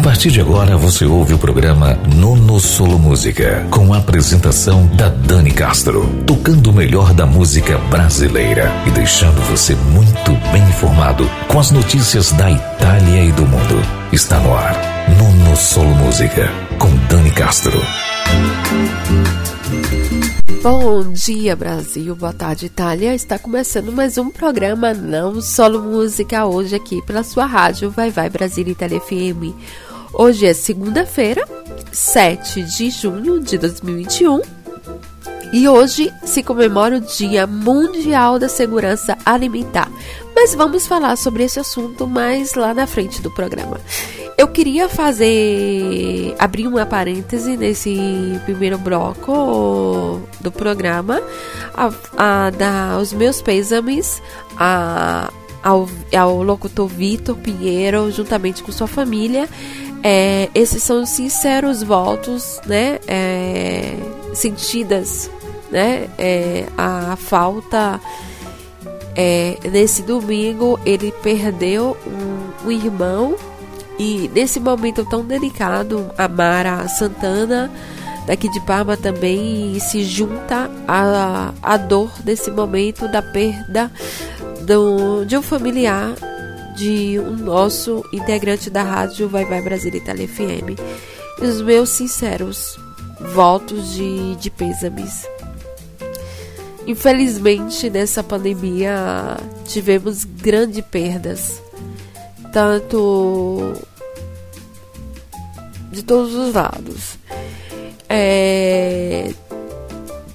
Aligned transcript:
partir 0.00 0.30
de 0.30 0.40
agora 0.40 0.78
você 0.78 1.04
ouve 1.04 1.34
o 1.34 1.38
programa 1.38 1.98
Nono 2.16 2.58
Solo 2.58 2.98
Música, 2.98 3.66
com 3.70 3.92
a 3.92 3.98
apresentação 3.98 4.86
da 4.96 5.08
Dani 5.10 5.50
Castro, 5.50 6.08
tocando 6.26 6.70
o 6.70 6.72
melhor 6.72 7.12
da 7.12 7.26
música 7.26 7.76
brasileira 7.90 8.72
e 8.86 8.90
deixando 8.90 9.40
você 9.42 9.74
muito 9.74 10.32
bem 10.52 10.62
informado 10.62 11.28
com 11.48 11.58
as 11.58 11.70
notícias 11.70 12.32
da 12.32 12.50
Itália 12.50 13.24
e 13.24 13.32
do 13.32 13.44
mundo. 13.44 13.82
Está 14.10 14.40
no 14.40 14.54
ar, 14.54 14.74
Nono 15.18 15.54
Solo 15.54 15.94
Música, 15.96 16.50
com 16.78 16.88
Dani 17.08 17.30
Castro. 17.32 17.78
Bom 20.62 21.12
dia, 21.12 21.54
Brasil. 21.54 22.14
Boa 22.16 22.32
tarde, 22.32 22.66
Itália. 22.66 23.14
Está 23.14 23.38
começando 23.38 23.92
mais 23.92 24.16
um 24.16 24.30
programa 24.30 24.94
Não 24.94 25.42
Solo 25.42 25.82
Música 25.82 26.46
hoje 26.46 26.76
aqui 26.76 27.02
pela 27.02 27.22
sua 27.22 27.44
rádio 27.44 27.90
Vai 27.90 28.10
Vai 28.10 28.30
Brasil 28.30 28.66
Itália 28.66 29.00
FM. 29.00 29.56
Hoje 30.12 30.46
é 30.46 30.52
segunda-feira, 30.52 31.46
7 31.92 32.62
de 32.62 32.90
junho 32.90 33.40
de 33.40 33.56
2021. 33.56 34.40
E 35.52 35.68
hoje 35.68 36.12
se 36.24 36.42
comemora 36.42 36.96
o 36.96 37.00
Dia 37.00 37.46
Mundial 37.46 38.38
da 38.38 38.48
Segurança 38.48 39.16
Alimentar. 39.24 39.90
Mas 40.34 40.54
vamos 40.54 40.86
falar 40.86 41.16
sobre 41.16 41.44
esse 41.44 41.60
assunto 41.60 42.06
mais 42.06 42.54
lá 42.54 42.74
na 42.74 42.86
frente 42.86 43.22
do 43.22 43.30
programa. 43.30 43.80
Eu 44.36 44.48
queria 44.48 44.88
fazer. 44.88 46.34
abrir 46.38 46.66
uma 46.66 46.86
parêntese 46.86 47.56
nesse 47.56 48.40
primeiro 48.44 48.78
bloco 48.78 50.20
do 50.40 50.50
programa, 50.50 51.22
a, 51.74 51.92
a 52.16 52.50
dar 52.50 52.98
os 52.98 53.12
meus 53.12 53.42
pêsames 53.42 54.22
a, 54.56 55.30
ao, 55.62 55.88
ao 56.16 56.42
locutor 56.42 56.88
Vitor 56.88 57.36
Pinheiro, 57.36 58.10
juntamente 58.10 58.62
com 58.62 58.72
sua 58.72 58.86
família. 58.86 59.48
É, 60.02 60.48
esses 60.54 60.82
são 60.82 61.04
sinceros 61.04 61.82
votos, 61.82 62.60
né? 62.66 62.98
É, 63.06 63.96
sentidas, 64.34 65.30
né? 65.70 66.08
É, 66.18 66.66
a 66.76 67.16
falta. 67.16 68.00
É, 69.16 69.58
nesse 69.70 70.02
domingo 70.02 70.78
ele 70.86 71.12
perdeu 71.20 71.96
um, 72.06 72.68
um 72.68 72.70
irmão 72.70 73.36
e 74.00 74.30
nesse 74.32 74.58
momento 74.58 75.04
tão 75.04 75.22
delicado, 75.22 76.10
a 76.16 76.26
Mara 76.26 76.88
Santana, 76.88 77.70
daqui 78.26 78.48
de 78.48 78.58
Parma, 78.60 78.96
também 78.96 79.78
se 79.78 80.04
junta 80.04 80.70
à, 80.88 81.52
à 81.62 81.76
dor 81.76 82.10
desse 82.24 82.50
momento 82.50 83.06
da 83.08 83.20
perda 83.20 83.92
do, 84.62 85.26
de 85.26 85.36
um 85.36 85.42
familiar 85.42 86.14
de 86.80 87.18
um 87.18 87.36
nosso 87.36 88.02
integrante 88.10 88.70
da 88.70 88.82
rádio 88.82 89.28
Vai 89.28 89.44
Vai 89.44 89.60
Brasil 89.60 89.94
Itália 89.94 90.26
FM. 90.26 90.80
E 91.38 91.44
os 91.44 91.60
meus 91.60 91.90
sinceros 91.90 92.80
votos 93.34 93.92
de, 93.92 94.34
de 94.36 94.50
pêsames. 94.50 95.28
Infelizmente, 96.86 97.90
nessa 97.90 98.24
pandemia, 98.24 99.36
tivemos 99.66 100.24
grandes 100.24 100.82
perdas, 100.86 101.60
tanto 102.50 103.74
de 105.92 106.02
todos 106.02 106.34
os 106.34 106.54
lados. 106.54 107.18
É, 108.08 109.34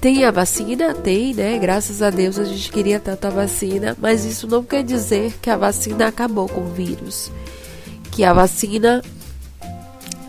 tem 0.00 0.24
a 0.24 0.30
vacina? 0.30 0.94
Tem, 0.94 1.34
né? 1.34 1.58
Graças 1.58 2.02
a 2.02 2.10
Deus 2.10 2.38
a 2.38 2.44
gente 2.44 2.70
queria 2.70 3.00
tanto 3.00 3.26
a 3.26 3.30
vacina, 3.30 3.96
mas 4.00 4.24
isso 4.24 4.46
não 4.46 4.62
quer 4.62 4.82
dizer 4.82 5.34
que 5.40 5.50
a 5.50 5.56
vacina 5.56 6.08
acabou 6.08 6.48
com 6.48 6.60
o 6.60 6.72
vírus. 6.72 7.30
Que 8.10 8.24
a 8.24 8.32
vacina 8.32 9.02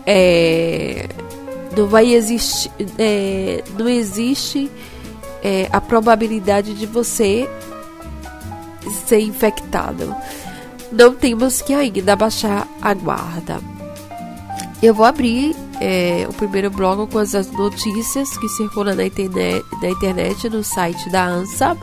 é, 0.06 1.08
não 1.76 1.86
vai 1.86 2.12
existir, 2.12 2.70
é, 2.98 3.62
não 3.78 3.88
existe 3.88 4.70
é, 5.42 5.68
a 5.72 5.80
probabilidade 5.80 6.74
de 6.74 6.86
você 6.86 7.48
ser 9.06 9.20
infectado. 9.20 10.14
Não 10.90 11.14
temos 11.14 11.60
que 11.60 11.74
ainda 11.74 12.16
baixar 12.16 12.66
a 12.80 12.94
guarda. 12.94 13.77
Eu 14.80 14.94
vou 14.94 15.04
abrir 15.04 15.56
é, 15.80 16.24
o 16.28 16.32
primeiro 16.32 16.70
bloco 16.70 17.08
com 17.08 17.18
as 17.18 17.32
notícias 17.50 18.36
que 18.38 18.48
circulam 18.48 18.94
na 18.94 19.04
internet, 19.06 19.64
na 19.82 19.88
internet 19.88 20.48
no 20.48 20.62
site 20.62 21.10
da 21.10 21.26
ANSA, 21.26 21.76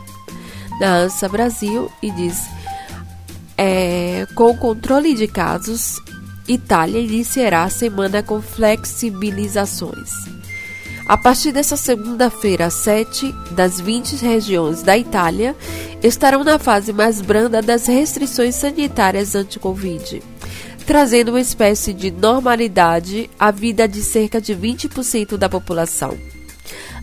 da 0.80 0.94
ANSA 1.00 1.28
Brasil, 1.28 1.92
e 2.02 2.10
diz: 2.12 2.44
é, 3.58 4.26
com 4.34 4.56
controle 4.56 5.14
de 5.14 5.28
casos, 5.28 6.02
Itália 6.48 7.02
iniciará 7.02 7.64
a 7.64 7.70
semana 7.70 8.24
com 8.24 8.42
flexibilizações. 8.42 10.12
A 11.06 11.18
partir 11.18 11.52
dessa 11.52 11.76
segunda-feira, 11.76 12.70
sete 12.70 13.30
das 13.52 13.80
20 13.80 14.16
regiões 14.16 14.82
da 14.82 14.98
Itália 14.98 15.54
estarão 16.02 16.46
na 16.46 16.58
fase 16.58 16.94
mais 16.94 17.20
branda 17.22 17.62
das 17.62 17.88
restrições 17.88 18.56
sanitárias 18.56 19.36
anti-Covid 19.36 20.35
trazendo 20.86 21.30
uma 21.30 21.42
espécie 21.42 21.94
de 21.94 22.12
normalidade 22.12 23.30
à 23.40 23.52
vida 23.52 23.88
de 23.88 24.02
cerca 24.02 24.40
de 24.40 24.56
20% 24.56 25.38
da 25.38 25.50
população. 25.50 26.18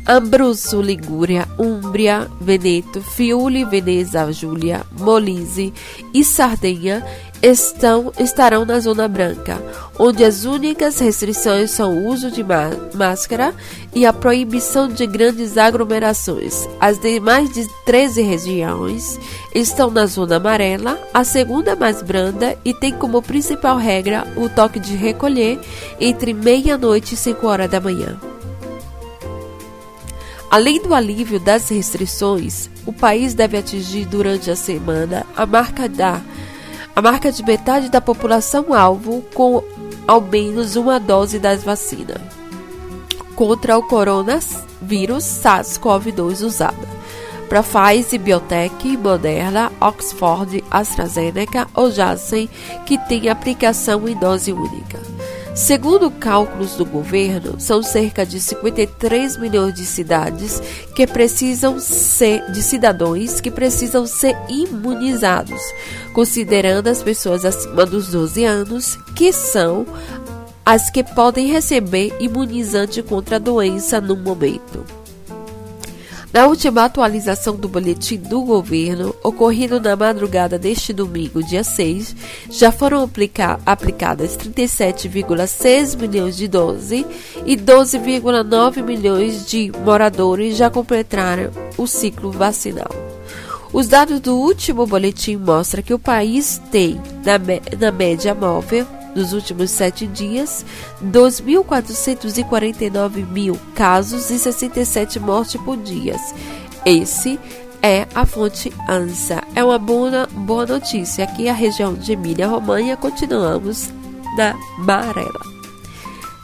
Abruzzo, 0.05 0.81
Ligúria, 0.83 1.47
Umbria, 1.59 2.29
Veneto, 2.41 3.01
Friuli, 3.01 3.65
Veneza, 3.65 4.33
Giulia, 4.33 4.85
Molise 4.99 5.73
e 6.13 6.25
Sardenha 6.25 7.05
estão, 7.43 8.13
estarão 8.21 8.65
na 8.65 8.79
Zona 8.79 9.09
Branca, 9.09 9.61
onde 9.99 10.25
as 10.25 10.45
únicas 10.45 11.01
restrições 11.01 11.73
são 11.73 11.99
o 11.99 12.07
uso 12.07 12.31
de 12.31 12.45
máscara 12.95 13.53
e 13.93 14.07
a 14.07 14.13
proibição 14.13 14.89
de 14.89 15.05
grandes 15.07 15.59
aglomerações. 15.59 16.69
As 16.81 17.01
demais 17.01 17.53
de 17.53 17.67
13 17.85 18.23
regiões 18.23 19.19
estão 19.53 19.91
na 19.91 20.07
Zona 20.07 20.37
Amarela, 20.37 20.99
a 21.13 21.25
segunda 21.25 21.75
mais 21.75 22.01
branda, 22.01 22.57
e 22.65 22.73
tem 22.73 22.93
como 22.93 23.21
principal 23.21 23.77
regra 23.77 24.25
o 24.37 24.49
toque 24.49 24.79
de 24.79 24.95
recolher 24.95 25.59
entre 26.01 26.33
meia-noite 26.33 27.15
e 27.15 27.19
5 27.19 27.47
horas 27.47 27.71
da 27.71 27.81
manhã. 27.81 28.19
Além 30.49 30.83
do 30.83 30.95
alívio 30.95 31.41
das 31.41 31.71
restrições, 31.71 32.69
o 32.85 32.93
país 32.93 33.33
deve 33.33 33.57
atingir 33.57 34.05
durante 34.05 34.51
a 34.51 34.57
semana 34.57 35.27
a 35.35 35.47
marca 35.47 35.89
da 35.89 36.21
a 36.95 37.03
marca 37.03 37.33
de 37.33 37.43
metade 37.43 37.89
da 37.89 38.01
população 38.01 38.75
alvo 38.75 39.23
com 39.35 39.63
ao 40.07 40.21
menos 40.21 40.77
uma 40.77 40.99
dose 40.99 41.39
das 41.39 41.63
vacinas 41.65 42.21
contra 43.35 43.79
o 43.79 43.83
coronavírus 43.83 45.25
SARS-CoV-2 45.25 46.45
usada 46.45 47.03
para 47.49 47.63
Pfizer, 47.63 48.19
Biotech, 48.19 48.97
Moderna, 48.97 49.71
Oxford, 49.79 50.65
AstraZeneca 50.71 51.69
ou 51.75 51.91
Janssen, 51.91 52.49
que 52.87 52.97
tem 52.97 53.29
aplicação 53.29 54.09
em 54.09 54.17
dose 54.17 54.55
única. 54.55 54.99
Segundo 55.55 56.11
cálculos 56.11 56.77
do 56.77 56.85
governo, 56.85 57.61
são 57.61 57.83
cerca 57.83 58.25
de 58.25 58.41
53 58.41 59.37
milhões 59.37 59.75
de 59.75 59.85
cidades 59.85 60.63
que 60.95 61.07
precisam 61.07 61.79
ser 61.79 62.51
de 62.53 62.63
cidadãos 62.63 63.39
que 63.39 63.51
precisam 63.51 64.07
ser 64.07 64.35
imunizados, 64.49 65.61
considerando 66.15 66.89
as 66.89 67.03
pessoas 67.03 67.45
acima 67.45 67.85
dos 67.85 68.09
12 68.09 68.45
anos, 68.45 68.97
que 69.15 69.31
são 69.31 69.87
as 70.65 70.89
que 70.89 71.05
podem 71.05 71.49
receber 71.49 72.17
imunizante 72.19 73.03
contra 73.03 73.37
a 73.37 73.39
doença 73.39 74.01
no 74.01 74.17
momento. 74.17 75.02
Na 76.33 76.47
última 76.47 76.85
atualização 76.85 77.55
do 77.55 77.69
boletim 77.69 78.17
do 78.17 78.41
governo, 78.41 79.15
ocorrido 79.23 79.79
na 79.79 79.95
madrugada 79.95 80.59
deste 80.59 80.91
domingo, 80.91 81.43
dia 81.43 81.63
6, 81.63 82.17
já 82.51 82.73
foram 82.73 83.03
aplicadas 83.03 84.39
37,6 84.39 85.95
milhões 86.01 86.35
de 86.35 86.49
doses 86.49 87.05
e 87.45 87.55
12,9 87.55 88.83
milhões 88.83 89.47
de 89.47 89.71
moradores 89.85 90.57
já 90.57 90.71
completaram 90.71 91.51
o 91.77 91.87
ciclo 91.87 92.33
vacinal. 92.33 92.91
Os 93.71 93.87
dados 93.87 94.19
do 94.19 94.35
último 94.35 94.87
boletim 94.87 95.37
mostram 95.37 95.83
que 95.83 95.93
o 95.93 95.99
país 95.99 96.63
tem, 96.71 96.99
na, 97.25 97.39
na 97.79 97.93
média 97.93 98.35
móvel, 98.35 98.87
nos 99.15 99.33
últimos 99.33 99.71
sete 99.71 100.07
dias, 100.07 100.65
2.449 101.05 103.27
mil 103.27 103.59
casos 103.75 104.31
e 104.31 104.39
67 104.39 105.19
mortes 105.21 105.61
por 105.61 105.77
dia. 105.77 106.17
Esse 106.85 107.39
é 107.83 108.07
a 108.15 108.25
fonte 108.25 108.73
ANSA. 108.89 109.43
É 109.55 109.65
uma 109.65 109.79
boa, 109.79 110.27
boa 110.31 110.65
notícia. 110.65 111.25
Aqui 111.25 111.49
a 111.49 111.53
região 111.53 111.95
de 111.95 112.13
Emília-Romanha 112.13 112.97
continuamos 112.97 113.91
na 114.37 114.55
amarela. 114.79 115.41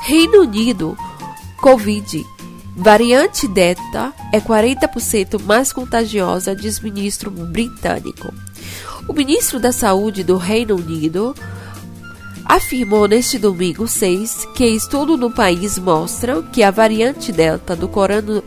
Reino 0.00 0.42
Unido, 0.42 0.96
Covid. 1.60 2.26
Variante 2.76 3.48
Delta 3.48 4.12
é 4.32 4.40
40% 4.40 5.42
mais 5.42 5.72
contagiosa, 5.72 6.54
diz 6.54 6.78
ministro 6.78 7.30
britânico. 7.30 8.32
O 9.08 9.12
ministro 9.12 9.58
da 9.58 9.72
Saúde 9.72 10.22
do 10.22 10.36
Reino 10.36 10.76
Unido, 10.76 11.34
afirmou 12.48 13.06
neste 13.06 13.38
domingo 13.38 13.86
6 13.86 14.48
que 14.54 14.66
estudo 14.66 15.18
no 15.18 15.30
país 15.30 15.78
mostra 15.78 16.42
que 16.42 16.62
a 16.62 16.70
variante 16.70 17.30
Delta 17.30 17.76
do, 17.76 17.90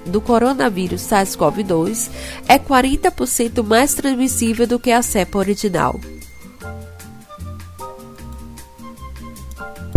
do 0.07 0.19
coronavírus 0.19 1.03
SARS-CoV-2 1.03 2.09
é 2.48 2.57
40% 2.57 3.63
mais 3.63 3.94
transmissível 3.94 4.65
do 4.65 4.80
que 4.80 4.89
a 4.92 5.03
cepa 5.03 5.38
original. 5.38 6.00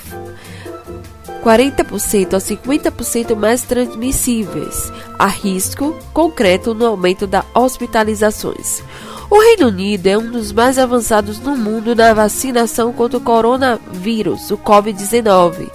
40% 1.43 2.33
a 2.33 2.37
50% 2.37 3.35
mais 3.35 3.61
transmissíveis, 3.61 4.91
a 5.17 5.27
risco 5.27 5.95
concreto 6.13 6.73
no 6.73 6.85
aumento 6.85 7.25
das 7.25 7.45
hospitalizações. 7.53 8.83
O 9.29 9.39
Reino 9.39 9.67
Unido 9.67 10.05
é 10.05 10.17
um 10.17 10.29
dos 10.31 10.51
mais 10.51 10.77
avançados 10.77 11.39
no 11.39 11.57
mundo 11.57 11.95
na 11.95 12.13
vacinação 12.13 12.93
contra 12.93 13.17
o 13.17 13.21
coronavírus, 13.21 14.51
o 14.51 14.57
Covid-19, 14.57 15.69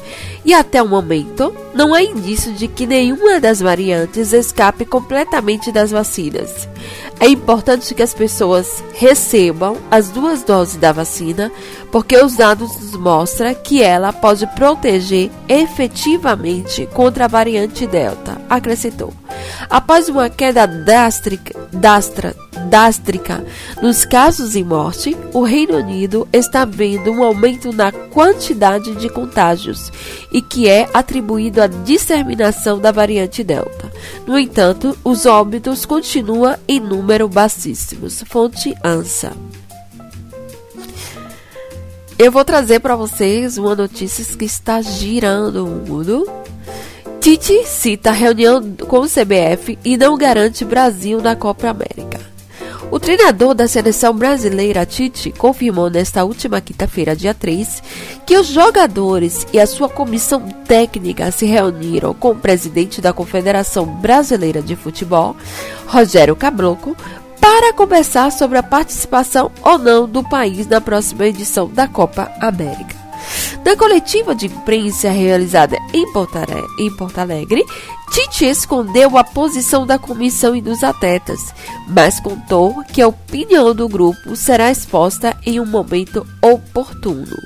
e 0.44 0.54
até 0.54 0.80
o 0.80 0.88
momento 0.88 1.52
não 1.74 1.92
há 1.92 2.02
indício 2.02 2.52
de 2.52 2.68
que 2.68 2.86
nenhuma 2.86 3.40
das 3.40 3.60
variantes 3.60 4.32
escape 4.32 4.84
completamente 4.84 5.72
das 5.72 5.90
vacinas. 5.90 6.68
É 7.18 7.28
importante 7.28 7.94
que 7.94 8.02
as 8.02 8.14
pessoas 8.14 8.82
recebam 8.94 9.76
as 9.90 10.08
duas 10.10 10.42
doses 10.44 10.76
da 10.76 10.92
vacina, 10.92 11.50
porque 11.90 12.16
os 12.16 12.36
dados 12.36 12.94
mostram 12.96 13.52
que 13.52 13.82
ela 13.82 14.12
pode 14.12 14.46
proteger 14.54 15.30
efetivamente 15.48 16.88
contra 16.94 17.24
a 17.24 17.28
variante 17.28 17.86
Delta, 17.86 18.40
acrescentou. 18.48 19.12
Após 19.68 20.08
uma 20.08 20.28
queda 20.28 20.66
drástica, 20.66 21.58
drástica, 21.72 22.34
drástica 22.68 23.44
nos 23.82 24.04
casos 24.04 24.56
e 24.56 24.64
morte, 24.64 25.16
o 25.32 25.42
Reino 25.42 25.76
Unido 25.76 26.28
está 26.32 26.64
vendo 26.64 27.10
um 27.10 27.22
aumento 27.22 27.72
na 27.72 27.92
quantidade 27.92 28.94
de 28.96 29.08
contágios 29.08 29.92
e 30.32 30.42
que 30.42 30.68
é 30.68 30.88
atribuído 30.92 31.62
à 31.62 31.66
disseminação 31.66 32.78
da 32.78 32.92
variante 32.92 33.44
Delta. 33.44 33.90
No 34.26 34.38
entanto, 34.38 34.96
os 35.04 35.26
óbitos 35.26 35.84
continuam 35.84 36.56
em 36.66 36.80
número 36.80 37.28
baixíssimos. 37.28 38.22
Fonte 38.26 38.74
ANSA. 38.82 39.32
Eu 42.18 42.30
vou 42.30 42.44
trazer 42.44 42.80
para 42.80 42.94
vocês 42.96 43.56
uma 43.56 43.74
notícia 43.74 44.22
que 44.36 44.44
está 44.44 44.82
girando 44.82 45.64
o 45.64 45.88
mundo. 45.88 46.26
Tite 47.20 47.66
cita 47.66 48.12
reunião 48.12 48.62
com 48.88 49.00
o 49.00 49.06
CBF 49.06 49.78
e 49.84 49.94
não 49.98 50.16
garante 50.16 50.64
Brasil 50.64 51.20
na 51.20 51.36
Copa 51.36 51.68
América. 51.68 52.18
O 52.90 52.98
treinador 52.98 53.52
da 53.52 53.68
seleção 53.68 54.14
brasileira, 54.14 54.86
Tite, 54.86 55.30
confirmou 55.30 55.90
nesta 55.90 56.24
última 56.24 56.62
quinta-feira, 56.62 57.14
dia 57.14 57.34
3, 57.34 57.82
que 58.24 58.38
os 58.38 58.46
jogadores 58.46 59.46
e 59.52 59.60
a 59.60 59.66
sua 59.66 59.86
comissão 59.86 60.40
técnica 60.66 61.30
se 61.30 61.44
reuniram 61.44 62.14
com 62.14 62.30
o 62.30 62.36
presidente 62.36 63.02
da 63.02 63.12
Confederação 63.12 63.84
Brasileira 63.84 64.62
de 64.62 64.74
Futebol, 64.74 65.36
Rogério 65.86 66.34
Caboclo, 66.34 66.96
para 67.38 67.74
conversar 67.74 68.32
sobre 68.32 68.56
a 68.56 68.62
participação 68.62 69.50
ou 69.62 69.76
não 69.76 70.08
do 70.08 70.24
país 70.26 70.66
na 70.66 70.80
próxima 70.80 71.26
edição 71.26 71.68
da 71.68 71.86
Copa 71.86 72.32
América. 72.40 72.99
Na 73.64 73.76
coletiva 73.76 74.34
de 74.34 74.46
imprensa 74.46 75.10
realizada 75.10 75.76
em 75.92 76.10
Porto 76.12 77.18
Alegre, 77.18 77.64
Tite 78.10 78.46
escondeu 78.46 79.18
a 79.18 79.22
posição 79.22 79.86
da 79.86 79.98
comissão 79.98 80.56
e 80.56 80.62
dos 80.62 80.82
atletas, 80.82 81.54
mas 81.86 82.18
contou 82.20 82.82
que 82.84 83.02
a 83.02 83.08
opinião 83.08 83.74
do 83.74 83.88
grupo 83.88 84.34
será 84.34 84.70
exposta 84.70 85.36
em 85.44 85.60
um 85.60 85.66
momento 85.66 86.26
oportuno. 86.40 87.36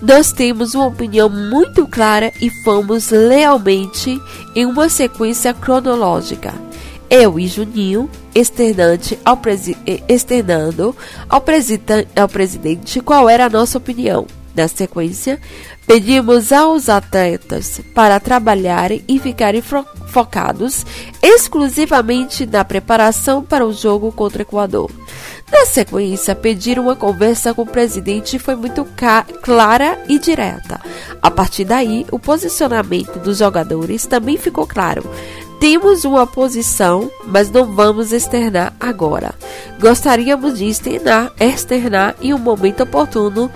Nós 0.00 0.32
temos 0.32 0.74
uma 0.74 0.86
opinião 0.86 1.28
muito 1.28 1.86
clara 1.86 2.32
e 2.40 2.48
fomos 2.62 3.10
lealmente 3.10 4.18
em 4.54 4.64
uma 4.64 4.88
sequência 4.88 5.52
cronológica. 5.52 6.54
Eu 7.10 7.38
e 7.38 7.48
Juninho, 7.48 8.08
externante 8.34 9.18
ao 9.24 9.38
externando 10.08 10.96
ao, 11.28 11.42
ao 12.16 12.28
presidente 12.28 13.00
qual 13.00 13.28
era 13.28 13.46
a 13.46 13.50
nossa 13.50 13.76
opinião. 13.76 14.26
Na 14.54 14.66
sequência, 14.66 15.40
pedimos 15.86 16.52
aos 16.52 16.88
atletas 16.88 17.80
para 17.94 18.18
trabalharem 18.18 19.04
e 19.06 19.18
ficarem 19.18 19.62
focados 20.08 20.84
exclusivamente 21.22 22.44
na 22.46 22.64
preparação 22.64 23.42
para 23.42 23.64
o 23.64 23.72
jogo 23.72 24.10
contra 24.10 24.40
o 24.40 24.42
Equador. 24.42 24.90
Na 25.52 25.66
sequência, 25.66 26.34
pediram 26.34 26.84
uma 26.84 26.96
conversa 26.96 27.52
com 27.52 27.62
o 27.62 27.66
presidente 27.66 28.38
foi 28.38 28.54
muito 28.54 28.86
clara 29.42 29.98
e 30.08 30.18
direta. 30.18 30.80
A 31.20 31.30
partir 31.30 31.64
daí, 31.64 32.06
o 32.10 32.18
posicionamento 32.18 33.18
dos 33.18 33.38
jogadores 33.38 34.06
também 34.06 34.36
ficou 34.36 34.66
claro. 34.66 35.04
Temos 35.58 36.04
uma 36.04 36.26
posição, 36.26 37.10
mas 37.26 37.50
não 37.50 37.66
vamos 37.66 38.12
externar 38.12 38.72
agora. 38.80 39.34
Gostaríamos 39.78 40.58
de 40.58 40.66
externar, 40.66 41.32
externar 41.38 42.14
em 42.22 42.32
um 42.32 42.38
momento 42.38 42.82
oportuno 42.84 43.50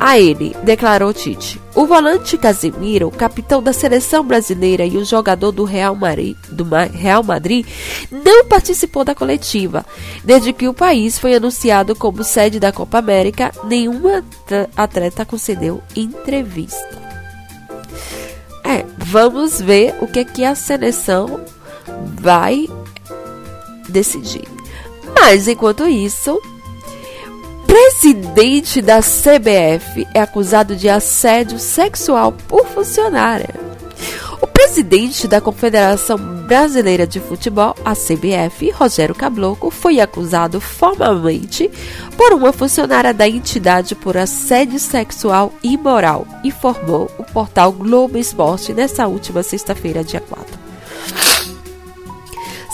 a 0.00 0.18
ele, 0.18 0.54
declarou 0.62 1.12
Tite. 1.12 1.60
O 1.74 1.86
volante 1.86 2.38
Casemiro, 2.38 3.10
capitão 3.10 3.62
da 3.62 3.72
seleção 3.72 4.24
brasileira 4.24 4.84
e 4.84 4.96
o 4.96 5.04
jogador 5.04 5.52
do 5.52 5.64
Real 5.64 5.94
Madrid, 5.94 6.36
do 6.50 6.64
Real 6.92 7.22
Madrid, 7.22 7.66
não 8.10 8.44
participou 8.44 9.04
da 9.04 9.14
coletiva. 9.14 9.84
Desde 10.24 10.52
que 10.52 10.68
o 10.68 10.74
país 10.74 11.18
foi 11.18 11.34
anunciado 11.34 11.94
como 11.94 12.22
sede 12.22 12.60
da 12.60 12.72
Copa 12.72 12.98
América, 12.98 13.52
nenhuma 13.64 14.24
atleta 14.76 15.24
concedeu 15.24 15.82
entrevista. 15.96 16.98
É, 18.64 18.84
vamos 18.98 19.60
ver 19.60 19.94
o 20.00 20.06
que, 20.06 20.24
que 20.24 20.44
a 20.44 20.54
seleção 20.54 21.40
vai 22.20 22.68
decidir. 23.88 24.46
Mas 25.14 25.48
enquanto 25.48 25.88
isso, 25.88 26.40
presidente 27.68 28.80
da 28.80 29.00
CBF 29.00 30.08
é 30.14 30.20
acusado 30.22 30.74
de 30.74 30.88
assédio 30.88 31.58
sexual 31.58 32.32
por 32.32 32.66
funcionária. 32.66 33.54
O 34.40 34.46
presidente 34.46 35.28
da 35.28 35.38
Confederação 35.38 36.16
Brasileira 36.46 37.06
de 37.06 37.20
Futebol, 37.20 37.74
a 37.84 37.94
CBF, 37.94 38.70
Rogério 38.70 39.14
Caboclo, 39.14 39.70
foi 39.70 40.00
acusado 40.00 40.62
formalmente 40.62 41.70
por 42.16 42.32
uma 42.32 42.54
funcionária 42.54 43.12
da 43.12 43.28
entidade 43.28 43.94
por 43.94 44.16
assédio 44.16 44.78
sexual 44.78 45.52
imoral, 45.62 46.26
informou 46.42 47.10
o 47.18 47.24
portal 47.24 47.70
Globo 47.72 48.16
Esporte 48.16 48.72
nesta 48.72 49.06
última 49.06 49.42
sexta-feira, 49.42 50.02
dia 50.02 50.20
4. 50.20 50.67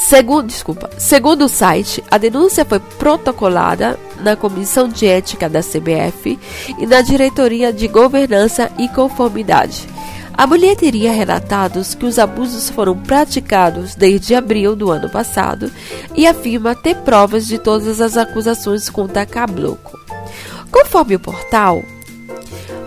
Segundo, 0.04 0.48
desculpa, 0.48 0.90
segundo 0.98 1.46
o 1.46 1.48
site, 1.48 2.04
a 2.10 2.18
denúncia 2.18 2.62
foi 2.62 2.78
protocolada 2.78 3.98
na 4.20 4.36
Comissão 4.36 4.86
de 4.86 5.06
Ética 5.06 5.48
da 5.48 5.60
CBF 5.62 6.38
e 6.78 6.86
na 6.86 7.00
Diretoria 7.00 7.72
de 7.72 7.88
Governança 7.88 8.70
e 8.78 8.86
Conformidade. 8.86 9.88
A 10.34 10.46
mulher 10.46 10.76
teria 10.76 11.10
relatado 11.10 11.80
que 11.96 12.04
os 12.04 12.18
abusos 12.18 12.68
foram 12.68 12.94
praticados 12.98 13.94
desde 13.94 14.34
abril 14.34 14.76
do 14.76 14.90
ano 14.90 15.08
passado 15.08 15.72
e 16.14 16.26
afirma 16.26 16.74
ter 16.74 16.96
provas 16.96 17.46
de 17.46 17.56
todas 17.56 17.98
as 17.98 18.18
acusações 18.18 18.90
contra 18.90 19.24
Cabloco. 19.24 19.98
Conforme 20.70 21.16
o 21.16 21.20
portal, 21.20 21.82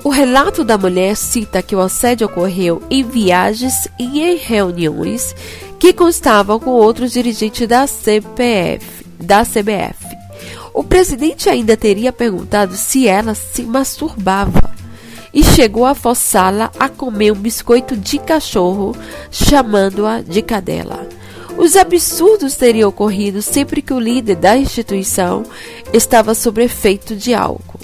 o 0.03 0.09
relato 0.09 0.63
da 0.63 0.77
mulher 0.77 1.17
cita 1.17 1.63
que 1.63 1.75
o 1.75 1.81
assédio 1.81 2.27
ocorreu 2.27 2.81
em 2.91 3.03
viagens 3.03 3.87
e 3.99 4.21
em 4.21 4.37
reuniões 4.37 5.35
que 5.79 5.93
constavam 5.93 6.59
com 6.59 6.71
outros 6.71 7.11
dirigentes 7.11 7.67
da 7.67 7.85
CPF, 7.85 9.05
da 9.19 9.43
CBF. 9.43 10.05
O 10.73 10.83
presidente 10.83 11.49
ainda 11.49 11.75
teria 11.75 12.11
perguntado 12.11 12.75
se 12.75 13.07
ela 13.07 13.33
se 13.33 13.63
masturbava 13.63 14.75
e 15.33 15.43
chegou 15.43 15.85
a 15.85 15.95
forçá-la 15.95 16.71
a 16.79 16.89
comer 16.89 17.31
um 17.31 17.35
biscoito 17.35 17.95
de 17.95 18.17
cachorro, 18.17 18.95
chamando-a 19.31 20.21
de 20.21 20.41
cadela. 20.41 21.07
Os 21.57 21.75
absurdos 21.75 22.55
teriam 22.55 22.89
ocorrido 22.89 23.41
sempre 23.41 23.81
que 23.81 23.93
o 23.93 23.99
líder 23.99 24.35
da 24.35 24.55
instituição 24.55 25.43
estava 25.91 26.35
sob 26.35 26.63
efeito 26.63 27.15
de 27.15 27.33
álcool. 27.33 27.76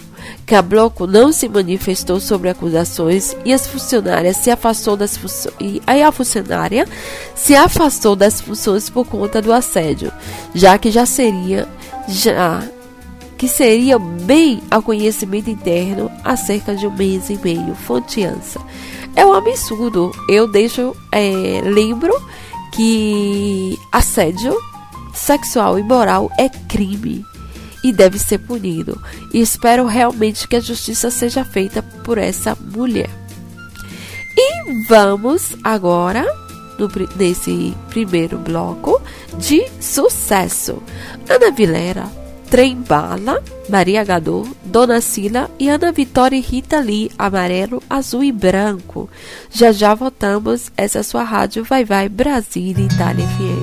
Cabloco 0.46 1.08
não 1.08 1.32
se 1.32 1.48
manifestou 1.48 2.20
sobre 2.20 2.50
acusações 2.50 3.36
e 3.46 3.54
as 3.54 3.66
funcionárias 3.66 4.38
se 4.38 4.52
afastou 4.52 4.98
das 4.98 5.16
funções 5.16 5.54
e 5.60 5.82
a 5.88 6.12
funcionária 6.12 6.88
se 7.34 7.56
afastou 7.56 8.16
das 8.16 8.42
funções 8.42 8.90
por 8.90 9.06
conta 9.06 9.42
do 9.42 9.54
assédio, 9.54 10.12
já 10.54 10.78
que 10.78 10.92
já 10.92 11.06
seria 11.06 11.68
já 12.08 12.62
que 13.38 13.48
seria 13.48 14.00
bem 14.00 14.62
ao 14.72 14.82
conhecimento 14.82 15.50
interno 15.50 16.10
há 16.24 16.36
cerca 16.38 16.76
de 16.76 16.88
um 16.88 16.92
mês 16.92 17.30
e 17.30 17.38
meio. 17.38 17.76
Fonteança. 17.76 18.62
É 19.16 19.26
um 19.26 19.34
absurdo. 19.34 20.12
Eu 20.30 20.48
deixo, 20.48 20.96
é, 21.12 21.62
lembro 21.64 22.14
que 22.74 23.78
assédio 23.92 24.58
sexual 25.14 25.78
e 25.78 25.84
moral 25.84 26.32
é 26.40 26.48
crime 26.48 27.26
e 27.84 27.92
deve 27.92 28.18
ser 28.18 28.40
punido. 28.40 29.02
E 29.34 29.42
espero 29.42 29.86
realmente 29.86 30.48
que 30.48 30.56
a 30.56 30.62
justiça 30.62 31.12
seja 31.12 31.44
feita 31.44 31.82
por 32.04 32.18
essa 32.18 32.56
mulher. 32.56 33.10
E 34.36 34.88
vamos 34.88 35.56
agora 35.64 36.26
no, 36.80 36.90
nesse 37.16 37.76
primeiro 37.90 38.38
bloco 38.38 39.02
de 39.38 39.66
sucesso. 39.80 40.82
Ana 41.30 41.52
Vilera, 41.52 42.10
Trem 42.50 42.76
Bala, 42.82 43.44
Maria 43.70 44.04
Gadot, 44.04 44.50
Dona 44.64 45.02
Sila 45.02 45.50
e 45.60 45.70
Ana 45.70 45.92
Vitória 45.92 46.38
e 46.38 46.42
Rita 46.42 46.80
Lee, 46.80 47.12
amarelo, 47.18 47.82
azul 47.90 48.24
e 48.24 48.32
branco. 48.32 49.10
Já 49.52 49.72
já 49.72 49.96
voltamos. 49.96 50.72
Essa 50.78 51.00
é 51.00 51.02
a 51.02 51.04
sua 51.04 51.24
rádio 51.24 51.64
Vai 51.64 51.86
Vai 51.86 52.10
Brasília 52.10 52.86
Itália 52.86 53.26
FM. 53.28 53.63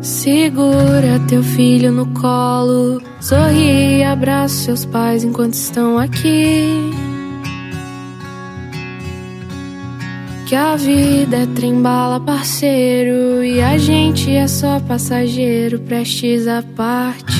Segura 0.00 1.18
teu 1.28 1.42
filho 1.42 1.90
no 1.90 2.06
colo, 2.20 3.02
sorri 3.20 3.98
e 3.98 4.04
abraça 4.04 4.54
seus 4.54 4.84
pais 4.84 5.24
enquanto 5.24 5.54
estão 5.54 5.98
aqui. 5.98 7.11
Que 10.52 10.56
a 10.56 10.76
vida 10.76 11.38
é 11.38 11.46
trembala, 11.46 12.20
parceiro, 12.20 13.42
e 13.42 13.58
a 13.62 13.78
gente 13.78 14.30
é 14.30 14.46
só 14.46 14.78
passageiro, 14.80 15.80
prestes 15.80 16.46
a 16.46 16.62
partir. 16.76 17.32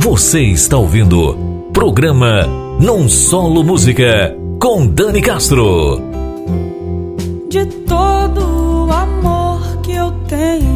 Você 0.00 0.42
está 0.42 0.76
ouvindo 0.76 1.70
programa 1.72 2.46
Num 2.78 3.08
Solo 3.08 3.64
Música 3.64 4.36
com 4.60 4.86
Dani 4.86 5.22
Castro. 5.22 5.98
De 7.48 7.64
todo 7.64 8.86
o 8.86 8.92
amor 8.92 9.80
que 9.80 9.92
eu 9.92 10.12
tenho, 10.28 10.75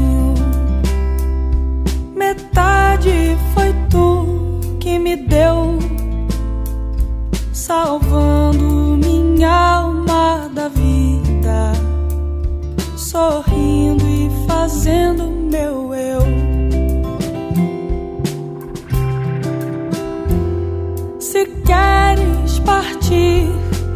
Se 21.40 21.46
queres 21.64 22.58
partir, 22.66 23.48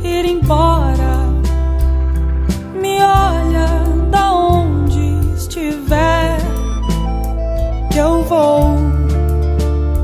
ir 0.03 0.25
embora, 0.25 1.29
me 2.81 3.03
olha 3.03 3.69
da 4.11 4.33
onde 4.33 5.21
estiver, 5.37 6.39
que 7.93 7.99
eu 7.99 8.23
vou 8.23 8.79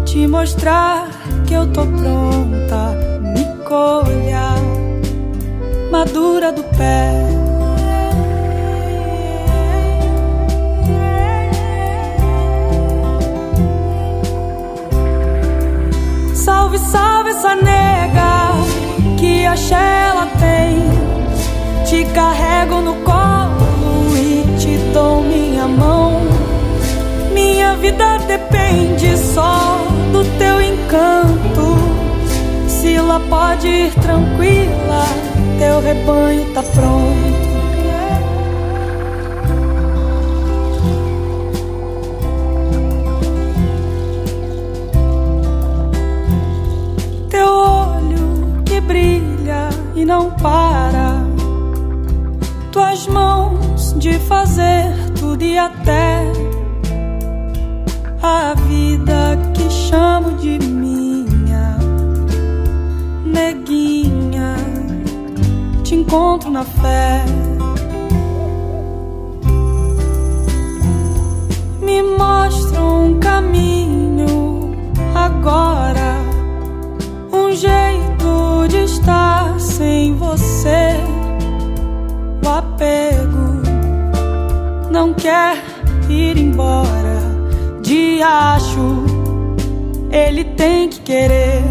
te 0.04 0.26
mostrar 0.26 1.08
que 1.46 1.54
eu 1.54 1.66
tô 1.72 1.86
pronta. 1.86 2.94
Me 3.22 3.46
colha, 3.64 4.52
madura 5.90 6.52
do 6.52 6.62
pé. 6.76 7.39
Salve, 16.70 16.78
salve 16.78 17.30
essa 17.30 17.56
nega 17.56 18.52
que 19.18 19.44
a 19.44 19.54
ela 19.54 20.26
tem. 20.38 21.84
Te 21.84 22.04
carrego 22.12 22.80
no 22.80 22.94
colo 22.96 24.16
e 24.16 24.44
te 24.56 24.76
dou 24.92 25.22
minha 25.22 25.66
mão. 25.66 26.20
Minha 27.32 27.74
vida 27.74 28.18
depende 28.18 29.16
só 29.16 29.78
do 30.12 30.24
teu 30.38 30.62
encanto. 30.62 31.76
Sila 32.68 33.18
pode 33.28 33.66
ir 33.66 33.92
tranquila, 33.94 35.04
teu 35.58 35.80
rebanho 35.80 36.44
tá 36.54 36.62
pronto. 36.62 37.29
e 50.00 50.04
não 50.04 50.30
para. 50.30 51.22
Tuas 52.72 53.06
mãos 53.06 53.94
de 53.98 54.18
fazer 54.20 54.94
tudo 55.18 55.42
e 55.42 55.58
até 55.58 56.24
a 58.22 58.54
vida 58.66 59.38
que 59.54 59.68
chamo 59.68 60.38
de 60.38 60.58
minha, 60.58 61.76
neguinha. 63.24 64.56
Te 65.82 65.96
encontro 65.96 66.50
na 66.50 66.64
fé. 66.64 67.39
Embora 86.60 87.80
de 87.80 88.22
acho, 88.22 89.04
ele 90.10 90.44
tem 90.44 90.88
que 90.88 91.00
querer. 91.00 91.62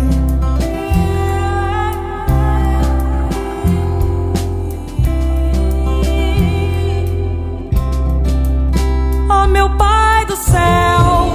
Oh 9.30 9.48
meu 9.48 9.70
Pai 9.78 10.26
do 10.26 10.36
céu, 10.36 11.32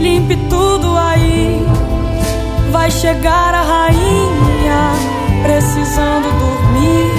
limpe 0.00 0.36
tudo 0.48 0.96
aí. 0.96 1.64
Vai 2.72 2.90
chegar 2.90 3.54
a 3.54 3.62
rainha 3.62 4.92
precisando 5.42 6.28
dormir. 6.38 7.10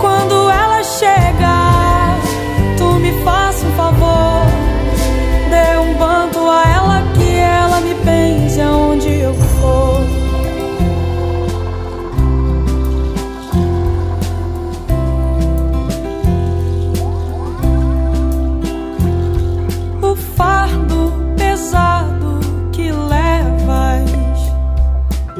Quando 0.00 0.50
ela 0.50 0.82
chegar, 0.82 1.53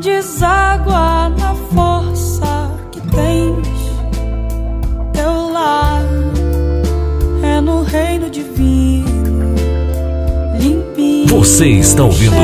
deságua 0.04 1.30
na 1.30 1.54
força 1.72 2.70
que 2.92 3.00
tens. 3.00 3.68
Teu 5.12 5.50
lar 5.50 6.02
é 7.42 7.60
no 7.60 7.82
reino 7.82 8.28
divino. 8.28 9.54
Você 11.28 11.68
está 11.68 12.04
ouvindo 12.04 12.34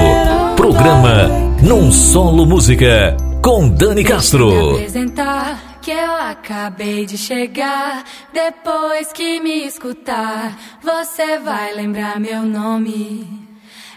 programa 0.57 1.29
Num 1.62 1.93
Solo 1.93 2.47
Música 2.47 3.17
com 3.43 3.69
Dani 3.69 4.05
Castro. 4.05 4.76
Apresentar 4.76 5.79
que 5.83 5.90
eu 5.90 6.17
acabei 6.17 7.05
de 7.05 7.19
chegar. 7.19 8.05
Depois 8.33 9.12
que 9.12 9.40
me 9.40 9.67
escutar, 9.67 10.57
você 10.83 11.38
vai 11.38 11.75
lembrar 11.75 12.19
meu 12.19 12.43
nome. 12.43 13.50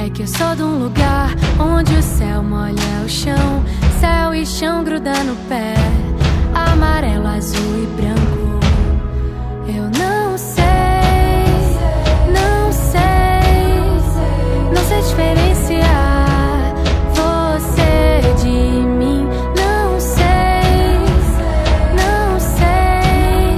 É 0.00 0.08
que 0.08 0.22
eu 0.22 0.28
sou 0.28 0.54
de 0.54 0.62
um 0.62 0.78
lugar 0.84 1.34
onde 1.58 1.92
o 1.92 2.02
céu 2.02 2.40
molha 2.40 2.72
o 3.04 3.08
chão, 3.08 3.64
céu 3.98 4.32
e 4.32 4.46
chão 4.46 4.84
gruda 4.84 5.24
no 5.24 5.34
pé, 5.48 5.74
amarelo, 6.54 7.26
azul 7.26 7.82
e 7.82 7.86
branco. 8.00 8.60
Eu 9.66 9.90
não 9.98 10.38
sei, 10.38 10.64
não 12.32 12.72
sei, 12.72 13.02
não 14.72 14.84
sei 14.84 15.02
diferenciar 15.02 16.74
você 17.12 18.20
de 18.40 18.86
mim. 18.86 19.26
Não 19.56 19.98
sei, 19.98 20.94
não 21.96 22.38
sei, 22.38 23.50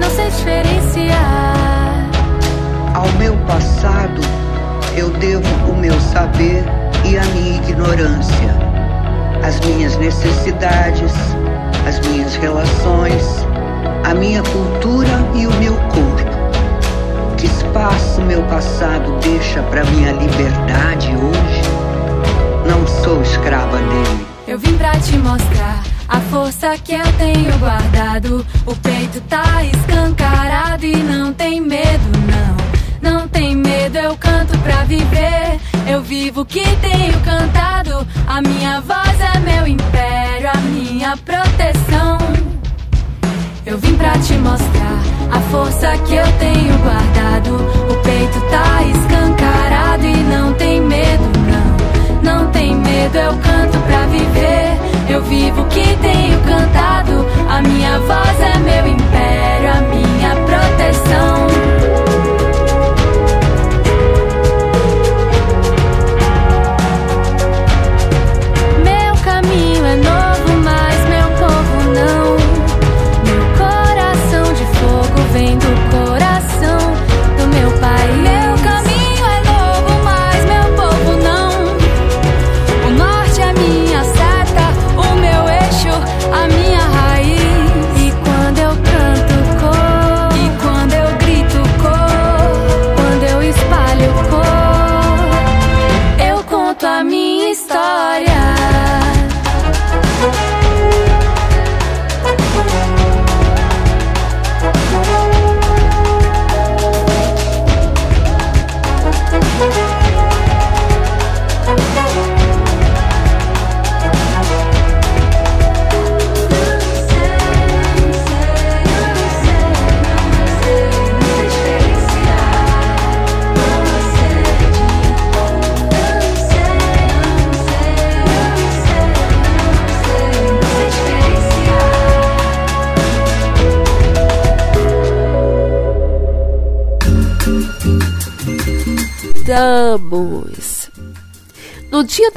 não 0.00 0.10
sei 0.10 0.30
diferenciar. 0.30 2.08
Ao 2.94 3.10
meu 3.18 3.36
passado, 3.48 4.20
eu 4.96 5.10
devo 5.10 5.55
meu 5.86 6.00
saber 6.00 6.64
e 7.04 7.16
a 7.16 7.24
minha 7.26 7.58
ignorância, 7.58 8.56
as 9.44 9.60
minhas 9.60 9.96
necessidades, 9.98 11.12
as 11.86 12.00
minhas 12.08 12.34
relações, 12.34 13.22
a 14.02 14.12
minha 14.12 14.42
cultura 14.42 15.12
e 15.36 15.46
o 15.46 15.54
meu 15.60 15.74
corpo. 15.74 17.36
Que 17.36 17.46
espaço 17.46 18.20
meu 18.22 18.42
passado 18.48 19.16
deixa 19.20 19.62
para 19.62 19.84
minha 19.84 20.10
liberdade 20.10 21.06
hoje? 21.14 21.62
Não 22.68 22.84
sou 23.04 23.22
escrava 23.22 23.78
dele. 23.78 24.26
Eu 24.48 24.58
vim 24.58 24.76
pra 24.76 24.90
te 24.98 25.16
mostrar 25.18 25.84
a 26.08 26.18
força 26.18 26.76
que 26.78 26.94
eu 26.94 27.12
tenho 27.12 27.56
guardado. 27.60 28.44
O 28.66 28.74
peito 28.74 29.20
tá 29.28 29.62
escancarado 29.62 30.84
e 30.84 30.96
não 30.96 31.32
tem 31.32 31.60
medo, 31.60 32.10
não. 32.26 32.56
Não 33.00 33.28
tem 33.28 33.54
medo, 33.54 33.65
eu 33.94 34.16
canto 34.16 34.58
pra 34.58 34.82
viver. 34.84 35.60
Eu 35.86 36.02
vivo 36.02 36.40
o 36.40 36.44
que 36.44 36.64
tenho 36.78 37.20
cantado. 37.20 38.06
A 38.26 38.40
minha 38.40 38.80
voz 38.80 39.20
é 39.20 39.38
meu 39.38 39.66
império, 39.66 40.50
a 40.52 40.58
minha 40.58 41.16
proteção. 41.18 42.18
Eu 43.64 43.78
vim 43.78 43.94
pra 43.96 44.12
te 44.18 44.32
mostrar 44.34 44.98
a 45.30 45.40
força 45.50 45.96
que 45.98 46.14
eu 46.14 46.26
tenho 46.38 46.78
guardado. 46.78 47.54
O 47.90 47.96
peito 48.02 48.40
tá 48.50 48.82
escancarado 48.82 50.06
e 50.06 50.16
não 50.16 50.52
tem 50.54 50.80
medo, 50.80 51.24
não. 52.22 52.22
Não 52.22 52.50
tem 52.50 52.74
medo, 52.74 53.16
eu 53.16 53.32
canto 53.34 53.78
pra 53.86 54.06
viver. 54.06 54.76
Eu 55.08 55.22
vivo 55.22 55.62
o 55.62 55.68
que 55.68 55.96
tenho 55.98 56.40
cantado. 56.40 57.24
A 57.48 57.62
minha 57.62 57.98
voz 58.00 58.40
é 58.40 58.58
meu 58.58 58.88
império, 58.88 59.70
a 59.70 59.80
minha 59.82 60.30
proteção. 60.44 61.75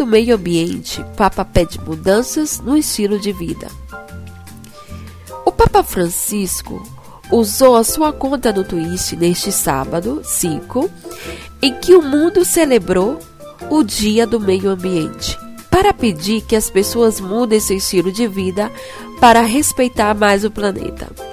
Meio 0.09 0.35
Ambiente, 0.35 1.05
Papa 1.15 1.45
pede 1.45 1.79
mudanças 1.79 2.59
no 2.59 2.75
estilo 2.75 3.19
de 3.19 3.31
vida. 3.31 3.67
O 5.45 5.51
Papa 5.51 5.83
Francisco 5.83 6.81
usou 7.31 7.75
a 7.75 7.83
sua 7.83 8.11
conta 8.11 8.51
no 8.51 8.63
Twitch 8.63 9.13
neste 9.13 9.51
sábado, 9.51 10.21
5, 10.23 10.89
em 11.61 11.75
que 11.75 11.95
o 11.95 12.01
mundo 12.01 12.43
celebrou 12.43 13.19
o 13.69 13.83
Dia 13.83 14.25
do 14.25 14.39
Meio 14.39 14.71
Ambiente, 14.71 15.37
para 15.69 15.93
pedir 15.93 16.41
que 16.41 16.55
as 16.55 16.71
pessoas 16.71 17.19
mudem 17.19 17.59
seu 17.59 17.77
estilo 17.77 18.11
de 18.11 18.27
vida 18.27 18.71
para 19.19 19.41
respeitar 19.41 20.15
mais 20.15 20.43
o 20.43 20.49
planeta. 20.49 21.28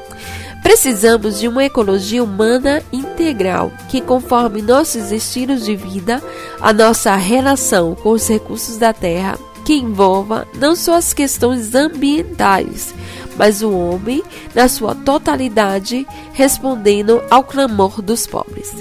Precisamos 0.67 1.39
de 1.39 1.47
uma 1.47 1.65
ecologia 1.65 2.25
humana 2.25 2.83
integral 2.93 3.71
que 3.89 4.01
conforme 4.01 4.61
nossos 4.61 5.13
estilos 5.13 5.65
de 5.65 5.77
vida, 5.77 6.21
a 6.61 6.73
nossa 6.73 7.15
relação 7.15 7.95
com 7.95 8.11
os 8.11 8.27
recursos 8.29 8.77
da 8.77 8.93
Terra, 8.93 9.39
que 9.65 9.75
envolva 9.75 10.45
não 10.57 10.75
só 10.75 10.95
as 10.95 11.13
questões 11.13 11.73
ambientais, 11.73 12.93
mas 13.37 13.63
o 13.63 13.71
homem 13.71 14.25
na 14.57 14.67
sua 14.67 14.93
totalidade, 14.93 16.05
respondendo 16.33 17.23
ao 17.31 17.45
clamor 17.45 18.03
dos 18.03 18.27
pobres. 18.27 18.75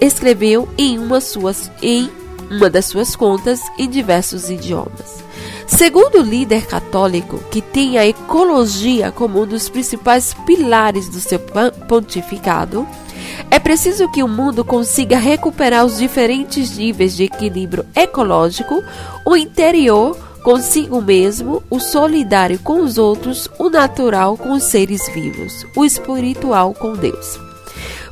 Escreveu 0.00 0.68
em 0.78 1.00
uma, 1.00 1.20
suas, 1.20 1.68
em 1.82 2.08
uma 2.48 2.70
das 2.70 2.84
suas 2.84 3.16
contas 3.16 3.60
em 3.76 3.90
diversos 3.90 4.48
idiomas. 4.48 5.17
Segundo 5.68 6.18
o 6.18 6.22
líder 6.22 6.66
católico, 6.66 7.38
que 7.50 7.60
tem 7.60 7.98
a 7.98 8.06
ecologia 8.06 9.12
como 9.12 9.42
um 9.42 9.46
dos 9.46 9.68
principais 9.68 10.34
pilares 10.46 11.08
do 11.10 11.20
seu 11.20 11.38
pontificado, 11.86 12.88
é 13.50 13.58
preciso 13.58 14.10
que 14.10 14.22
o 14.22 14.28
mundo 14.28 14.64
consiga 14.64 15.18
recuperar 15.18 15.84
os 15.84 15.98
diferentes 15.98 16.76
níveis 16.76 17.14
de 17.14 17.24
equilíbrio 17.24 17.84
ecológico, 17.94 18.82
o 19.24 19.36
interior 19.36 20.16
consigo 20.42 21.02
mesmo, 21.02 21.62
o 21.68 21.78
solidário 21.78 22.58
com 22.58 22.80
os 22.80 22.96
outros, 22.96 23.48
o 23.58 23.68
natural 23.68 24.36
com 24.36 24.52
os 24.52 24.64
seres 24.64 25.06
vivos, 25.12 25.66
o 25.76 25.84
espiritual 25.84 26.72
com 26.72 26.94
Deus. 26.94 27.47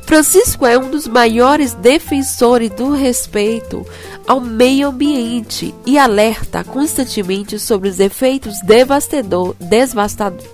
Francisco 0.07 0.65
é 0.65 0.77
um 0.79 0.89
dos 0.89 1.05
maiores 1.05 1.73
defensores 1.73 2.69
do 2.69 2.93
respeito 2.93 3.85
ao 4.25 4.39
meio 4.39 4.87
ambiente 4.87 5.75
e 5.85 5.99
alerta 5.99 6.63
constantemente 6.63 7.59
sobre 7.59 7.89
os 7.89 7.99
efeitos 7.99 8.55
devastador, 8.61 9.53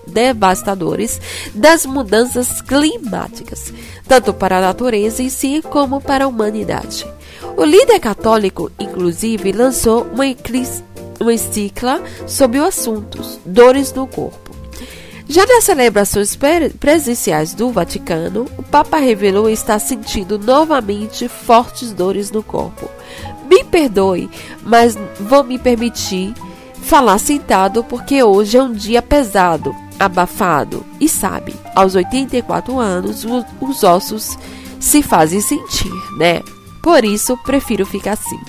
devastadores 0.08 1.22
das 1.54 1.86
mudanças 1.86 2.64
climáticas, 2.64 3.72
tanto 4.08 4.34
para 4.34 4.58
a 4.58 4.62
natureza 4.62 5.22
em 5.22 5.30
si 5.30 5.62
como 5.62 6.02
para 6.02 6.26
a 6.26 6.28
humanidade. 6.28 7.06
O 7.56 7.64
líder 7.64 8.00
católico, 8.00 8.72
inclusive, 8.80 9.52
lançou 9.52 10.08
uma 10.12 10.26
encicla 11.32 12.02
sobre 12.26 12.60
o 12.60 12.66
assunto 12.66 13.22
Dores 13.46 13.94
no 13.94 14.08
Corpo. 14.08 14.43
Já 15.28 15.46
nas 15.46 15.64
celebrações 15.64 16.38
presenciais 16.80 17.54
do 17.54 17.72
Vaticano, 17.72 18.46
o 18.58 18.64
Papa 18.64 18.98
revelou 18.98 19.50
estar 19.50 19.80
sentindo 19.80 20.38
novamente 20.38 21.28
fortes 21.28 21.92
dores 21.92 22.30
no 22.30 22.44
corpo. 22.44 22.90
Me 23.50 23.64
perdoe, 23.64 24.30
mas 24.64 24.98
vou 25.20 25.44
me 25.44 25.58
permitir 25.58 26.34
falar 26.84 27.18
sentado 27.18 27.84
porque 27.84 28.22
hoje 28.22 28.58
é 28.58 28.64
um 28.64 28.74
dia 28.74 29.02
pesado, 29.02 29.74
abafado. 30.00 30.86
E 31.00 31.08
sabe, 31.08 31.56
aos 31.74 31.96
84 31.96 32.78
anos, 32.78 33.26
os 33.62 33.84
ossos 33.84 34.38
se 34.80 35.02
fazem 35.02 35.40
sentir, 35.40 35.94
né? 36.18 36.42
Por 36.82 37.06
isso, 37.06 37.38
prefiro 37.38 37.86
ficar 37.86 38.14
assim 38.14 38.40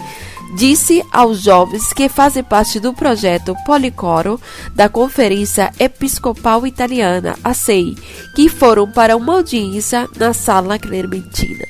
disse 0.55 1.05
aos 1.11 1.41
jovens 1.41 1.93
que 1.93 2.09
fazem 2.09 2.43
parte 2.43 2.79
do 2.79 2.95
projeto 2.95 3.57
Policoro 3.67 4.41
da 4.75 4.89
Conferência 4.89 5.73
Episcopal 5.79 6.67
Italiana, 6.67 7.37
a 7.43 7.53
CEI, 7.53 7.97
que 8.35 8.49
foram 8.49 8.91
para 8.91 9.17
uma 9.17 9.35
audiência 9.35 10.09
na 10.17 10.33
Sala 10.33 10.79
Clementina. 10.79 11.65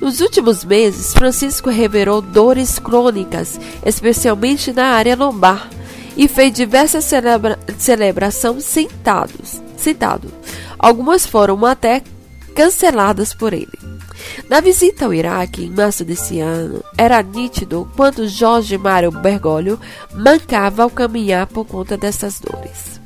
Nos 0.00 0.20
últimos 0.20 0.64
meses, 0.64 1.12
Francisco 1.12 1.70
revelou 1.70 2.20
dores 2.20 2.78
crônicas, 2.78 3.58
especialmente 3.84 4.72
na 4.72 4.86
área 4.86 5.16
lombar, 5.16 5.68
e 6.16 6.28
fez 6.28 6.52
diversas 6.52 7.04
celebra 7.04 7.58
celebrações 7.78 8.64
sentados, 8.64 9.60
sentado. 9.76 10.32
Algumas 10.78 11.26
foram 11.26 11.64
até 11.66 12.02
canceladas 12.54 13.34
por 13.34 13.52
ele. 13.52 13.93
Na 14.48 14.60
visita 14.60 15.04
ao 15.06 15.14
Iraque, 15.14 15.64
em 15.64 15.70
março 15.70 16.04
desse 16.04 16.40
ano, 16.40 16.82
era 16.96 17.22
nítido 17.22 17.88
quanto 17.96 18.28
Jorge 18.28 18.76
Mário 18.76 19.10
Bergoglio 19.10 19.78
mancava 20.12 20.82
ao 20.82 20.90
caminhar 20.90 21.46
por 21.46 21.64
conta 21.64 21.96
dessas 21.96 22.40
dores. 22.40 23.00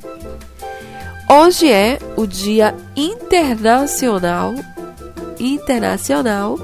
Hoje 1.31 1.71
é 1.71 1.99
o 2.17 2.27
Dia 2.27 2.75
Internacional 2.97 4.55
Internacional 5.39 6.59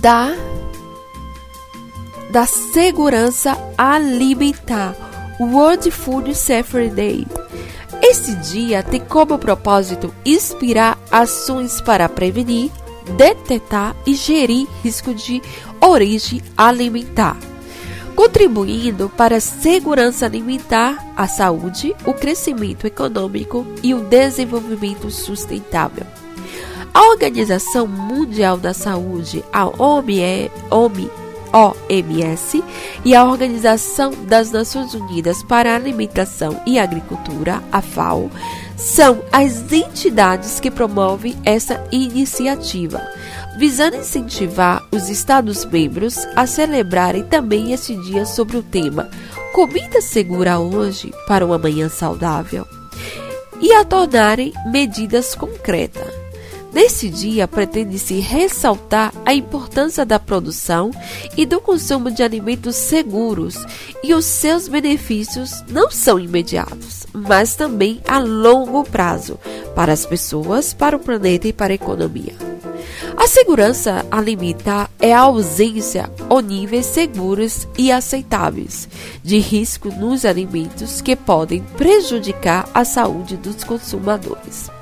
da 0.00 0.32
da 2.30 2.44
Segurança 2.44 3.56
Alimentar, 3.76 4.94
World 5.40 5.90
Food 5.90 6.34
Safety 6.34 6.90
Day. 6.90 7.26
Esse 8.02 8.34
dia 8.36 8.82
tem 8.82 9.00
como 9.00 9.38
propósito 9.38 10.14
inspirar 10.24 10.98
ações 11.10 11.80
para 11.80 12.08
prevenir, 12.08 12.70
detectar 13.16 13.94
e 14.06 14.14
gerir 14.14 14.66
risco 14.82 15.12
de 15.12 15.42
origem 15.80 16.40
alimentar, 16.56 17.36
contribuindo 18.14 19.08
para 19.10 19.36
a 19.36 19.40
segurança 19.40 20.26
alimentar, 20.26 21.12
a 21.16 21.26
saúde, 21.26 21.94
o 22.04 22.14
crescimento 22.14 22.86
econômico 22.86 23.66
e 23.82 23.94
o 23.94 24.00
desenvolvimento 24.00 25.10
sustentável. 25.10 26.06
A 26.94 27.10
Organização 27.10 27.86
Mundial 27.86 28.56
da 28.56 28.74
Saúde, 28.74 29.44
a 29.52 29.66
OMS, 29.66 30.50
OMS 31.52 32.62
e 33.04 33.14
a 33.14 33.24
Organização 33.24 34.12
das 34.24 34.50
Nações 34.50 34.94
Unidas 34.94 35.42
para 35.42 35.72
a 35.72 35.76
Alimentação 35.76 36.60
e 36.66 36.78
Agricultura, 36.78 37.62
a 37.70 37.80
FAO, 37.80 38.30
são 38.76 39.22
as 39.32 39.72
entidades 39.72 40.60
que 40.60 40.70
promovem 40.70 41.36
essa 41.44 41.84
iniciativa, 41.90 43.00
visando 43.58 43.96
incentivar 43.96 44.86
os 44.92 45.08
Estados-membros 45.08 46.18
a 46.36 46.46
celebrarem 46.46 47.24
também 47.24 47.72
esse 47.72 47.94
dia 48.02 48.24
sobre 48.24 48.56
o 48.56 48.62
tema 48.62 49.08
Comida 49.52 50.00
Segura 50.00 50.58
Hoje 50.58 51.12
para 51.26 51.44
uma 51.44 51.58
Manhã 51.58 51.88
Saudável 51.88 52.66
e 53.60 53.72
a 53.72 53.84
tornarem 53.84 54.52
medidas 54.70 55.34
concretas 55.34 56.17
Nesse 56.72 57.08
dia, 57.08 57.48
pretende-se 57.48 58.20
ressaltar 58.20 59.12
a 59.24 59.32
importância 59.32 60.04
da 60.04 60.18
produção 60.18 60.90
e 61.36 61.46
do 61.46 61.60
consumo 61.60 62.10
de 62.10 62.22
alimentos 62.22 62.76
seguros 62.76 63.56
e 64.04 64.12
os 64.12 64.26
seus 64.26 64.68
benefícios 64.68 65.64
não 65.68 65.90
são 65.90 66.20
imediatos, 66.20 67.06
mas 67.12 67.54
também 67.54 68.00
a 68.06 68.18
longo 68.18 68.84
prazo 68.84 69.38
para 69.74 69.92
as 69.92 70.04
pessoas, 70.04 70.74
para 70.74 70.96
o 70.96 71.00
planeta 71.00 71.48
e 71.48 71.52
para 71.52 71.72
a 71.72 71.74
economia. 71.74 72.34
A 73.16 73.26
segurança 73.26 74.06
alimentar 74.10 74.90
é 75.00 75.12
a 75.12 75.20
ausência 75.20 76.10
ou 76.28 76.40
níveis 76.40 76.86
seguros 76.86 77.66
e 77.76 77.90
aceitáveis 77.90 78.88
de 79.24 79.38
risco 79.38 79.88
nos 79.88 80.24
alimentos 80.24 81.00
que 81.00 81.16
podem 81.16 81.60
prejudicar 81.76 82.68
a 82.72 82.84
saúde 82.84 83.36
dos 83.36 83.64
consumidores. 83.64 84.77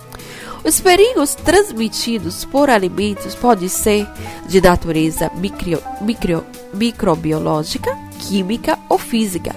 Os 0.66 0.80
perigos 0.80 1.36
transmitidos 1.36 2.44
por 2.44 2.68
alimentos 2.68 3.36
podem 3.36 3.68
ser 3.68 4.04
de 4.48 4.60
natureza 4.60 5.30
micro, 5.36 5.80
micro, 6.00 6.44
microbiológica, 6.74 7.96
química 8.18 8.76
ou 8.88 8.98
física 8.98 9.54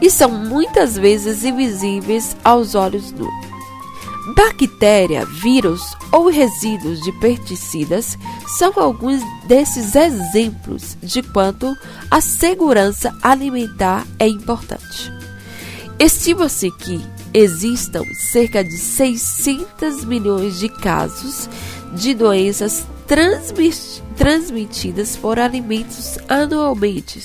e 0.00 0.08
são 0.08 0.30
muitas 0.30 0.96
vezes 0.96 1.42
invisíveis 1.42 2.36
aos 2.44 2.76
olhos 2.76 3.10
nu. 3.10 3.28
Bactéria, 4.36 5.26
vírus 5.26 5.96
ou 6.12 6.28
resíduos 6.28 7.00
de 7.00 7.10
pesticidas 7.18 8.16
são 8.56 8.72
alguns 8.76 9.20
desses 9.48 9.96
exemplos 9.96 10.96
de 11.02 11.22
quanto 11.22 11.76
a 12.08 12.20
segurança 12.20 13.12
alimentar 13.20 14.06
é 14.16 14.28
importante. 14.28 15.21
Estima-se 15.98 16.70
que 16.70 17.00
existam 17.32 18.04
cerca 18.14 18.64
de 18.64 18.76
600 18.76 20.04
milhões 20.04 20.58
de 20.58 20.68
casos 20.68 21.48
de 21.94 22.14
doenças 22.14 22.86
transmitidas 24.16 25.16
por 25.16 25.38
alimentos 25.38 26.18
anualmente. 26.28 27.22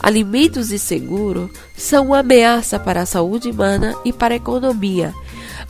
Alimentos 0.00 0.70
inseguros 0.70 1.50
são 1.76 2.06
uma 2.06 2.20
ameaça 2.20 2.78
para 2.78 3.02
a 3.02 3.06
saúde 3.06 3.50
humana 3.50 3.94
e 4.04 4.12
para 4.12 4.34
a 4.34 4.36
economia. 4.36 5.12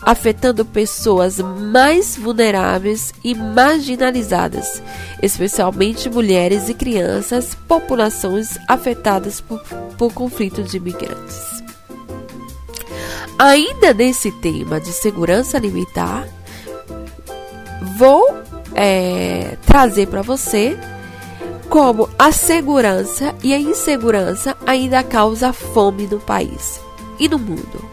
afetando 0.03 0.67
pessoas 0.67 1.39
mais 1.39 2.15
vulneráveis 2.15 3.15
e 3.25 3.35
marginalizadas, 3.35 4.83
especialmente 5.23 6.11
mulheres 6.11 6.69
e 6.69 6.75
crianças, 6.75 7.57
populações 7.67 8.59
afetadas 8.69 9.41
por, 9.41 9.63
por 9.97 10.13
conflitos 10.13 10.71
de 10.71 10.77
imigrantes. 10.77 11.64
Ainda 13.39 13.93
nesse 13.93 14.31
tema 14.31 14.81
de 14.81 14.93
segurança 14.93 15.57
alimentar, 15.57 16.29
vou 17.97 18.25
é, 18.75 19.57
trazer 19.67 20.07
para 20.07 20.23
você 20.23 20.79
como 21.69 22.09
a 22.17 22.31
segurança 22.31 23.35
e 23.43 23.53
a 23.53 23.59
insegurança 23.59 24.57
ainda 24.65 25.03
causa 25.03 25.53
fome 25.53 26.07
no 26.07 26.21
país 26.21 26.81
e 27.19 27.29
no 27.29 27.39
mundo. 27.39 27.85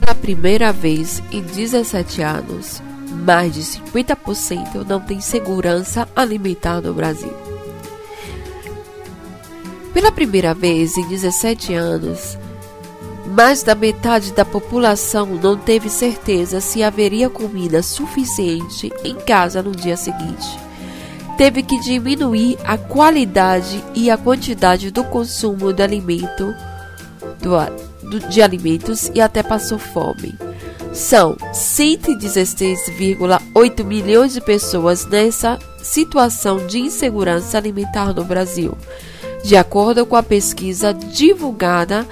Pela 0.00 0.14
primeira 0.14 0.72
vez 0.72 1.22
em 1.30 1.42
17 1.42 2.22
anos, 2.22 2.82
mais 3.10 3.52
de 3.52 3.60
50% 3.60 4.86
não 4.88 5.00
tem 5.00 5.20
segurança 5.20 6.08
alimentar 6.16 6.80
no 6.80 6.94
Brasil. 6.94 7.32
Pela 9.92 10.10
primeira 10.10 10.54
vez 10.54 10.96
em 10.96 11.06
17 11.06 11.74
anos, 11.74 12.38
mais 13.28 13.62
da 13.62 13.74
metade 13.74 14.32
da 14.32 14.44
população 14.44 15.26
não 15.26 15.56
teve 15.56 15.88
certeza 15.88 16.60
se 16.60 16.82
haveria 16.82 17.28
comida 17.28 17.82
suficiente 17.82 18.92
em 19.04 19.14
casa 19.14 19.62
no 19.62 19.72
dia 19.72 19.96
seguinte. 19.96 20.58
Teve 21.36 21.62
que 21.62 21.78
diminuir 21.80 22.58
a 22.64 22.76
qualidade 22.76 23.82
e 23.94 24.10
a 24.10 24.16
quantidade 24.16 24.90
do 24.90 25.04
consumo 25.04 25.72
de 25.72 25.82
alimento 25.82 26.52
do, 27.40 27.56
de 28.28 28.42
alimentos 28.42 29.10
e 29.14 29.20
até 29.20 29.42
passou 29.42 29.78
fome. 29.78 30.34
São 30.92 31.36
116,8 31.52 33.84
milhões 33.84 34.32
de 34.32 34.40
pessoas 34.40 35.06
nessa 35.06 35.58
situação 35.82 36.66
de 36.66 36.80
insegurança 36.80 37.56
alimentar 37.56 38.12
no 38.12 38.24
Brasil, 38.24 38.76
de 39.44 39.56
acordo 39.56 40.04
com 40.04 40.16
a 40.16 40.22
pesquisa 40.22 40.92
divulgada 40.92 42.04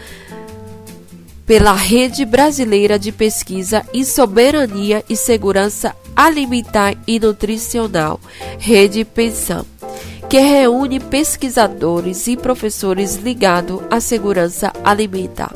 pela 1.47 1.73
Rede 1.73 2.25
Brasileira 2.25 2.99
de 2.99 3.13
Pesquisa 3.13 3.87
em 3.95 4.05
Soberania 4.05 5.05
e 5.09 5.15
Segurança 5.15 5.95
Alimentar 6.15 6.97
e 7.07 7.21
Nutricional, 7.21 8.19
Rede 8.59 9.05
Pensão, 9.05 9.65
que 10.29 10.41
reúne 10.41 10.99
pesquisadores 10.99 12.27
e 12.27 12.37
professores 12.37 13.15
ligados 13.15 13.81
à 13.89 14.01
segurança 14.01 14.73
alimentar. 14.83 15.55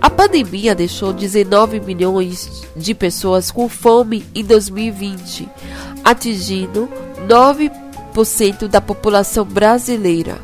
A 0.00 0.08
pandemia 0.08 0.72
deixou 0.72 1.12
19 1.12 1.80
milhões 1.80 2.64
de 2.76 2.94
pessoas 2.94 3.50
com 3.50 3.68
fome 3.68 4.24
em 4.32 4.44
2020, 4.44 5.48
atingindo 6.04 6.88
9% 7.26 8.68
da 8.68 8.80
população 8.80 9.44
brasileira, 9.44 10.38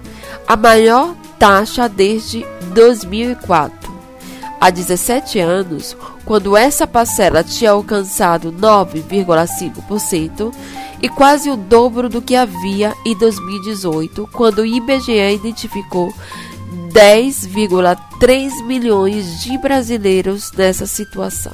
a 0.48 0.56
maior 0.56 1.14
taxa 1.38 1.88
desde 1.88 2.44
2004 2.72 3.83
há 4.64 4.70
17 4.70 5.38
anos, 5.40 5.94
quando 6.24 6.56
essa 6.56 6.86
parcela 6.86 7.44
tinha 7.44 7.72
alcançado 7.72 8.50
9,5% 8.50 10.54
e 11.02 11.08
quase 11.10 11.50
o 11.50 11.56
dobro 11.56 12.08
do 12.08 12.22
que 12.22 12.34
havia 12.34 12.94
em 13.04 13.14
2018, 13.14 14.26
quando 14.32 14.60
o 14.60 14.66
IBGE 14.66 15.34
identificou 15.34 16.14
10,3 16.94 18.64
milhões 18.64 19.42
de 19.42 19.58
brasileiros 19.58 20.50
nessa 20.52 20.86
situação. 20.86 21.52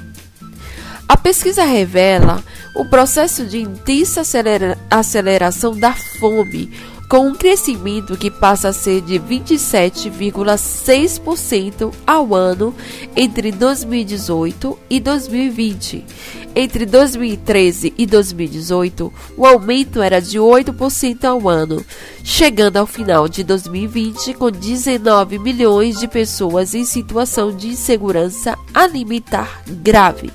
A 1.08 1.16
pesquisa 1.16 1.64
revela 1.64 2.40
o 2.76 2.84
processo 2.84 3.44
de 3.44 3.58
intensa 3.58 4.22
aceleração 4.88 5.76
da 5.76 5.92
fome 6.20 6.70
com 7.10 7.26
um 7.26 7.34
crescimento 7.34 8.16
que 8.16 8.30
passa 8.30 8.68
a 8.68 8.72
ser 8.72 9.00
de 9.00 9.18
27,6% 9.18 11.92
ao 12.06 12.32
ano 12.32 12.72
entre 13.16 13.50
2018 13.50 14.78
e 14.88 15.00
2020. 15.00 16.04
Entre 16.54 16.86
2013 16.86 17.92
e 17.98 18.06
2018, 18.06 19.12
o 19.36 19.44
aumento 19.44 20.00
era 20.00 20.20
de 20.20 20.38
8% 20.38 21.24
ao 21.24 21.48
ano, 21.48 21.84
chegando 22.22 22.76
ao 22.76 22.86
final 22.86 23.28
de 23.28 23.42
2020 23.42 24.34
com 24.34 24.48
19 24.48 25.40
milhões 25.40 25.98
de 25.98 26.06
pessoas 26.06 26.76
em 26.76 26.84
situação 26.84 27.50
de 27.50 27.70
insegurança 27.70 28.56
alimentar 28.72 29.64
grave 29.66 30.30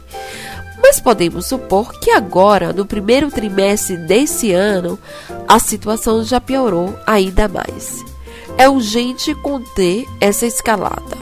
mas 0.87 0.99
podemos 0.99 1.47
supor 1.47 1.99
que 1.99 2.11
agora, 2.11 2.71
no 2.71 2.85
primeiro 2.85 3.31
trimestre 3.31 3.97
desse 3.97 4.53
ano, 4.53 4.99
a 5.47 5.59
situação 5.59 6.23
já 6.23 6.41
piorou 6.41 6.97
ainda 7.05 7.47
mais. 7.47 8.03
É 8.57 8.69
urgente 8.69 9.33
conter 9.35 10.05
essa 10.19 10.45
escalada. 10.45 11.17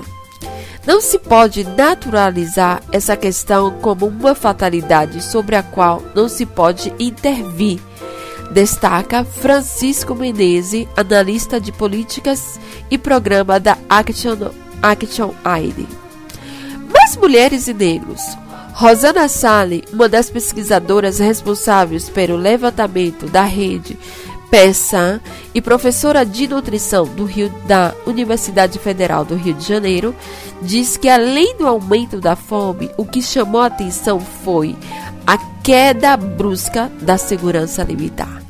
Não 0.86 1.00
se 1.00 1.18
pode 1.18 1.64
naturalizar 1.64 2.82
essa 2.92 3.16
questão 3.16 3.72
como 3.80 4.06
uma 4.06 4.36
fatalidade 4.36 5.24
sobre 5.24 5.56
a 5.56 5.64
qual 5.64 6.02
não 6.14 6.28
se 6.28 6.46
pode 6.46 6.94
intervir, 7.00 7.80
destaca 8.52 9.24
Francisco 9.24 10.14
Menezes, 10.14 10.88
analista 10.96 11.60
de 11.60 11.72
políticas 11.72 12.60
e 12.92 12.98
programa 12.98 13.60
da 13.60 13.78
Action, 13.90 14.52
Action 14.82 15.34
Aid. 15.44 15.88
Mas 16.92 17.16
mulheres 17.16 17.68
e 17.68 17.74
negros, 17.74 18.22
Rosana 18.74 19.28
Sale, 19.28 19.84
uma 19.94 20.10
das 20.10 20.32
pesquisadoras 20.32 21.20
responsáveis 21.20 22.10
pelo 22.10 22.36
levantamento 22.36 23.28
da 23.28 23.44
rede 23.44 23.98
PESAM 24.50 25.22
e 25.54 25.62
professora 25.62 26.26
de 26.26 26.48
nutrição 26.48 27.06
do 27.06 27.24
Rio, 27.24 27.50
da 27.68 27.94
Universidade 28.06 28.78
Federal 28.78 29.24
do 29.26 29.36
Rio 29.36 29.54
de 29.54 29.68
Janeiro, 29.68 30.16
diz 30.62 30.98
que 30.98 31.08
além 31.08 31.56
do 31.58 31.68
aumento 31.68 32.20
da 32.20 32.36
fome, 32.36 32.90
o 32.98 33.06
que 33.06 33.22
chamou 33.22 33.62
a 33.62 33.68
atenção 33.68 34.20
foi 34.20 34.76
a 35.26 35.38
queda 35.64 36.18
brusca 36.18 36.92
da 37.02 37.18
segurança 37.18 37.82
alimentar. 37.82 38.43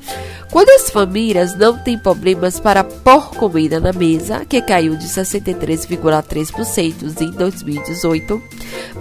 Quando 0.53 0.69
as 0.69 0.89
famílias 0.91 1.57
não 1.57 1.77
têm 1.79 1.97
problemas 1.97 2.59
para 2.59 2.83
pôr 2.83 3.31
comida 3.31 3.79
na 3.79 3.91
mesa, 3.91 4.45
que 4.45 4.61
caiu 4.61 4.95
de 4.95 5.07
63,3% 5.07 7.21
em 7.21 7.31
2018 7.31 8.39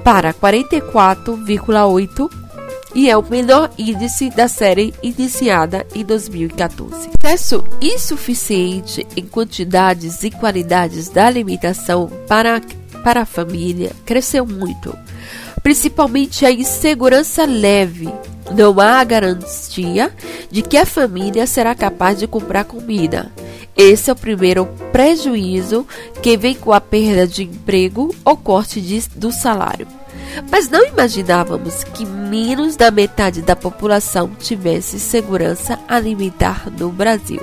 para 0.02 0.32
44,8% 0.32 2.30
e 2.94 3.10
é 3.10 3.16
o 3.18 3.22
menor 3.22 3.70
índice 3.76 4.30
da 4.30 4.48
série 4.48 4.94
iniciada 5.02 5.86
em 5.94 6.02
2014. 6.02 7.10
Acesso 7.22 7.62
insuficiente 7.82 9.06
em 9.14 9.26
quantidades 9.26 10.24
e 10.24 10.30
qualidades 10.30 11.10
da 11.10 11.26
alimentação 11.26 12.10
para, 12.26 12.62
para 13.04 13.20
a 13.20 13.26
família 13.26 13.92
cresceu 14.06 14.46
muito, 14.46 14.96
principalmente 15.62 16.46
a 16.46 16.50
insegurança 16.50 17.44
leve 17.44 18.10
não 18.50 18.78
há 18.80 19.02
garantia 19.04 20.12
de 20.50 20.62
que 20.62 20.76
a 20.76 20.84
família 20.84 21.46
será 21.46 21.74
capaz 21.74 22.18
de 22.18 22.26
comprar 22.26 22.64
comida. 22.64 23.30
Esse 23.76 24.10
é 24.10 24.12
o 24.12 24.16
primeiro 24.16 24.66
prejuízo 24.92 25.86
que 26.22 26.36
vem 26.36 26.54
com 26.54 26.72
a 26.72 26.80
perda 26.80 27.26
de 27.26 27.44
emprego 27.44 28.14
ou 28.24 28.36
corte 28.36 28.80
de, 28.80 29.02
do 29.16 29.32
salário. 29.32 29.86
Mas 30.50 30.68
não 30.68 30.86
imaginávamos 30.86 31.84
que 31.84 32.04
menos 32.04 32.76
da 32.76 32.90
metade 32.90 33.42
da 33.42 33.56
população 33.56 34.30
tivesse 34.38 34.98
segurança 34.98 35.78
alimentar 35.88 36.70
no 36.70 36.90
Brasil. 36.90 37.40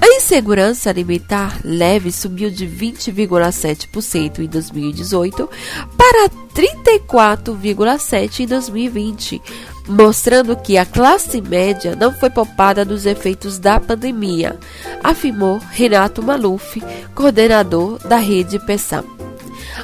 A 0.00 0.06
insegurança 0.06 0.88
alimentar 0.88 1.60
leve 1.64 2.12
subiu 2.12 2.50
de 2.50 2.66
20,7% 2.66 4.38
em 4.38 4.46
2018 4.46 5.50
para 5.96 6.28
34,7% 6.54 8.40
em 8.40 8.46
2020, 8.46 9.42
mostrando 9.88 10.54
que 10.56 10.76
a 10.76 10.84
classe 10.84 11.40
média 11.40 11.96
não 11.96 12.12
foi 12.12 12.30
poupada 12.30 12.84
dos 12.84 13.06
efeitos 13.06 13.58
da 13.58 13.80
pandemia, 13.80 14.58
afirmou 15.02 15.58
Renato 15.70 16.22
Maluf, 16.22 16.82
coordenador 17.14 17.98
da 18.06 18.16
rede 18.16 18.58
PESAM. 18.58 19.04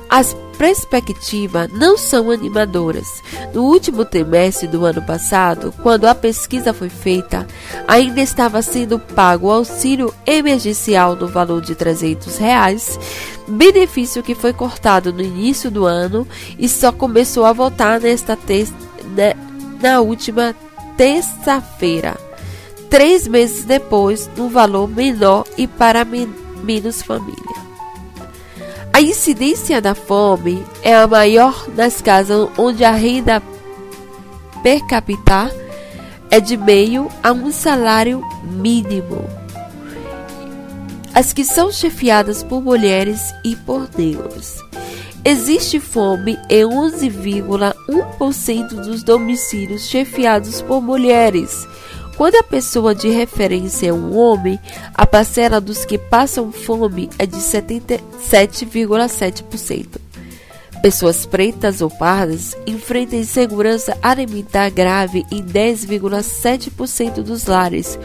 As 0.08 0.36
perspectivas 0.58 1.68
não 1.72 1.98
são 1.98 2.30
animadoras. 2.30 3.22
No 3.52 3.64
último 3.64 4.04
trimestre 4.04 4.68
do 4.68 4.84
ano 4.84 5.02
passado, 5.02 5.74
quando 5.82 6.06
a 6.06 6.14
pesquisa 6.14 6.72
foi 6.72 6.88
feita, 6.88 7.46
ainda 7.86 8.20
estava 8.20 8.62
sendo 8.62 8.98
pago 8.98 9.48
o 9.48 9.52
auxílio 9.52 10.14
emergencial 10.26 11.16
no 11.16 11.26
valor 11.26 11.60
de 11.60 11.74
300 11.74 12.36
reais, 12.38 12.98
benefício 13.48 14.22
que 14.22 14.34
foi 14.34 14.52
cortado 14.52 15.12
no 15.12 15.22
início 15.22 15.70
do 15.70 15.84
ano 15.84 16.26
e 16.58 16.68
só 16.68 16.92
começou 16.92 17.44
a 17.44 17.52
voltar 17.52 18.00
nesta 18.00 18.38
né, 19.14 19.34
na 19.84 20.00
última 20.00 20.56
terça-feira, 20.96 22.16
três 22.88 23.28
meses 23.28 23.66
depois, 23.66 24.30
num 24.34 24.48
valor 24.48 24.88
menor 24.88 25.46
e 25.58 25.66
para 25.66 26.06
men 26.06 26.26
menos 26.62 27.02
família. 27.02 27.64
A 28.90 29.02
incidência 29.02 29.82
da 29.82 29.94
fome 29.94 30.64
é 30.82 30.94
a 30.94 31.06
maior 31.06 31.68
nas 31.76 32.00
casas 32.00 32.48
onde 32.56 32.82
a 32.82 32.92
renda 32.92 33.42
per 34.62 34.86
capita 34.86 35.54
é 36.30 36.40
de 36.40 36.56
meio 36.56 37.10
a 37.22 37.32
um 37.32 37.52
salário 37.52 38.22
mínimo. 38.42 39.28
As 41.12 41.34
que 41.34 41.44
são 41.44 41.70
chefiadas 41.70 42.42
por 42.42 42.62
mulheres 42.62 43.20
e 43.44 43.54
por 43.54 43.90
negros. 43.98 44.56
Existe 45.24 45.80
fome 45.80 46.38
em 46.50 46.64
11,1% 46.64 48.68
dos 48.68 49.02
domicílios 49.02 49.88
chefiados 49.88 50.60
por 50.60 50.82
mulheres 50.82 51.66
quando 52.16 52.36
a 52.36 52.42
pessoa 52.42 52.94
de 52.94 53.08
referência 53.08 53.88
é 53.88 53.92
um 53.92 54.16
homem, 54.16 54.58
a 54.94 55.04
parcela 55.04 55.60
dos 55.60 55.84
que 55.84 55.98
passam 55.98 56.50
fome 56.52 57.10
é 57.18 57.26
de 57.26 57.38
77,7%. 57.38 59.98
Pessoas 60.80 61.26
pretas 61.26 61.80
ou 61.80 61.90
pardas 61.90 62.56
enfrentam 62.66 63.18
insegurança 63.18 63.98
alimentar 64.02 64.70
grave 64.70 65.26
em 65.30 65.42
10,7% 65.42 67.22
dos 67.22 67.46
lares, 67.46 67.98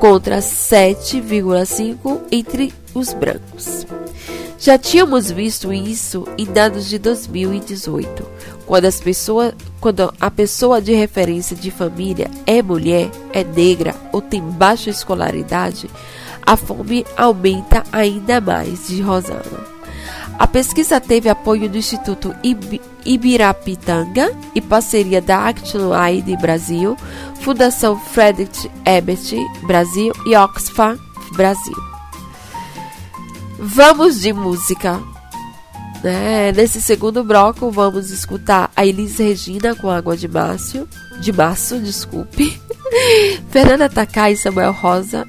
contra 0.00 0.38
7,5% 0.38 2.22
entre 2.32 2.72
os 2.94 3.12
brancos. 3.12 3.86
Já 4.58 4.76
tínhamos 4.76 5.30
visto 5.30 5.72
isso 5.72 6.26
em 6.36 6.46
dados 6.46 6.88
de 6.88 6.98
2018, 6.98 8.26
quando, 8.66 8.86
as 8.86 9.00
pessoas, 9.00 9.54
quando 9.80 10.12
a 10.18 10.30
pessoa 10.30 10.80
de 10.80 10.92
referência 10.92 11.54
de 11.54 11.70
família 11.70 12.30
é 12.46 12.60
mulher, 12.62 13.10
é 13.32 13.44
negra 13.44 13.94
ou 14.12 14.20
tem 14.20 14.42
baixa 14.42 14.90
escolaridade, 14.90 15.88
a 16.44 16.56
fome 16.56 17.06
aumenta 17.16 17.84
ainda 17.92 18.40
mais, 18.40 18.88
de 18.88 19.00
Rosana. 19.00 19.79
A 20.40 20.46
pesquisa 20.46 20.98
teve 20.98 21.28
apoio 21.28 21.68
do 21.68 21.76
Instituto 21.76 22.34
Ibirapitanga 23.04 24.34
e 24.54 24.60
parceria 24.62 25.20
da 25.20 25.46
Action 25.46 25.92
Aid 25.92 26.34
Brasil, 26.38 26.96
Fundação 27.42 28.00
Frederick 28.00 28.70
Ebert 28.86 29.34
Brasil 29.66 30.14
e 30.24 30.34
Oxfam 30.34 30.98
Brasil. 31.36 31.76
Vamos 33.58 34.22
de 34.22 34.32
música. 34.32 34.98
Né? 36.02 36.52
Nesse 36.52 36.80
segundo 36.80 37.22
bloco, 37.22 37.70
vamos 37.70 38.10
escutar 38.10 38.70
a 38.74 38.86
Elis 38.86 39.18
Regina 39.18 39.74
com 39.74 39.90
Água 39.90 40.16
de 40.16 40.26
Márcio, 40.26 40.88
de 41.20 41.34
Março, 41.34 41.78
desculpe. 41.78 42.58
Fernanda 43.50 43.90
Takai 43.90 44.32
e 44.32 44.36
Samuel 44.38 44.72
Rosa 44.72 45.28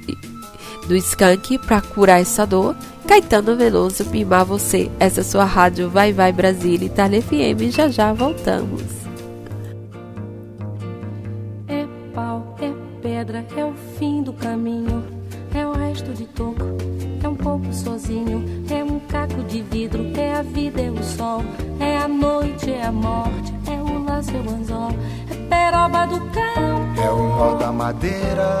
do 0.86 0.96
Skank 0.96 1.58
para 1.58 1.80
curar 1.80 2.20
essa 2.20 2.46
dor. 2.46 2.76
Caetano 3.06 3.56
Veloso, 3.56 4.04
Pimar 4.06 4.44
Você. 4.44 4.90
Essa 4.98 5.20
é 5.20 5.24
sua 5.24 5.44
rádio 5.44 5.90
Vai 5.90 6.12
Vai 6.12 6.32
Brasília, 6.32 6.86
Itália 6.86 7.20
FM. 7.22 7.70
Já 7.70 7.88
já 7.88 8.12
voltamos. 8.12 8.82
É 11.68 11.86
pau, 12.14 12.56
é 12.60 12.72
pedra, 13.00 13.44
é 13.56 13.64
o 13.64 13.74
fim 13.98 14.22
do 14.22 14.32
caminho, 14.32 15.04
é 15.54 15.66
o 15.66 15.72
resto 15.72 16.12
de 16.12 16.24
toco 16.26 16.64
é 17.24 17.28
um 17.28 17.36
pouco 17.36 17.72
sozinho, 17.72 18.44
é 18.70 18.82
um 18.82 18.98
caco 19.00 19.42
de 19.44 19.62
vidro, 19.62 20.10
é 20.16 20.34
a 20.34 20.42
vida, 20.42 20.82
é 20.82 20.90
o 20.90 21.02
sol, 21.02 21.42
é 21.78 21.98
a 21.98 22.08
noite, 22.08 22.70
é 22.70 22.84
a 22.84 22.92
morte, 22.92 23.54
é 23.68 23.80
o 23.80 24.04
laço, 24.04 24.30
é 24.30 24.40
o 24.40 24.54
anzol, 24.54 24.90
é 25.30 25.34
peroba 25.48 26.06
do 26.06 26.20
campo, 26.32 27.00
é 27.00 27.10
o 27.10 27.28
nó 27.28 27.54
da 27.54 27.72
madeira, 27.72 28.60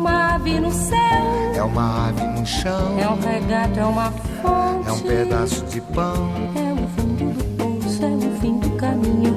uma 0.00 0.34
ave 0.36 0.58
no 0.58 0.72
céu, 0.72 0.96
é 1.54 1.62
uma 1.62 2.08
ave 2.08 2.22
no 2.22 2.46
chão, 2.46 2.98
é 2.98 3.06
um 3.06 3.20
regato, 3.20 3.78
é 3.78 3.84
uma 3.84 4.10
fonte, 4.10 4.88
é 4.88 4.92
um 4.92 4.98
pedaço 5.00 5.62
de 5.66 5.80
pão, 5.82 6.30
é 6.56 6.72
o 6.72 6.88
fundo 6.88 7.34
do 7.34 7.44
poço, 7.56 8.02
é 8.02 8.08
o 8.08 8.40
fim 8.40 8.58
do 8.60 8.70
caminho, 8.76 9.36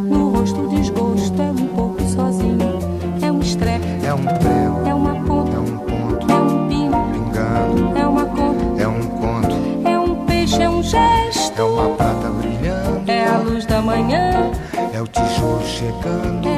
no 0.00 0.30
rosto 0.30 0.62
o 0.62 0.68
desgosto, 0.68 1.42
é 1.42 1.50
um 1.50 1.66
pouco 1.76 2.02
sozinho, 2.04 2.78
é 3.20 3.30
um 3.30 3.40
estrepe, 3.40 3.84
é 4.02 4.14
um 4.14 4.24
prego, 4.24 4.86
é 4.86 4.94
uma 4.94 5.14
ponta, 5.26 5.56
é 5.56 5.58
um 5.58 5.78
ponto, 5.78 6.32
é 6.32 6.36
um 6.36 6.68
pino, 6.68 7.06
pingando, 7.12 7.98
é 7.98 8.06
uma 8.06 8.24
conta, 8.24 8.82
é 8.82 8.88
um 8.88 9.08
conto, 9.08 9.88
é 9.88 9.98
um 9.98 10.24
peixe, 10.24 10.62
é 10.62 10.70
um 10.70 10.82
gesto, 10.82 11.60
é 11.60 11.64
uma 11.64 11.94
prata 11.96 12.30
brilhando, 12.30 13.10
é 13.10 13.26
a 13.26 13.36
luz 13.40 13.66
da 13.66 13.82
manhã, 13.82 14.52
é 14.94 15.02
o 15.02 15.06
tijolo 15.06 15.62
chegando, 15.66 16.48
é 16.48 16.57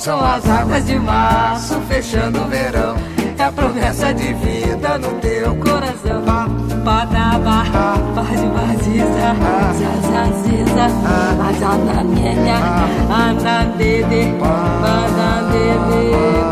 São 0.00 0.18
as 0.18 0.48
águas 0.48 0.86
de 0.86 0.98
março 0.98 1.78
fechando 1.82 2.40
o 2.40 2.46
verão, 2.46 2.96
é 3.36 3.44
a 3.44 3.52
promessa 3.52 4.14
de 4.14 4.32
vida 4.32 4.96
no 4.96 5.10
teu 5.20 5.54
coração, 5.56 6.24
padaba, 6.82 7.64
paz 8.14 8.40
vaziza, 8.40 9.36
zazaziza, 9.76 10.86
azananenha, 11.50 12.56
anandede, 13.10 14.32
banandede, 14.80 16.49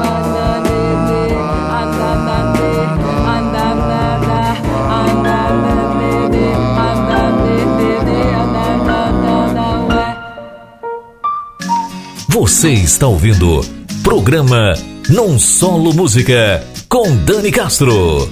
Você 12.59 12.73
está 12.73 13.07
ouvindo 13.07 13.61
programa 14.03 14.75
Não 15.09 15.39
Solo 15.39 15.95
Música 15.95 16.61
com 16.89 17.15
Dani 17.19 17.53
Castro. 17.53 18.29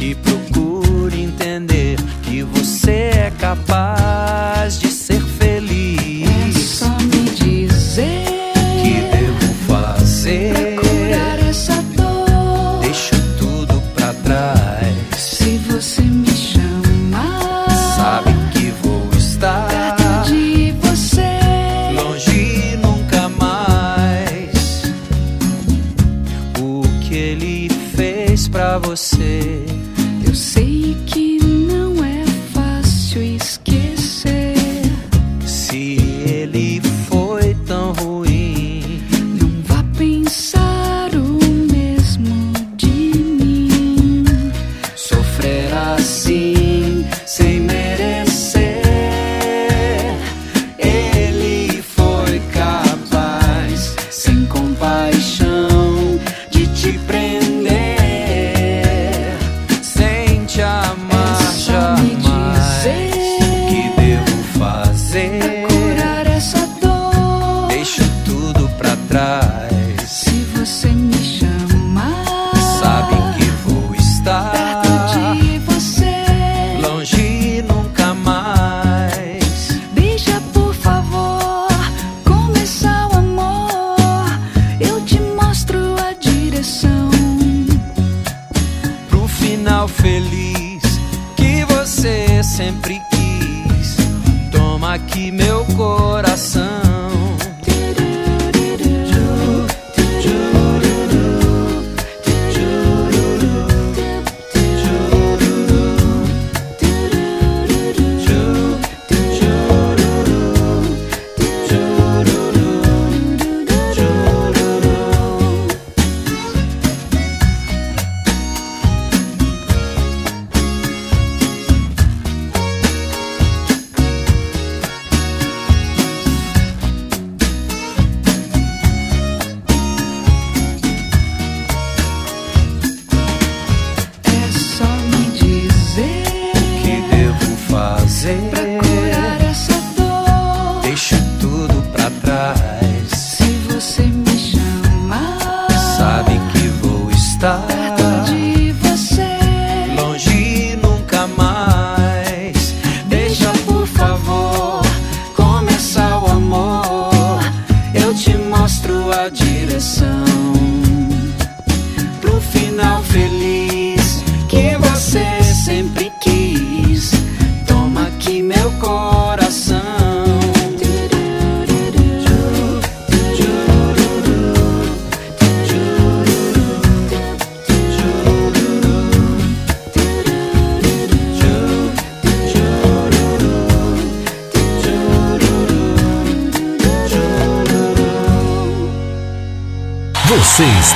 e 0.00 0.14
pro 0.14 0.35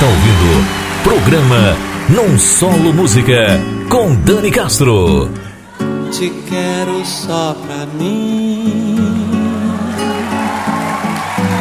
está 0.01 0.09
ouvindo 0.09 0.65
programa 1.05 1.77
Num 2.09 2.33
Solo 2.39 2.95
Música 2.95 3.61
com 3.91 4.15
Dani 4.15 4.51
Castro. 4.51 5.29
Te 6.11 6.31
quero 6.49 7.05
só 7.05 7.55
pra 7.67 7.85
mim. 7.99 8.97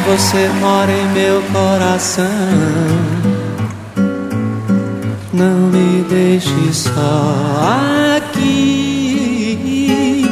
Você 0.06 0.48
mora 0.58 0.90
em 0.90 1.06
meu 1.08 1.42
coração. 1.52 2.24
Não 5.34 5.68
me 5.68 6.02
deixe 6.08 6.72
só 6.72 8.16
aqui, 8.16 10.24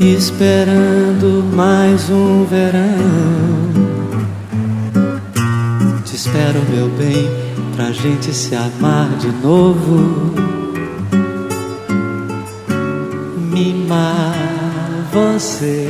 esperando 0.00 1.44
mais 1.54 2.08
um 2.08 2.46
verão 2.46 3.53
quero, 6.54 6.64
meu 6.70 6.88
bem, 6.90 7.28
pra 7.74 7.90
gente 7.90 8.32
se 8.32 8.54
amar 8.54 9.08
de 9.18 9.28
novo. 9.28 10.32
Mimar 13.52 14.34
você 15.12 15.88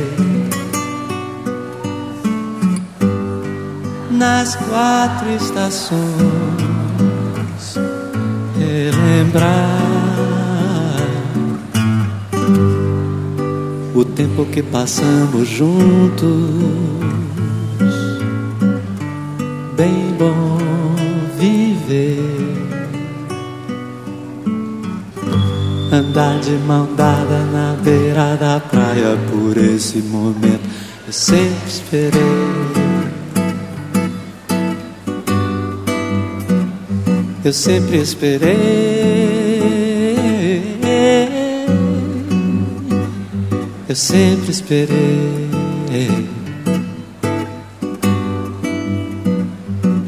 nas 4.11 4.55
quatro 4.55 5.29
estações, 5.31 5.99
relembrar 8.57 9.69
o 13.93 14.03
tempo 14.03 14.45
que 14.45 14.63
passamos 14.63 15.47
juntos 15.47 17.14
Andar 26.15 26.39
de 26.39 26.51
mão 26.51 26.87
dada 26.95 27.39
na 27.51 27.75
beira 27.83 28.37
da 28.37 28.57
praia 28.57 29.17
por 29.29 29.57
esse 29.57 29.97
momento. 29.97 30.61
Eu 31.05 31.11
sempre 31.11 31.67
esperei. 31.67 32.21
eu 37.43 37.51
sempre 37.51 37.97
esperei. 37.97 38.55
Eu 43.89 43.95
sempre 43.97 44.51
esperei. 44.51 45.49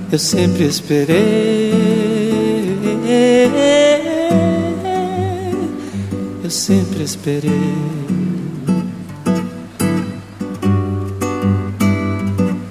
Eu 0.10 0.20
sempre 0.20 0.64
esperei. 0.68 1.47
Sempre 6.68 7.01
esperei. 7.01 7.74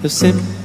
Eu 0.02 0.10
sempre 0.10 0.55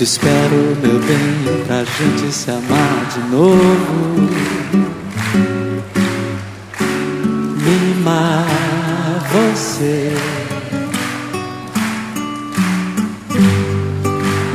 Te 0.00 0.04
espero, 0.04 0.56
meu 0.82 0.98
bem, 1.00 1.62
pra 1.66 1.84
gente 1.84 2.32
se 2.32 2.50
amar 2.50 3.06
de 3.12 3.20
novo. 3.28 4.16
Mimar 7.62 8.46
você. 9.30 10.10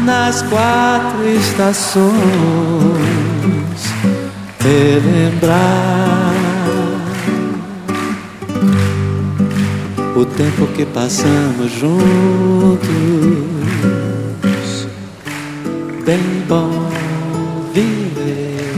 nas 0.04 0.41
quatro 0.41 1.28
estações 1.30 2.16
relembrar 4.60 6.34
o 10.16 10.26
tempo 10.26 10.66
que 10.76 10.88
passamos 10.88 11.72
juntos. 11.72 13.55
Bem 16.06 16.45
bom 16.47 16.70
viver, 17.74 18.76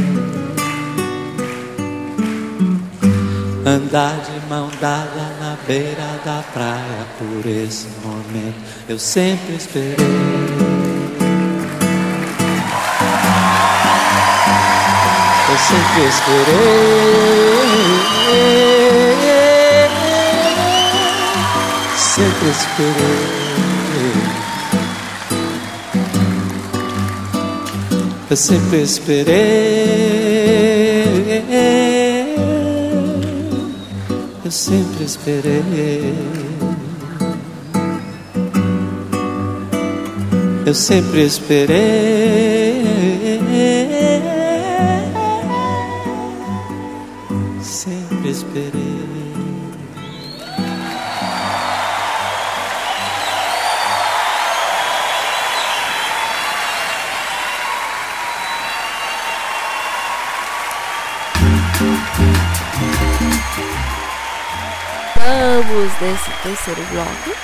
andar 3.65 4.15
de 4.21 4.47
mão 4.47 4.69
dada 4.79 5.35
na 5.41 5.57
beira 5.67 6.21
da 6.23 6.41
praia 6.53 7.05
por 7.19 7.45
esse 7.45 7.87
momento. 8.01 8.55
Eu 8.87 8.97
sempre 8.97 9.55
esperei. 9.55 9.95
eu 15.49 15.57
sempre 15.57 16.03
esperei. 16.07 16.77
Sempre 21.97 22.49
esperei. 22.49 24.36
Eu 28.29 28.35
sempre 28.35 28.81
esperei. 28.81 29.37
Eu 34.43 34.51
sempre 34.51 35.03
esperei. 35.05 36.13
Eu 40.65 40.73
sempre 40.73 41.23
esperei. 41.23 42.56
Vamos 65.77 66.01
nesse 66.01 66.31
terceiro 66.41 66.81
bloco. 66.91 67.37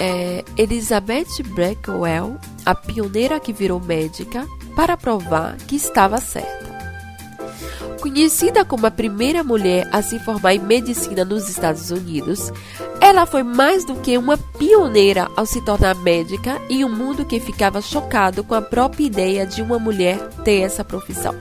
É 0.00 0.44
Elizabeth 0.56 1.42
Blackwell, 1.46 2.36
a 2.64 2.76
pioneira 2.76 3.40
que 3.40 3.52
virou 3.52 3.80
médica, 3.80 4.46
para 4.76 4.96
provar 4.96 5.56
que 5.66 5.74
estava 5.74 6.18
certa. 6.18 6.62
Conhecida 8.00 8.64
como 8.64 8.86
a 8.86 8.90
primeira 8.90 9.42
mulher 9.42 9.88
a 9.90 10.00
se 10.00 10.20
formar 10.20 10.54
em 10.54 10.60
medicina 10.60 11.24
nos 11.24 11.48
Estados 11.48 11.90
Unidos, 11.90 12.52
ela 13.00 13.26
foi 13.26 13.42
mais 13.42 13.84
do 13.84 13.96
que 13.96 14.16
uma 14.16 14.38
pioneira 14.38 15.28
ao 15.36 15.44
se 15.44 15.60
tornar 15.64 15.96
médica 15.96 16.62
em 16.70 16.84
um 16.84 16.88
mundo 16.88 17.24
que 17.24 17.40
ficava 17.40 17.82
chocado 17.82 18.44
com 18.44 18.54
a 18.54 18.62
própria 18.62 19.04
ideia 19.04 19.44
de 19.44 19.60
uma 19.60 19.76
mulher 19.76 20.20
ter 20.44 20.60
essa 20.60 20.84
profissão. 20.84 21.34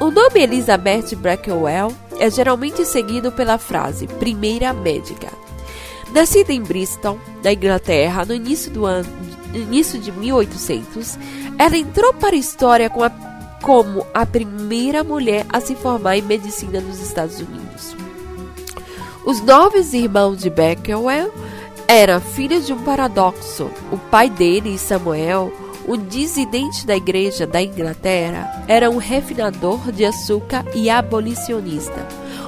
O 0.00 0.10
nome 0.10 0.40
Elizabeth 0.40 1.14
Blackwell 1.14 1.92
é 2.18 2.30
geralmente 2.30 2.84
seguido 2.84 3.32
pela 3.32 3.58
frase 3.58 4.06
primeira 4.06 4.72
médica. 4.72 5.28
Nascida 6.12 6.52
em 6.52 6.62
Bristol, 6.62 7.18
na 7.42 7.52
Inglaterra, 7.52 8.24
no 8.24 8.34
início 8.34 8.70
do 8.70 8.86
ano 8.86 9.08
início 9.58 9.98
de 9.98 10.10
1800, 10.10 11.18
ela 11.58 11.76
entrou 11.76 12.12
para 12.14 12.34
a 12.34 12.38
história 12.38 12.90
com 12.90 13.02
a, 13.02 13.10
como 13.62 14.06
a 14.12 14.26
primeira 14.26 15.04
mulher 15.04 15.46
a 15.48 15.60
se 15.60 15.74
formar 15.74 16.16
em 16.16 16.22
medicina 16.22 16.80
nos 16.80 17.00
Estados 17.00 17.38
Unidos. 17.38 17.96
Os 19.24 19.40
nove 19.40 19.78
irmãos 19.96 20.38
de 20.38 20.50
Beckwell 20.50 21.32
eram 21.88 22.20
filhos 22.20 22.66
de 22.66 22.72
um 22.72 22.82
paradoxo. 22.82 23.70
O 23.90 23.96
pai 23.96 24.28
dele, 24.28 24.76
Samuel, 24.76 25.52
um 25.86 25.96
dissidente 25.96 26.86
da 26.86 26.96
igreja 26.96 27.46
da 27.46 27.62
Inglaterra 27.62 28.64
era 28.66 28.90
um 28.90 28.96
refinador 28.96 29.92
de 29.92 30.04
açúcar 30.04 30.64
e 30.74 30.88
abolicionista. 30.88 32.06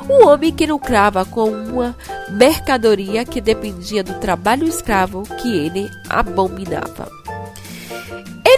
Um 0.09 0.29
homem 0.29 0.53
que 0.53 0.67
lucrava 0.67 1.25
com 1.25 1.51
uma 1.51 1.97
mercadoria 2.31 3.25
que 3.25 3.41
dependia 3.41 4.03
do 4.03 4.15
trabalho 4.15 4.67
escravo 4.67 5.23
que 5.41 5.57
ele 5.57 5.91
abominava. 6.09 7.11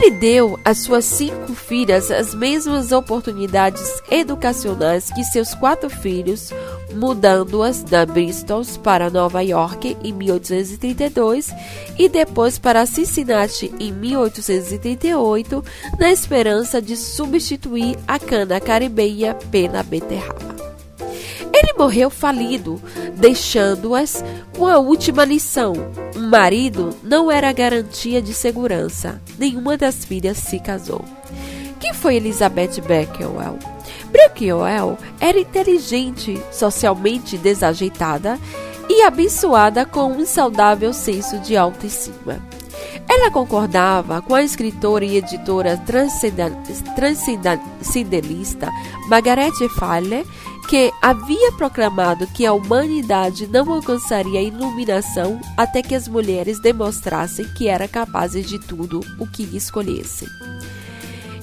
Ele 0.00 0.12
deu 0.12 0.60
às 0.64 0.78
suas 0.78 1.04
cinco 1.04 1.54
filhas 1.54 2.08
as 2.12 2.32
mesmas 2.32 2.92
oportunidades 2.92 4.00
educacionais 4.08 5.10
que 5.10 5.24
seus 5.24 5.56
quatro 5.56 5.90
filhos, 5.90 6.52
mudando-as 6.94 7.82
da 7.82 8.06
Bristol 8.06 8.62
para 8.80 9.10
Nova 9.10 9.42
York 9.42 9.96
em 10.04 10.12
1832 10.12 11.52
e 11.98 12.08
depois 12.08 12.60
para 12.60 12.86
Cincinnati 12.86 13.74
em 13.80 13.92
1838, 13.92 15.64
na 15.98 16.12
esperança 16.12 16.80
de 16.80 16.96
substituir 16.96 17.98
a 18.06 18.20
cana 18.20 18.60
caribenha 18.60 19.34
pela 19.50 19.82
beterraba. 19.82 20.47
Ele 21.58 21.72
morreu 21.76 22.08
falido, 22.08 22.80
deixando-as 23.16 24.24
com 24.56 24.64
a 24.64 24.78
última 24.78 25.24
lição: 25.24 25.72
um 26.14 26.28
marido 26.28 26.96
não 27.02 27.32
era 27.32 27.52
garantia 27.52 28.22
de 28.22 28.32
segurança. 28.32 29.20
Nenhuma 29.36 29.76
das 29.76 30.04
filhas 30.04 30.38
se 30.38 30.60
casou. 30.60 31.04
Quem 31.80 31.92
foi 31.92 32.14
Elizabeth 32.14 32.80
Beckwell? 32.86 33.58
Beckwell 34.12 34.96
era 35.18 35.40
inteligente, 35.40 36.40
socialmente 36.52 37.36
desajeitada 37.36 38.38
e 38.88 39.02
abençoada 39.02 39.84
com 39.84 40.12
um 40.12 40.24
saudável 40.24 40.92
senso 40.92 41.40
de 41.40 41.56
autoestima. 41.56 42.40
Ela 43.08 43.32
concordava 43.32 44.22
com 44.22 44.34
a 44.34 44.42
escritora 44.42 45.04
e 45.04 45.16
editora 45.16 45.76
transcendentalista 46.96 48.70
Margaret 49.08 49.50
Fuller, 49.78 50.24
que 50.68 50.92
havia 51.00 51.50
proclamado 51.52 52.26
que 52.26 52.44
a 52.44 52.52
humanidade 52.52 53.46
não 53.46 53.72
alcançaria 53.72 54.38
a 54.38 54.42
iluminação 54.42 55.40
até 55.56 55.80
que 55.80 55.94
as 55.94 56.06
mulheres 56.06 56.60
demonstrassem 56.60 57.46
que 57.54 57.68
eram 57.68 57.88
capazes 57.88 58.46
de 58.46 58.58
tudo 58.58 59.00
o 59.18 59.26
que 59.26 59.44
escolhessem. 59.56 60.28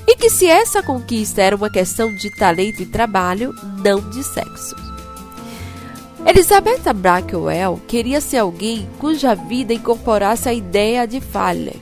E 0.08 0.16
que 0.16 0.30
se 0.30 0.46
essa 0.46 0.84
conquista 0.84 1.42
era 1.42 1.56
uma 1.56 1.72
questão 1.72 2.14
de 2.14 2.30
talento 2.30 2.84
e 2.84 2.86
trabalho, 2.86 3.52
não 3.84 4.00
de 4.12 4.24
sexo. 4.24 4.76
Elizabeth 6.24 6.94
Blackwell 6.94 7.82
queria 7.88 8.22
ser 8.22 8.38
alguém 8.38 8.88
cuja 9.00 9.34
vida 9.34 9.74
incorporasse 9.74 10.48
a 10.48 10.54
ideia 10.54 11.08
de 11.08 11.20
falha. 11.20 11.74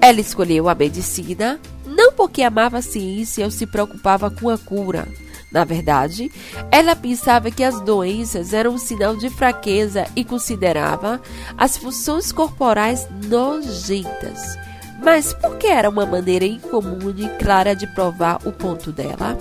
Ela 0.00 0.20
escolheu 0.20 0.68
a 0.68 0.74
medicina 0.74 1.60
não 1.86 2.12
porque 2.12 2.42
amava 2.42 2.78
a 2.78 2.82
ciência 2.82 3.44
ou 3.44 3.50
se 3.50 3.64
preocupava 3.64 4.28
com 4.28 4.48
a 4.48 4.58
cura, 4.58 5.06
na 5.50 5.64
verdade, 5.64 6.30
ela 6.70 6.94
pensava 6.94 7.50
que 7.50 7.64
as 7.64 7.80
doenças 7.80 8.52
eram 8.52 8.72
um 8.72 8.78
sinal 8.78 9.16
de 9.16 9.30
fraqueza 9.30 10.06
e 10.14 10.24
considerava 10.24 11.20
as 11.56 11.76
funções 11.76 12.30
corporais 12.30 13.08
nojentas. 13.26 14.58
Mas 15.02 15.32
por 15.32 15.56
que 15.56 15.66
era 15.66 15.88
uma 15.88 16.04
maneira 16.04 16.44
incomum 16.44 17.14
e 17.16 17.28
clara 17.38 17.74
de 17.74 17.86
provar 17.94 18.40
o 18.44 18.52
ponto 18.52 18.92
dela? 18.92 19.38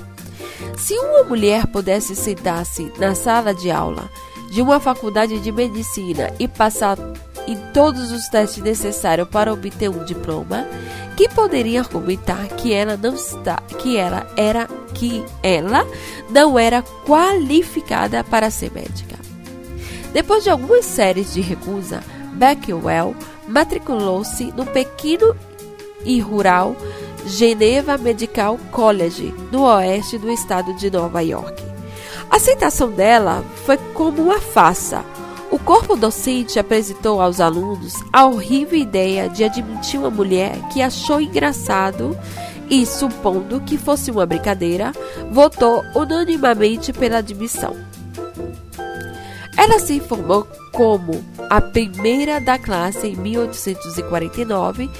Se 0.77 0.93
uma 0.93 1.23
mulher 1.23 1.67
pudesse 1.67 2.15
sentar-se 2.15 2.91
na 2.97 3.13
sala 3.13 3.53
de 3.53 3.69
aula 3.69 4.09
de 4.51 4.61
uma 4.61 4.79
faculdade 4.79 5.39
de 5.39 5.51
medicina 5.51 6.31
e 6.39 6.47
passar 6.47 6.97
em 7.47 7.57
todos 7.73 8.11
os 8.11 8.27
testes 8.27 8.61
necessários 8.61 9.27
para 9.29 9.53
obter 9.53 9.89
um 9.89 10.03
diploma, 10.03 10.67
que 11.15 11.29
poderia 11.29 11.79
argumentar 11.79 12.47
que 12.49 12.73
ela 12.73 12.97
não 12.97 13.15
está, 13.15 13.57
que 13.79 13.97
ela 13.97 14.27
era 14.35 14.67
que 14.93 15.23
ela 15.41 15.87
não 16.29 16.59
era 16.59 16.83
qualificada 17.05 18.23
para 18.23 18.49
ser 18.49 18.71
médica. 18.71 19.17
Depois 20.11 20.43
de 20.43 20.49
algumas 20.49 20.85
séries 20.85 21.33
de 21.33 21.41
recusa, 21.41 22.03
Beckwell 22.33 23.15
matriculou-se 23.47 24.45
no 24.53 24.65
pequeno 24.65 25.35
e 26.03 26.19
rural 26.19 26.75
Geneva 27.25 27.97
Medical 27.97 28.57
College, 28.71 29.33
no 29.51 29.63
oeste 29.63 30.17
do 30.17 30.31
estado 30.31 30.73
de 30.75 30.89
Nova 30.89 31.21
York. 31.21 31.61
A 32.29 32.37
aceitação 32.37 32.89
dela 32.89 33.43
foi 33.65 33.77
como 33.93 34.23
uma 34.23 34.39
farsa. 34.39 35.03
O 35.57 35.59
corpo 35.61 35.95
docente 35.95 36.59
apresentou 36.59 37.19
aos 37.19 37.39
alunos 37.39 37.95
a 38.13 38.27
horrível 38.27 38.77
ideia 38.77 39.27
de 39.27 39.43
admitir 39.43 39.99
uma 39.99 40.11
mulher 40.11 40.55
que 40.71 40.83
achou 40.83 41.19
engraçado 41.19 42.15
e, 42.69 42.85
supondo 42.85 43.59
que 43.61 43.75
fosse 43.75 44.11
uma 44.11 44.23
brincadeira, 44.23 44.91
votou 45.31 45.83
unanimamente 45.95 46.93
pela 46.93 47.17
admissão. 47.17 47.75
Ela 49.57 49.79
se 49.79 49.99
formou 49.99 50.47
como 50.71 51.25
a 51.49 51.59
primeira 51.59 52.39
da 52.39 52.59
classe 52.59 53.07
em 53.07 53.15
1849, 53.15 54.91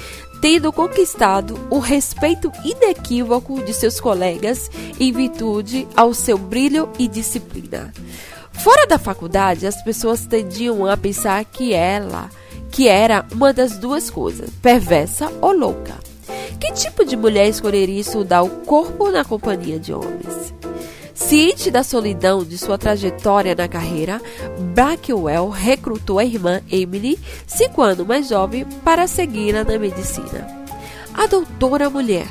tendo 0.41 0.73
conquistado 0.73 1.55
o 1.69 1.77
respeito 1.77 2.51
inequívoco 2.65 3.61
de 3.61 3.75
seus 3.75 3.99
colegas 3.99 4.71
em 4.99 5.13
virtude 5.13 5.87
ao 5.95 6.15
seu 6.15 6.35
brilho 6.35 6.89
e 6.97 7.07
disciplina. 7.07 7.93
Fora 8.59 8.87
da 8.87 8.97
faculdade, 8.97 9.67
as 9.67 9.81
pessoas 9.83 10.25
tendiam 10.25 10.85
a 10.85 10.97
pensar 10.97 11.43
que 11.45 11.73
ela, 11.73 12.29
que 12.71 12.87
era 12.87 13.25
uma 13.31 13.53
das 13.53 13.77
duas 13.77 14.09
coisas, 14.09 14.49
perversa 14.61 15.31
ou 15.41 15.51
louca. 15.51 15.95
Que 16.59 16.71
tipo 16.73 17.05
de 17.05 17.15
mulher 17.15 17.47
escolheria 17.47 18.01
estudar 18.01 18.41
o 18.41 18.49
corpo 18.49 19.11
na 19.11 19.23
companhia 19.23 19.79
de 19.79 19.93
homens? 19.93 20.53
Ciente 21.13 21.71
da 21.71 21.83
solidão 21.83 22.43
de 22.43 22.57
sua 22.57 22.77
trajetória 22.77 23.55
na 23.55 23.67
carreira, 23.67 24.21
Blackwell 24.73 25.49
recrutou 25.49 26.19
a 26.19 26.25
irmã 26.25 26.61
Emily, 26.71 27.19
cinco 27.45 27.81
anos 27.81 28.05
mais 28.05 28.27
jovem, 28.29 28.65
para 28.83 29.07
segui-la 29.07 29.63
na 29.63 29.77
medicina. 29.77 30.47
A 31.13 31.25
doutora 31.25 31.89
mulher. 31.89 32.27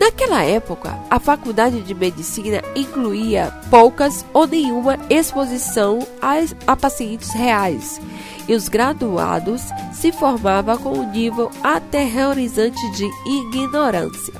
Naquela 0.00 0.42
época, 0.42 0.98
a 1.10 1.20
faculdade 1.20 1.82
de 1.82 1.94
medicina 1.94 2.62
incluía 2.74 3.52
poucas 3.68 4.24
ou 4.32 4.46
nenhuma 4.46 4.98
exposição 5.10 5.98
a, 6.22 6.36
a 6.66 6.74
pacientes 6.74 7.32
reais 7.32 8.00
e 8.48 8.54
os 8.54 8.66
graduados 8.66 9.60
se 9.92 10.10
formavam 10.10 10.78
com 10.78 10.98
um 11.00 11.12
nível 11.12 11.50
aterrorizante 11.62 12.80
de 12.92 13.10
ignorância. 13.26 14.32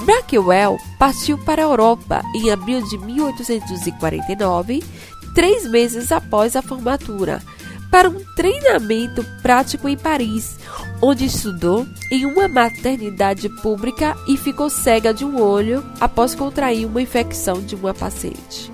Blackwell 0.00 0.78
partiu 0.98 1.36
para 1.36 1.60
a 1.60 1.66
Europa 1.66 2.22
em 2.34 2.50
abril 2.50 2.80
de 2.80 2.96
1849, 2.96 4.82
três 5.34 5.68
meses 5.68 6.10
após 6.10 6.56
a 6.56 6.62
formatura, 6.62 7.42
para 7.90 8.08
um 8.08 8.24
treinamento 8.34 9.22
prático 9.42 9.88
em 9.90 9.96
Paris, 9.96 10.56
onde 11.00 11.26
estudou 11.26 11.86
em 12.10 12.26
uma 12.26 12.48
maternidade 12.48 13.48
pública 13.48 14.16
e 14.26 14.36
ficou 14.36 14.68
cega 14.68 15.12
de 15.12 15.24
um 15.24 15.40
olho 15.40 15.84
após 16.00 16.34
contrair 16.34 16.86
uma 16.86 17.02
infecção 17.02 17.60
de 17.60 17.74
uma 17.74 17.94
paciente. 17.94 18.72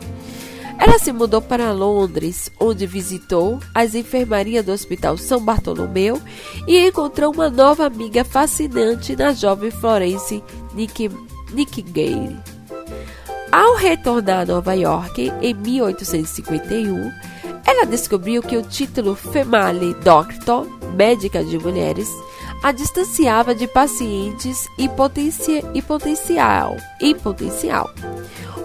Ela 0.79 0.99
se 0.99 1.13
mudou 1.13 1.41
para 1.41 1.73
Londres, 1.73 2.51
onde 2.59 2.87
visitou 2.87 3.61
as 3.75 3.95
enfermarias 3.95 4.65
do 4.65 4.73
Hospital 4.73 5.17
São 5.17 5.41
Bartolomeu 5.41 6.21
e 6.67 6.87
encontrou 6.87 7.33
uma 7.33 7.49
nova 7.49 7.87
amiga 7.87 8.25
fascinante 8.25 9.15
na 9.15 9.33
jovem 9.33 9.71
Florence 9.71 10.43
Nightingale. 11.53 12.37
Ao 13.53 13.77
retornar 13.77 14.41
a 14.41 14.47
Nova 14.47 14.75
York 14.75 15.33
em 15.41 15.55
1851, 15.55 17.13
ela 17.67 17.87
descobriu 17.87 18.43
que 18.43 18.57
o 18.57 18.63
título 18.63 19.15
Female 19.15 19.95
Doctor, 19.95 20.67
médica 20.95 21.43
de 21.43 21.59
mulheres, 21.59 22.09
a 22.63 22.73
distanciava 22.73 23.55
de 23.55 23.67
pacientes 23.67 24.67
e, 24.79 24.85
e 25.75 25.83
potencial. 25.83 26.77
E 27.01 27.15
potencial. 27.15 27.91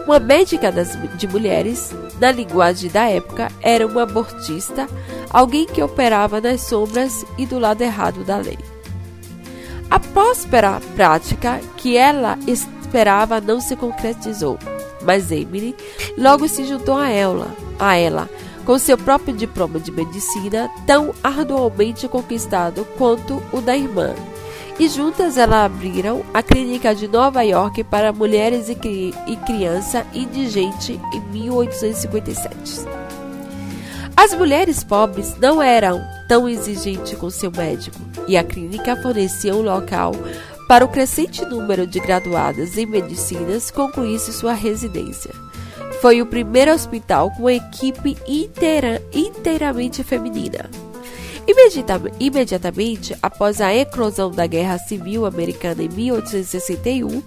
Uma 0.05 0.19
médica 0.19 0.71
das, 0.71 0.97
de 1.17 1.27
mulheres, 1.27 1.93
na 2.19 2.31
linguagem 2.31 2.89
da 2.89 3.07
época, 3.07 3.49
era 3.61 3.85
uma 3.85 4.03
abortista, 4.03 4.87
alguém 5.29 5.65
que 5.65 5.81
operava 5.81 6.41
nas 6.41 6.61
sombras 6.61 7.25
e 7.37 7.45
do 7.45 7.59
lado 7.59 7.81
errado 7.81 8.23
da 8.23 8.37
lei. 8.37 8.57
A 9.89 9.99
próspera 9.99 10.79
prática 10.95 11.59
que 11.77 11.95
ela 11.95 12.37
esperava 12.47 13.39
não 13.39 13.61
se 13.61 13.75
concretizou, 13.75 14.59
mas 15.03 15.31
Emily 15.31 15.75
logo 16.17 16.47
se 16.47 16.65
juntou 16.65 16.97
a 16.97 17.09
ela, 17.09 17.55
a 17.79 17.95
ela 17.95 18.29
com 18.65 18.77
seu 18.77 18.97
próprio 18.97 19.35
diploma 19.35 19.79
de 19.79 19.91
medicina, 19.91 20.69
tão 20.85 21.13
arduamente 21.23 22.07
conquistado 22.07 22.85
quanto 22.97 23.41
o 23.51 23.61
da 23.61 23.75
irmã, 23.75 24.13
e 24.79 24.87
juntas 24.87 25.37
elas 25.37 25.65
abriram 25.65 26.23
a 26.33 26.41
Clínica 26.41 26.95
de 26.95 27.07
Nova 27.07 27.41
York 27.43 27.83
para 27.83 28.13
mulheres 28.13 28.69
e, 28.69 28.75
cri 28.75 29.13
e 29.27 29.35
criança 29.35 30.05
indigente 30.13 30.99
em 31.13 31.19
1857. 31.31 32.87
As 34.15 34.33
mulheres 34.33 34.83
pobres 34.83 35.35
não 35.37 35.61
eram 35.61 36.01
tão 36.27 36.47
exigentes 36.47 37.17
com 37.17 37.29
seu 37.29 37.51
médico 37.51 37.97
e 38.27 38.37
a 38.37 38.43
clínica 38.43 38.95
fornecia 39.01 39.55
um 39.55 39.61
local 39.61 40.13
para 40.67 40.85
o 40.85 40.87
crescente 40.87 41.43
número 41.45 41.87
de 41.87 41.99
graduadas 41.99 42.77
em 42.77 42.85
medicinas 42.85 43.71
concluísse 43.71 44.31
sua 44.31 44.53
residência. 44.53 45.31
Foi 46.01 46.21
o 46.21 46.25
primeiro 46.25 46.71
hospital 46.71 47.31
com 47.31 47.49
equipe 47.49 48.17
inteira, 48.27 49.01
inteiramente 49.13 50.03
feminina. 50.03 50.69
Imediatamente 52.19 53.17
após 53.21 53.59
a 53.59 53.73
eclosão 53.73 54.29
da 54.29 54.45
Guerra 54.45 54.77
Civil 54.77 55.25
Americana 55.25 55.83
em 55.83 55.89
1861, 55.89 57.23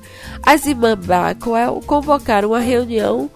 as 0.47 0.65
irmãs 0.65 0.95
Blackwell 0.95 1.81
convocaram 1.85 2.51
uma 2.51 2.61
reunião 2.61 3.29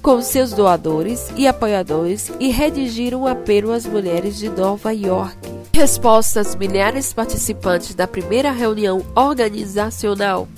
com 0.00 0.20
seus 0.20 0.52
doadores 0.52 1.30
e 1.36 1.46
apoiadores 1.46 2.32
e 2.40 2.48
redigiram 2.48 3.22
um 3.22 3.26
apelo 3.26 3.72
às 3.72 3.86
mulheres 3.86 4.36
de 4.36 4.48
Nova 4.48 4.90
York. 4.90 5.36
Em 5.72 5.78
resposta 5.78 6.40
às 6.40 6.56
milhares 6.56 7.12
participantes 7.12 7.94
da 7.94 8.06
primeira 8.06 8.50
reunião 8.50 9.04
organizacional 9.14 10.48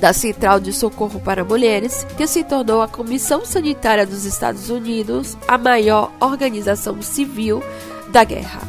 da 0.00 0.12
Central 0.12 0.58
de 0.58 0.72
Socorro 0.72 1.20
para 1.20 1.44
Mulheres, 1.44 2.06
que 2.16 2.26
se 2.26 2.42
tornou 2.42 2.80
a 2.80 2.88
Comissão 2.88 3.44
Sanitária 3.44 4.06
dos 4.06 4.24
Estados 4.24 4.70
Unidos, 4.70 5.36
a 5.46 5.58
maior 5.58 6.10
organização 6.18 7.00
civil 7.02 7.62
da 8.08 8.24
guerra. 8.24 8.60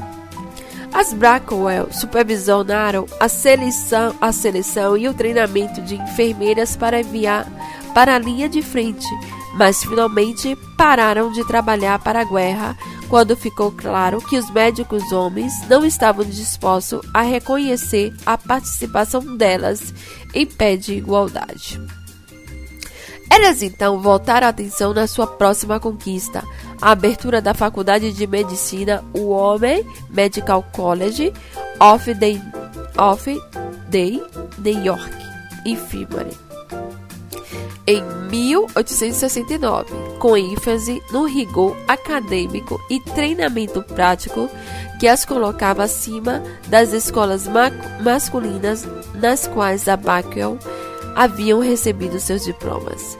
As 0.93 1.13
Blackwell 1.13 1.87
supervisionaram 1.91 3.05
a 3.17 3.29
seleção, 3.29 4.13
a 4.19 4.33
seleção 4.33 4.97
e 4.97 5.07
o 5.07 5.13
treinamento 5.13 5.81
de 5.81 5.95
enfermeiras 5.95 6.75
para 6.75 6.99
enviar 6.99 7.47
para 7.93 8.15
a 8.15 8.19
linha 8.19 8.49
de 8.49 8.61
frente, 8.61 9.07
mas 9.53 9.81
finalmente 9.81 10.55
pararam 10.77 11.31
de 11.31 11.47
trabalhar 11.47 11.97
para 11.99 12.21
a 12.21 12.25
guerra 12.25 12.77
quando 13.11 13.35
ficou 13.35 13.71
claro 13.73 14.21
que 14.21 14.37
os 14.37 14.49
médicos 14.51 15.11
homens 15.11 15.67
não 15.67 15.85
estavam 15.85 16.23
dispostos 16.23 17.01
a 17.13 17.21
reconhecer 17.21 18.13
a 18.25 18.37
participação 18.37 19.35
delas 19.35 19.93
em 20.33 20.45
pé 20.45 20.75
de 20.75 20.93
igualdade. 20.93 21.79
Elas 23.29 23.63
então 23.63 24.01
voltaram 24.01 24.47
a 24.47 24.49
atenção 24.49 24.93
na 24.93 25.07
sua 25.07 25.25
próxima 25.25 25.79
conquista, 25.79 26.43
a 26.81 26.91
abertura 26.91 27.41
da 27.41 27.53
Faculdade 27.53 28.11
de 28.11 28.27
Medicina 28.27 29.03
Women 29.15 29.85
Medical 30.09 30.63
College 30.73 31.31
of 31.79 32.13
the, 32.15 32.41
of 32.97 33.25
the 33.89 34.21
New 34.59 34.83
York 34.83 35.09
Infirmary 35.65 36.50
em 37.87 38.03
1869, 38.29 39.91
com 40.19 40.37
ênfase 40.37 41.01
no 41.11 41.25
rigor 41.25 41.75
acadêmico 41.87 42.79
e 42.89 42.99
treinamento 42.99 43.81
prático 43.83 44.49
que 44.99 45.07
as 45.07 45.25
colocava 45.25 45.83
acima 45.83 46.43
das 46.67 46.93
escolas 46.93 47.47
ma 47.47 47.71
masculinas 48.03 48.87
nas 49.15 49.47
quais 49.47 49.87
a 49.87 49.97
Bacchel 49.97 50.57
haviam 51.15 51.59
recebido 51.59 52.19
seus 52.19 52.43
diplomas. 52.43 53.17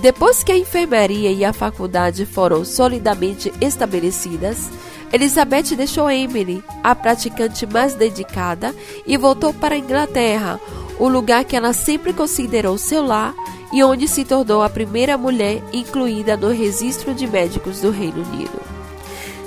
Depois 0.00 0.44
que 0.44 0.52
a 0.52 0.56
enfermaria 0.56 1.32
e 1.32 1.44
a 1.44 1.52
faculdade 1.52 2.24
foram 2.24 2.64
solidamente 2.64 3.52
estabelecidas, 3.60 4.70
Elizabeth 5.12 5.74
deixou 5.76 6.08
Emily, 6.08 6.62
a 6.84 6.94
praticante 6.94 7.66
mais 7.66 7.94
dedicada, 7.94 8.72
e 9.04 9.16
voltou 9.16 9.52
para 9.52 9.74
a 9.74 9.78
Inglaterra, 9.78 10.60
o 11.00 11.08
lugar 11.08 11.44
que 11.44 11.56
ela 11.56 11.72
sempre 11.72 12.12
considerou 12.12 12.78
seu 12.78 13.04
lar 13.04 13.34
e 13.72 13.82
onde 13.82 14.08
se 14.08 14.24
tornou 14.24 14.62
a 14.62 14.70
primeira 14.70 15.18
mulher 15.18 15.62
incluída 15.72 16.36
no 16.36 16.48
registro 16.48 17.14
de 17.14 17.26
médicos 17.26 17.80
do 17.80 17.90
Reino 17.90 18.22
Unido. 18.22 18.60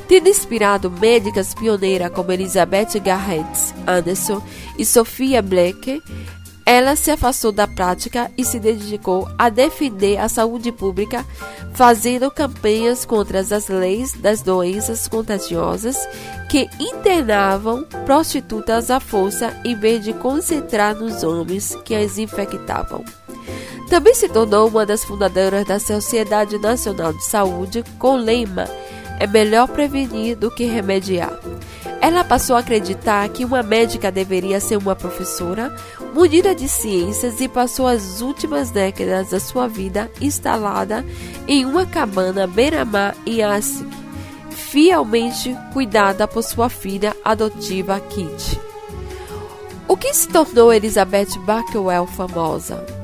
Tendo 0.08 0.28
inspirado 0.28 0.92
médicas 0.92 1.54
pioneiras 1.54 2.12
como 2.12 2.32
Elizabeth 2.32 3.00
Garrett 3.00 3.74
Anderson 3.88 4.42
e 4.78 4.86
Sophia 4.86 5.42
Black, 5.42 6.02
ela 6.72 6.96
se 6.96 7.12
afastou 7.12 7.52
da 7.52 7.68
prática 7.68 8.32
e 8.38 8.46
se 8.46 8.58
dedicou 8.58 9.28
a 9.38 9.50
defender 9.50 10.18
a 10.18 10.30
saúde 10.30 10.72
pública, 10.72 11.26
fazendo 11.74 12.32
campanhas 12.32 13.04
contra 13.04 13.42
as 13.42 13.68
leis 13.68 14.14
das 14.14 14.42
doenças 14.42 15.06
contagiosas 15.06 15.98
que 16.50 16.70
internavam 16.80 17.84
prostitutas 18.06 18.90
à 18.90 19.02
força 19.02 19.54
em 19.66 19.76
vez 19.76 20.02
de 20.02 20.14
concentrar 20.14 20.96
nos 20.96 21.24
homens 21.24 21.78
que 21.84 21.94
as 21.94 22.18
infectavam. 22.18 23.04
Também 23.90 24.16
se 24.16 24.30
tornou 24.30 24.70
uma 24.70 24.86
das 24.86 25.04
fundadoras 25.04 25.66
da 25.66 25.78
Sociedade 25.78 26.58
Nacional 26.58 27.12
de 27.12 27.26
Saúde 27.26 27.84
com 28.00 28.16
lema 28.16 28.66
É 29.22 29.28
melhor 29.28 29.68
prevenir 29.68 30.36
do 30.36 30.50
que 30.50 30.66
remediar. 30.66 31.40
Ela 32.02 32.24
passou 32.24 32.56
a 32.56 32.60
acreditar 32.60 33.30
que 33.30 33.46
uma 33.46 33.62
médica 33.62 34.12
deveria 34.12 34.60
ser 34.60 34.78
uma 34.78 34.96
professora, 34.96 35.72
munida 36.12 36.56
de 36.56 36.68
ciências 36.68 37.40
e 37.40 37.48
passou 37.48 37.86
as 37.86 38.20
últimas 38.22 38.72
décadas 38.72 39.30
da 39.30 39.40
sua 39.40 39.68
vida 39.68 40.10
instalada 40.20 41.06
em 41.48 41.64
uma 41.66 41.86
cabana 41.86 42.48
beira-mar 42.48 43.16
em 43.24 43.44
Assig, 43.44 43.88
fielmente 44.50 45.56
cuidada 45.72 46.28
por 46.28 46.42
sua 46.42 46.68
filha 46.68 47.16
adotiva 47.24 48.00
Kit. 48.00 48.60
O 49.88 49.96
que 49.96 50.12
se 50.16 50.28
tornou 50.30 50.74
Elizabeth 50.74 51.38
Backwell 51.46 52.08
famosa? 52.08 53.01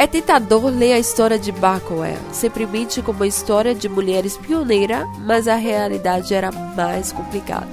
É 0.00 0.06
tentador 0.06 0.64
ler 0.64 0.94
a 0.94 0.98
história 0.98 1.38
de 1.38 1.52
Backwell, 1.52 2.16
simplesmente 2.32 3.02
como 3.02 3.18
uma 3.18 3.26
história 3.26 3.74
de 3.74 3.86
mulheres 3.86 4.34
pioneira, 4.34 5.06
mas 5.26 5.46
a 5.46 5.56
realidade 5.56 6.32
era 6.32 6.50
mais 6.50 7.12
complicada. 7.12 7.68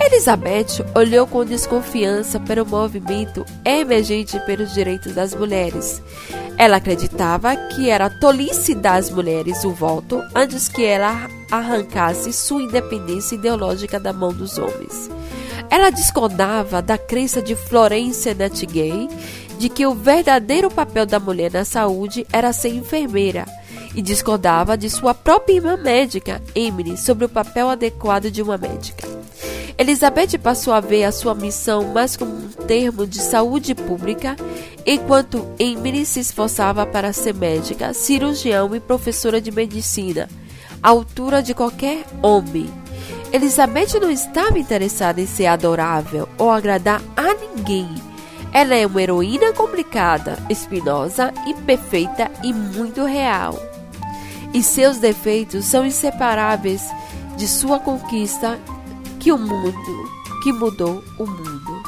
Elizabeth 0.00 0.82
olhou 0.94 1.26
com 1.26 1.44
desconfiança 1.44 2.40
para 2.40 2.62
o 2.62 2.66
movimento 2.66 3.44
emergente 3.66 4.40
pelos 4.46 4.72
direitos 4.72 5.14
das 5.14 5.34
mulheres. 5.34 6.00
Ela 6.56 6.78
acreditava 6.78 7.54
que 7.54 7.90
era 7.90 8.08
tolice 8.08 8.74
das 8.74 9.10
mulheres 9.10 9.62
o 9.62 9.74
voto 9.74 10.22
antes 10.34 10.68
que 10.68 10.86
ela 10.86 11.28
arrancasse 11.50 12.32
sua 12.32 12.62
independência 12.62 13.34
ideológica 13.34 14.00
da 14.00 14.10
mão 14.10 14.32
dos 14.32 14.56
homens. 14.56 15.10
Ela 15.68 15.90
discordava 15.90 16.80
da 16.80 16.96
crença 16.96 17.42
de 17.42 17.54
Florence 17.54 18.32
Nightingale 18.32 19.08
de 19.58 19.68
que 19.68 19.86
o 19.86 19.94
verdadeiro 19.94 20.70
papel 20.70 21.06
da 21.06 21.18
mulher 21.18 21.50
na 21.50 21.64
saúde 21.64 22.26
era 22.32 22.52
ser 22.52 22.68
enfermeira 22.70 23.46
e 23.94 24.02
discordava 24.02 24.76
de 24.76 24.90
sua 24.90 25.14
própria 25.14 25.54
irmã 25.54 25.76
médica, 25.76 26.42
Emily, 26.54 26.96
sobre 26.96 27.24
o 27.24 27.28
papel 27.28 27.70
adequado 27.70 28.30
de 28.30 28.42
uma 28.42 28.58
médica. 28.58 29.08
Elizabeth 29.78 30.38
passou 30.42 30.72
a 30.72 30.80
ver 30.80 31.04
a 31.04 31.12
sua 31.12 31.34
missão 31.34 31.84
mais 31.92 32.16
como 32.16 32.32
um 32.34 32.48
termo 32.66 33.06
de 33.06 33.20
saúde 33.20 33.74
pública, 33.74 34.36
enquanto 34.86 35.46
Emily 35.58 36.06
se 36.06 36.20
esforçava 36.20 36.86
para 36.86 37.12
ser 37.12 37.34
médica, 37.34 37.92
cirurgião 37.92 38.74
e 38.74 38.80
professora 38.80 39.40
de 39.40 39.50
medicina, 39.50 40.28
à 40.82 40.88
altura 40.88 41.42
de 41.42 41.52
qualquer 41.52 42.04
homem. 42.22 42.70
Elizabeth 43.32 43.98
não 44.00 44.10
estava 44.10 44.58
interessada 44.58 45.20
em 45.20 45.26
ser 45.26 45.46
adorável 45.46 46.28
ou 46.38 46.50
agradar 46.50 47.02
a 47.16 47.34
ninguém. 47.34 47.88
Ela 48.52 48.74
é 48.74 48.86
uma 48.86 49.02
heroína 49.02 49.52
complicada, 49.52 50.38
espinosa, 50.48 51.32
imperfeita 51.46 52.30
e 52.42 52.52
muito 52.52 53.04
real. 53.04 53.58
E 54.54 54.62
seus 54.62 54.98
defeitos 54.98 55.66
são 55.66 55.84
inseparáveis 55.84 56.82
de 57.36 57.46
sua 57.46 57.78
conquista 57.78 58.58
que 59.20 59.30
o 59.30 59.38
mundo, 59.38 60.10
que 60.42 60.52
mudou 60.52 61.02
o 61.18 61.26
mundo. 61.26 61.82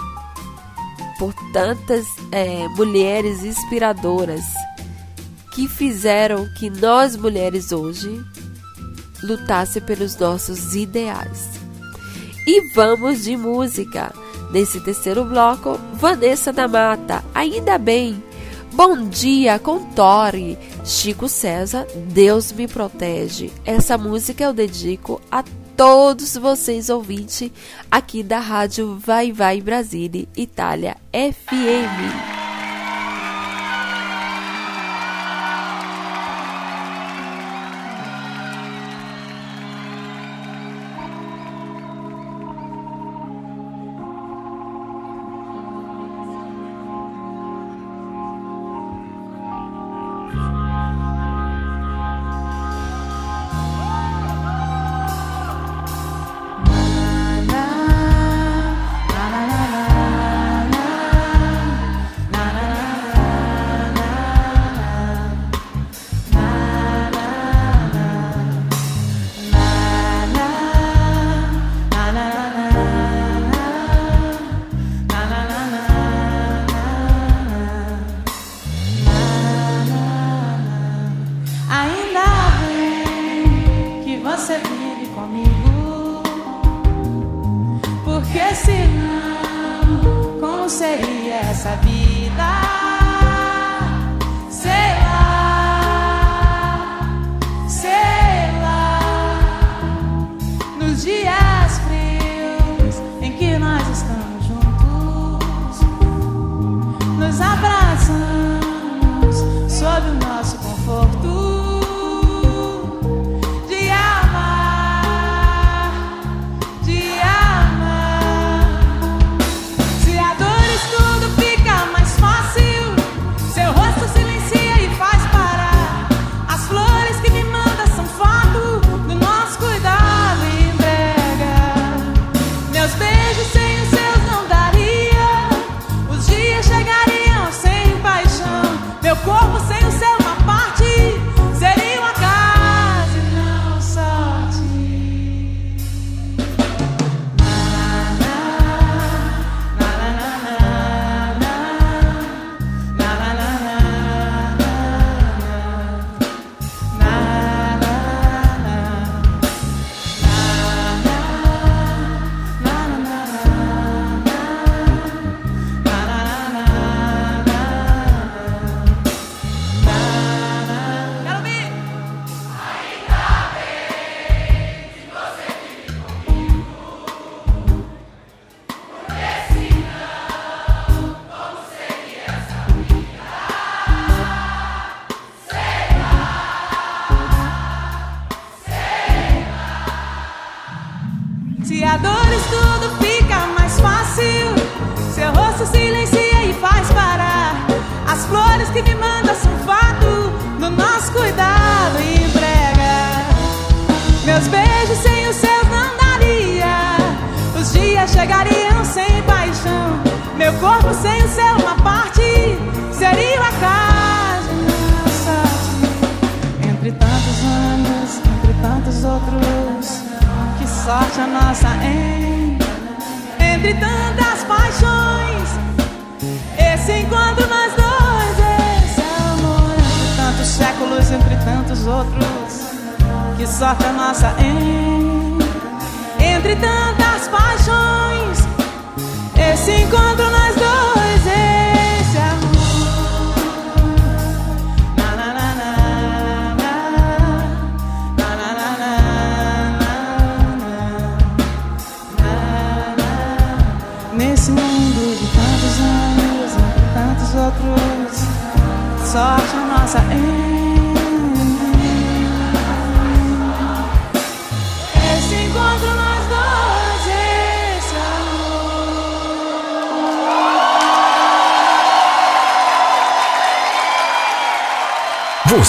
Por 1.18 1.32
tantas 1.52 2.06
é, 2.30 2.68
mulheres 2.68 3.42
inspiradoras 3.44 4.44
que 5.54 5.66
fizeram 5.66 6.46
que 6.54 6.70
nós 6.70 7.16
mulheres 7.16 7.72
hoje 7.72 8.24
lutasse 9.22 9.80
pelos 9.80 10.16
nossos 10.16 10.74
ideais. 10.74 11.48
E 12.46 12.72
vamos 12.74 13.24
de 13.24 13.36
música. 13.36 14.12
Nesse 14.50 14.80
terceiro 14.80 15.24
bloco, 15.24 15.78
Vanessa 15.94 16.52
da 16.52 16.66
Mata, 16.66 17.24
ainda 17.34 17.76
bem. 17.76 18.22
Bom 18.72 19.08
dia 19.08 19.58
com 19.58 19.80
Chico 20.84 21.28
César, 21.28 21.86
Deus 22.12 22.52
me 22.52 22.68
protege. 22.68 23.50
Essa 23.64 23.98
música 23.98 24.44
eu 24.44 24.52
dedico 24.52 25.20
a 25.30 25.42
todos 25.76 26.36
vocês 26.36 26.88
ouvintes 26.88 27.50
aqui 27.90 28.22
da 28.22 28.40
rádio 28.40 28.96
Vai 28.98 29.32
Vai 29.32 29.60
Brasília, 29.60 30.26
Itália 30.36 30.96
FM. 31.12 32.37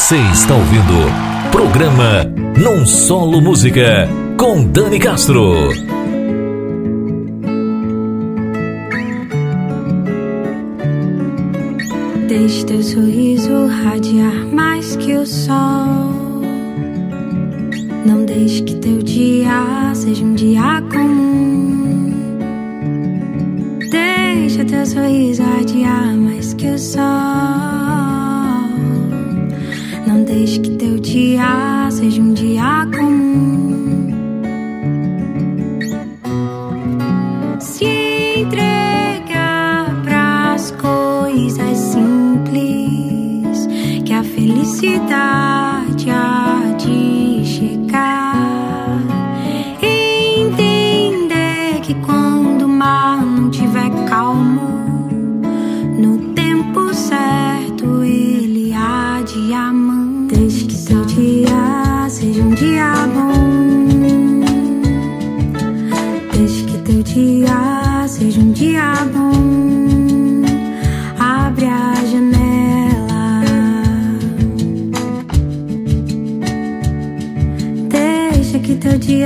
Você 0.09 0.17
está 0.33 0.55
ouvindo 0.55 1.51
programa 1.51 2.23
Num 2.59 2.83
Solo 2.83 3.39
Música 3.39 4.09
com 4.39 4.65
Dani 4.65 4.97
Castro. 4.97 5.69
Deixe 12.27 12.65
teu 12.65 12.81
sorriso 12.81 13.67
radiar 13.67 14.47
mais 14.51 14.95
que 14.95 15.13
o 15.13 15.27
sol. 15.27 16.41
Não 18.03 18.25
deixe 18.25 18.63
que 18.63 18.77
teu 18.77 19.03
dia 19.03 19.93
seja 19.93 20.25
um 20.25 20.33
dia 20.33 20.81
comum. 20.91 22.09
Deixa 23.91 24.65
teu 24.65 24.83
sorriso 24.87 25.43
radiar 25.43 26.17
mais 26.17 26.55
que 26.55 26.65
o 26.65 26.79
sol. 26.79 27.88
Deixe 30.29 30.59
que 30.59 30.69
teu 30.75 30.99
dia 30.99 31.89
seja 31.89 32.21
um 32.21 32.33
dia 32.35 32.85
comum. 32.95 33.58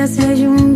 Seja 0.08 0.49
um 0.49 0.73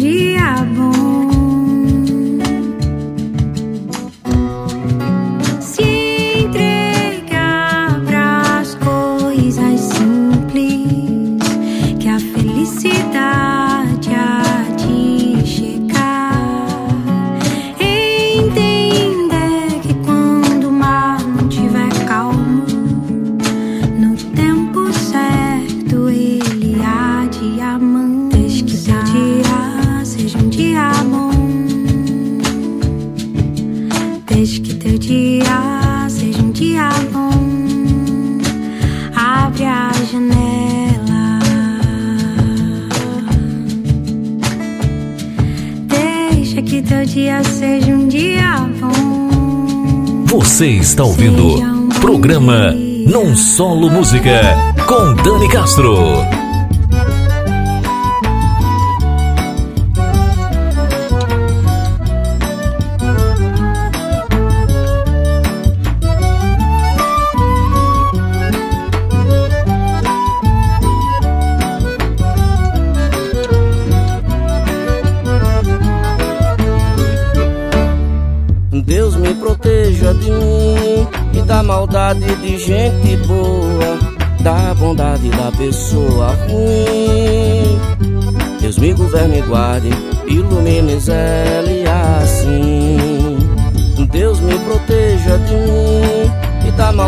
programa 52.48 52.72
Num 52.72 53.36
Solo 53.36 53.90
Música 53.90 54.42
com 54.88 55.14
Dani 55.16 55.50
Castro. 55.50 56.37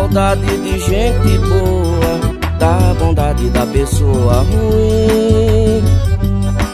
E 0.10 0.14
da 0.14 0.36
maldade 0.36 0.58
de 0.58 0.80
gente 0.80 1.38
boa, 1.40 2.20
da 2.58 2.94
bondade 3.00 3.50
da 3.50 3.66
pessoa 3.68 4.44
ruim. 4.44 5.84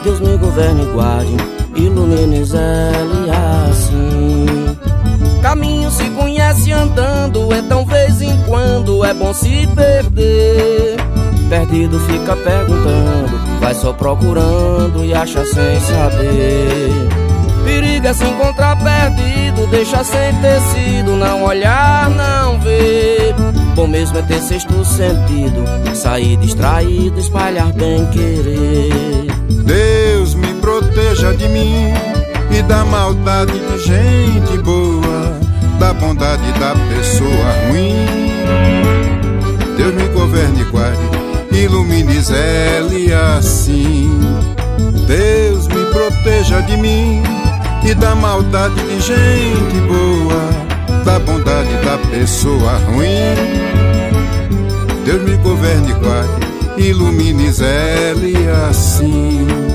Deus 0.03 0.19
me 0.19 0.37
governe 0.37 0.83
e 0.83 0.85
guarde, 0.93 1.35
ilumine 1.75 2.43
Zé 2.45 2.91
e 3.25 3.69
assim. 3.69 4.45
Caminho 5.41 5.91
se 5.91 6.09
conhece 6.11 6.71
andando, 6.71 7.53
então 7.53 7.85
vez 7.85 8.21
em 8.21 8.35
quando 8.47 9.03
é 9.03 9.13
bom 9.13 9.33
se 9.33 9.67
perder. 9.67 10.95
Perdido 11.49 11.99
fica 11.99 12.35
perguntando, 12.35 13.59
vai 13.59 13.75
só 13.75 13.93
procurando 13.93 15.05
e 15.05 15.13
acha 15.13 15.45
sem 15.45 15.79
saber. 15.81 17.24
Perigo 17.65 18.07
é 18.07 18.13
se 18.13 18.23
encontrar 18.23 18.77
perdido, 18.77 19.65
deixa 19.71 20.03
sem 20.03 20.35
tecido, 20.35 21.15
não 21.17 21.43
olhar, 21.43 22.07
não 22.11 22.59
ver. 22.59 23.33
Bom 23.73 23.87
mesmo 23.87 24.19
é 24.19 24.21
ter 24.21 24.39
sexto 24.39 24.85
sentido, 24.85 25.65
sair 25.95 26.37
distraído, 26.37 27.19
espalhar 27.19 27.73
bem 27.73 28.05
querer. 28.11 29.25
Deus 29.65 30.35
me 30.35 30.53
proteja 30.61 31.33
de 31.33 31.47
mim 31.47 31.91
e 32.51 32.61
da 32.61 32.85
maldade 32.85 33.53
de 33.53 33.79
gente 33.79 34.57
boa, 34.59 35.39
da 35.79 35.91
bondade 35.91 36.51
da 36.59 36.75
pessoa 36.95 37.51
ruim. 37.67 38.05
Deus 39.75 39.93
me 39.95 40.07
governe 40.09 40.61
e 40.61 40.65
guarde, 40.65 41.09
ilumine 41.51 42.21
Zé 42.21 42.81
assim. 43.37 44.19
Deus 45.07 45.67
me 45.67 45.83
proteja 45.91 46.61
de 46.61 46.77
mim 46.77 47.23
e 47.85 47.93
da 47.93 48.15
maldade 48.15 48.81
de 48.81 48.99
gente 48.99 49.79
boa, 49.87 51.03
pessoa 51.97 52.77
ruim. 52.87 53.35
Deus 55.05 55.21
me 55.21 55.37
governe 55.37 55.93
guarde, 55.93 56.47
ilumine 56.77 57.51
Zélia 57.51 58.67
assim. 58.69 59.74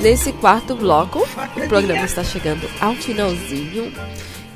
nesse 0.00 0.32
quarto 0.34 0.74
bloco. 0.74 1.20
O 1.20 1.68
programa 1.68 2.04
está 2.04 2.22
chegando 2.22 2.68
ao 2.80 2.94
finalzinho. 2.94 3.92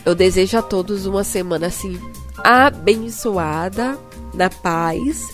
Eu 0.04 0.14
desejo 0.14 0.58
a 0.58 0.62
todos 0.62 1.06
uma 1.06 1.24
semana 1.24 1.66
assim 1.66 2.00
abençoada, 2.42 3.98
na 4.34 4.50
paz. 4.50 5.28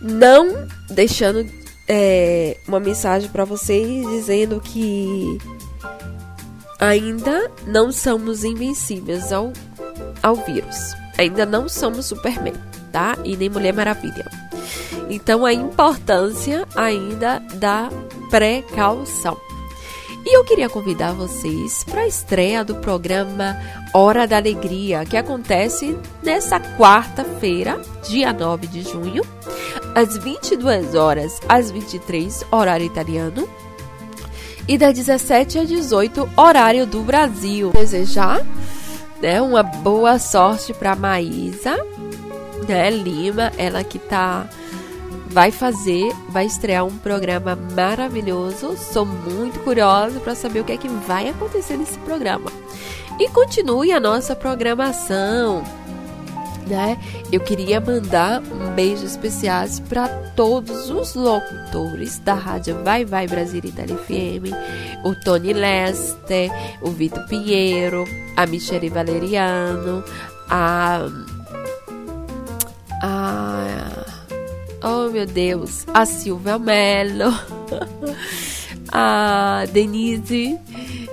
Não 0.00 0.66
deixando 0.90 1.46
é, 1.88 2.58
uma 2.66 2.80
mensagem 2.80 3.28
para 3.30 3.44
vocês 3.44 4.08
dizendo 4.08 4.60
que 4.60 5.38
ainda 6.78 7.50
não 7.66 7.92
somos 7.92 8.44
invencíveis 8.44 9.32
ao, 9.32 9.52
ao 10.22 10.36
vírus. 10.36 10.94
Ainda 11.16 11.46
não 11.46 11.68
somos 11.68 12.06
Superman, 12.06 12.54
tá? 12.92 13.16
E 13.24 13.36
nem 13.36 13.48
Mulher 13.48 13.72
Maravilha. 13.72 14.43
Então, 15.08 15.44
a 15.44 15.52
importância 15.52 16.66
ainda 16.74 17.38
da 17.54 17.88
precaução. 18.30 19.36
E 20.26 20.36
eu 20.36 20.42
queria 20.44 20.70
convidar 20.70 21.12
vocês 21.12 21.84
para 21.84 22.00
a 22.00 22.06
estreia 22.06 22.64
do 22.64 22.76
programa 22.76 23.60
Hora 23.92 24.26
da 24.26 24.38
Alegria, 24.38 25.04
que 25.04 25.18
acontece 25.18 25.98
nessa 26.22 26.58
quarta-feira, 26.58 27.78
dia 28.08 28.32
9 28.32 28.66
de 28.66 28.82
junho, 28.82 29.22
às 29.94 30.16
22 30.16 30.94
horas 30.94 31.38
às 31.46 31.70
23, 31.70 32.42
horário 32.50 32.86
italiano, 32.86 33.46
e 34.66 34.78
das 34.78 34.94
17 34.94 35.58
às 35.58 35.68
18, 35.68 36.26
horário 36.36 36.86
do 36.86 37.02
Brasil. 37.02 37.70
Desejar 37.74 38.40
né, 39.20 39.42
uma 39.42 39.62
boa 39.62 40.18
sorte 40.18 40.72
para 40.72 40.96
Maísa 40.96 41.76
né, 42.66 42.90
Lima, 42.90 43.52
ela 43.58 43.84
que 43.84 43.98
está 43.98 44.48
vai 45.34 45.50
fazer, 45.50 46.14
vai 46.28 46.46
estrear 46.46 46.86
um 46.86 46.96
programa 46.96 47.58
maravilhoso. 47.74 48.76
Sou 48.76 49.04
muito 49.04 49.58
curiosa 49.60 50.20
para 50.20 50.32
saber 50.36 50.60
o 50.60 50.64
que 50.64 50.70
é 50.70 50.76
que 50.76 50.86
vai 50.88 51.28
acontecer 51.28 51.76
nesse 51.76 51.98
programa. 51.98 52.52
E 53.18 53.28
continue 53.30 53.90
a 53.90 53.98
nossa 53.98 54.36
programação. 54.36 55.64
Né? 56.68 56.96
Eu 57.32 57.40
queria 57.40 57.80
mandar 57.80 58.40
um 58.42 58.74
beijo 58.74 59.04
especial 59.04 59.66
para 59.88 60.06
todos 60.36 60.88
os 60.88 61.14
locutores 61.16 62.18
da 62.20 62.34
rádio 62.34 62.82
Vai 62.84 63.04
Vai 63.04 63.26
Brasil 63.26 63.60
Itália 63.64 63.98
FM, 63.98 64.54
o 65.04 65.14
Tony 65.16 65.52
Lester, 65.52 66.48
o 66.80 66.90
Vitor 66.90 67.26
Pinheiro, 67.26 68.04
a 68.36 68.46
Michele 68.46 68.88
Valeriano, 68.88 70.02
a 70.48 71.06
a 73.02 74.13
Oh, 74.86 75.10
meu 75.10 75.24
Deus. 75.24 75.86
A 75.94 76.04
Silvia 76.04 76.58
Mello. 76.58 77.32
a 78.92 79.64
Denise. 79.72 80.58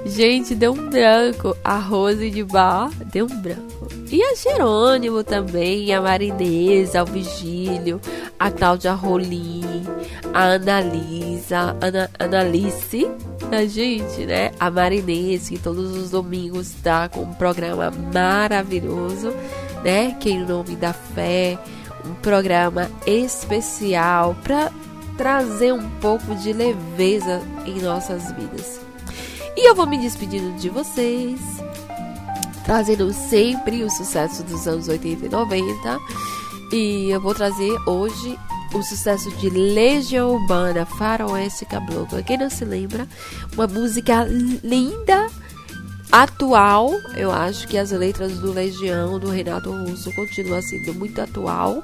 Gente, 0.06 0.54
deu 0.54 0.74
um 0.74 0.90
branco. 0.90 1.56
A 1.64 1.78
Rose 1.78 2.30
de 2.30 2.44
Bar 2.44 2.92
deu 3.14 3.28
um 3.28 3.42
branco. 3.42 3.88
E 4.12 4.22
a 4.22 4.36
Jerônimo 4.36 5.24
também, 5.24 5.94
a 5.94 6.02
Marinesa, 6.02 7.02
o 7.02 7.06
Vigílio, 7.06 8.02
a 8.38 8.52
Cláudia 8.52 8.92
Rolim, 8.92 9.86
a 10.34 10.56
Analisa, 10.56 11.78
Ana, 11.80 12.10
Analice, 12.20 13.10
a 13.50 13.66
gente, 13.66 14.26
né? 14.26 14.52
A 14.60 14.70
Marinese, 14.70 15.54
que 15.54 15.60
todos 15.60 15.96
os 15.96 16.12
domingos 16.12 16.74
tá 16.84 17.08
com 17.08 17.22
um 17.22 17.34
programa 17.34 17.90
maravilhoso, 18.14 19.34
né? 19.82 20.14
Que 20.20 20.32
em 20.32 20.46
nome 20.46 20.76
da 20.76 20.92
fé, 20.92 21.58
um 22.06 22.14
programa 22.16 22.89
especial 23.06 24.36
para 24.43 24.72
trazer 25.18 25.74
um 25.74 25.89
pouco 25.99 26.36
de 26.36 26.54
leveza 26.54 27.41
em 27.66 27.80
nossas 27.82 28.32
vidas. 28.32 28.80
E 29.56 29.68
eu 29.68 29.76
vou 29.76 29.86
me 29.86 29.97
despedindo 29.97 30.58
de 30.58 30.70
vocês, 30.70 31.39
trazendo 32.64 33.14
sempre 33.14 33.84
o 33.84 33.89
sucesso 33.89 34.43
dos 34.43 34.68
anos 34.68 34.88
80 34.88 35.26
e 35.26 35.30
90. 35.30 35.99
E 36.72 37.10
eu 37.10 37.20
vou 37.20 37.36
trazer 37.36 37.72
hoje 37.86 38.39
o 38.74 38.82
sucesso 38.82 39.30
de 39.32 39.49
Legião 39.49 40.36
Urbana, 40.36 40.86
Faroeste 40.86 41.66
Caboclo. 41.66 42.24
Quem 42.24 42.38
não 42.38 42.49
se 42.49 42.64
lembra, 42.64 43.08
uma 43.54 43.68
música 43.68 44.26
linda, 44.64 45.28
atual. 46.12 46.91
Eu 47.16 47.32
acho 47.32 47.68
que 47.68 47.78
as 47.78 47.91
letras 47.91 48.38
do 48.39 48.51
Legião, 48.51 49.18
do 49.20 49.30
Renato 49.30 49.72
Russo, 49.72 50.14
continuam 50.16 50.62
sendo 50.62 50.93
muito 50.93 51.22
atual. 51.22 51.84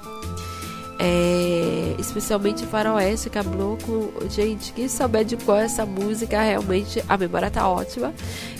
É, 0.99 1.95
especialmente 1.99 2.65
Faroeste 2.65 3.30
Caboclo. 3.30 4.13
Gente, 4.30 4.73
quem 4.73 4.89
souber 4.89 5.23
de 5.23 5.38
qual 5.38 5.59
é 5.59 5.65
essa 5.65 5.86
música, 5.86 6.41
realmente 6.41 7.03
a 7.07 7.17
memória 7.17 7.51
tá 7.51 7.67
ótima. 7.69 8.13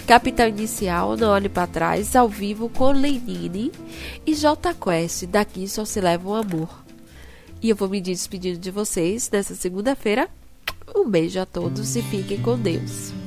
Capital 0.06 0.48
Inicial, 0.48 1.18
Não 1.18 1.30
Olhe 1.30 1.50
para 1.50 1.68
Trás, 1.68 2.16
ao 2.16 2.30
vivo 2.30 2.70
com 2.70 2.92
Lenine 2.92 3.72
e 4.26 4.34
J 4.34 4.74
Quest, 4.74 5.26
Daqui 5.26 5.68
Só 5.68 5.84
Se 5.84 6.00
Leva 6.00 6.30
o 6.30 6.36
Amor. 6.36 6.70
E 7.62 7.70
eu 7.70 7.76
vou 7.76 7.90
me 7.90 8.00
despedindo 8.00 8.60
de 8.60 8.70
vocês 8.70 9.30
nessa 9.32 9.56
segunda-feira. 9.56 10.30
Um 10.96 11.10
beijo 11.10 11.40
a 11.40 11.46
todos 11.46 11.96
e 11.96 12.02
fiquem 12.04 12.40
com 12.42 12.58
Deus. 12.58 13.27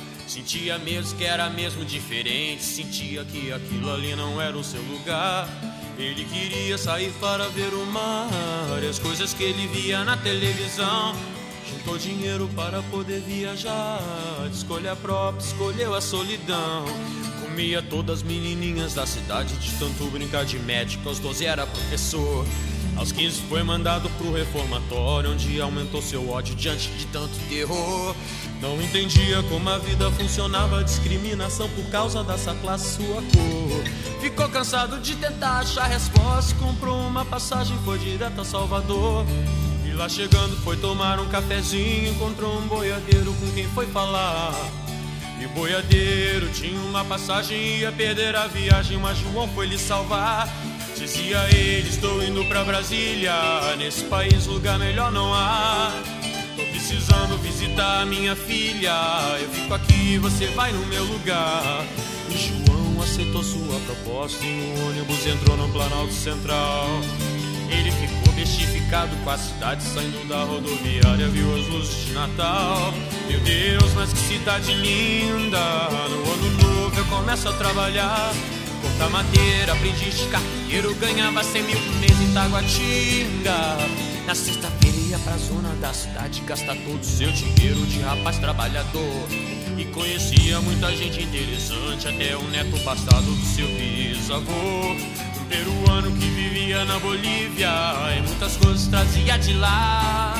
Sentia 0.27 0.77
mesmo 0.79 1.17
que 1.17 1.23
era 1.25 1.49
mesmo 1.49 1.83
diferente, 1.83 2.63
sentia 2.63 3.25
que 3.25 3.51
aquilo 3.51 3.91
ali 3.93 4.15
não 4.15 4.41
era 4.41 4.57
o 4.57 4.63
seu 4.63 4.81
lugar. 4.83 5.47
Ele 5.97 6.25
queria 6.25 6.77
sair 6.77 7.11
para 7.19 7.47
ver 7.49 7.73
o 7.73 7.85
mar 7.85 8.29
e 8.81 8.87
as 8.87 8.97
coisas 8.97 9.33
que 9.33 9.43
ele 9.43 9.67
via 9.67 10.03
na 10.03 10.17
televisão. 10.17 11.15
Juntou 11.69 11.97
dinheiro 11.97 12.49
para 12.55 12.81
poder 12.83 13.21
viajar, 13.21 13.99
de 14.49 14.55
escolha 14.55 14.95
própria, 14.95 15.45
escolheu 15.45 15.93
a 15.93 16.01
solidão. 16.01 16.85
Comia 17.41 17.81
todas 17.81 18.19
as 18.19 18.23
menininhas 18.23 18.93
da 18.93 19.05
cidade, 19.05 19.55
de 19.57 19.71
tanto 19.77 20.05
brincar 20.05 20.45
de 20.45 20.57
médico, 20.59 21.07
aos 21.07 21.19
12 21.19 21.45
era 21.45 21.67
professor. 21.67 22.45
Aos 23.01 23.11
15 23.11 23.41
foi 23.49 23.63
mandado 23.63 24.07
pro 24.11 24.31
reformatório, 24.31 25.31
onde 25.31 25.59
aumentou 25.59 26.03
seu 26.03 26.29
ódio 26.29 26.53
diante 26.53 26.87
de 26.89 27.07
tanto 27.07 27.35
terror. 27.49 28.15
Não 28.61 28.79
entendia 28.79 29.41
como 29.49 29.67
a 29.71 29.79
vida 29.79 30.11
funcionava, 30.11 30.83
discriminação 30.83 31.67
por 31.69 31.83
causa 31.85 32.23
dessa 32.23 32.53
classe, 32.53 32.97
sua 32.97 33.15
cor. 33.15 34.21
Ficou 34.21 34.47
cansado 34.49 34.99
de 34.99 35.15
tentar 35.15 35.61
achar 35.61 35.87
resposta, 35.87 36.53
comprou 36.59 36.95
uma 36.95 37.25
passagem, 37.25 37.75
foi 37.83 37.97
direto 37.97 38.39
a 38.39 38.45
Salvador. 38.45 39.25
E 39.83 39.91
lá 39.93 40.07
chegando 40.07 40.55
foi 40.57 40.77
tomar 40.77 41.19
um 41.19 41.27
cafezinho, 41.27 42.11
encontrou 42.11 42.55
um 42.55 42.67
boiadeiro 42.67 43.33
com 43.33 43.51
quem 43.53 43.67
foi 43.69 43.87
falar. 43.87 44.53
E 45.39 45.45
o 45.47 45.49
boiadeiro 45.49 46.49
tinha 46.49 46.79
uma 46.81 47.03
passagem, 47.03 47.79
ia 47.79 47.91
perder 47.91 48.35
a 48.35 48.45
viagem, 48.45 48.99
mas 48.99 49.17
João 49.17 49.47
foi 49.47 49.65
lhe 49.65 49.79
salvar. 49.79 50.47
Dizia 51.01 51.39
ele, 51.49 51.89
estou 51.89 52.23
indo 52.23 52.45
pra 52.45 52.63
Brasília, 52.63 53.33
nesse 53.75 54.03
país 54.03 54.45
lugar 54.45 54.77
melhor 54.77 55.11
não 55.11 55.33
há. 55.33 55.91
Tô 56.55 56.61
precisando 56.61 57.41
visitar 57.41 58.05
minha 58.05 58.35
filha. 58.35 58.93
Eu 59.41 59.49
fico 59.49 59.73
aqui, 59.73 60.19
você 60.19 60.45
vai 60.49 60.71
no 60.71 60.85
meu 60.85 61.03
lugar. 61.05 61.83
E 62.29 62.37
João 62.37 63.01
aceitou 63.01 63.41
sua 63.41 63.79
proposta 63.87 64.45
e 64.45 64.75
o 64.77 64.89
ônibus 64.89 65.25
entrou 65.25 65.57
no 65.57 65.67
Planalto 65.69 66.13
Central. 66.13 66.87
Ele 67.67 67.91
ficou 67.91 68.33
bestificado 68.35 69.15
com 69.23 69.29
a 69.31 69.37
cidade 69.39 69.83
saindo 69.83 70.27
da 70.27 70.43
rodoviária, 70.43 71.27
viu 71.29 71.51
as 71.55 71.67
luzes 71.67 72.05
de 72.05 72.13
Natal. 72.13 72.93
Meu 73.27 73.39
Deus, 73.39 73.91
mas 73.95 74.13
que 74.13 74.19
cidade 74.19 74.71
linda! 74.75 75.89
No 76.11 76.31
ano 76.31 76.51
novo 76.61 76.99
eu 76.99 77.05
começo 77.05 77.49
a 77.49 77.53
trabalhar. 77.53 78.31
Cortar 78.81 79.09
madeira, 79.09 79.73
aprendi 79.73 80.09
de 80.09 80.25
carteiro, 80.27 80.95
ganhava 80.95 81.43
100 81.43 81.63
mil 81.63 81.77
por 81.77 81.95
mês 81.95 82.21
em 82.21 82.33
Taguatinga. 82.33 83.77
Na 84.25 84.35
sexta-feira 84.35 84.97
ia 84.97 85.19
pra 85.19 85.37
zona 85.37 85.69
da 85.81 85.93
cidade 85.93 86.41
gastar 86.41 86.75
todo 86.75 86.99
o 86.99 87.03
seu 87.03 87.31
dinheiro 87.31 87.85
de 87.85 87.99
rapaz 88.01 88.37
trabalhador. 88.39 89.27
E 89.77 89.85
conhecia 89.85 90.59
muita 90.61 90.95
gente 90.95 91.21
interessante, 91.21 92.07
até 92.07 92.35
o 92.35 92.43
neto 92.49 92.79
passado 92.83 93.25
do 93.25 93.45
seu 93.45 93.67
bisavô. 93.67 94.51
Um 94.51 95.45
peruano 95.45 96.11
que 96.11 96.25
vivia 96.25 96.85
na 96.85 96.99
Bolívia 96.99 97.69
e 98.17 98.21
muitas 98.21 98.57
coisas 98.57 98.87
trazia 98.87 99.37
de 99.37 99.53
lá. 99.53 100.35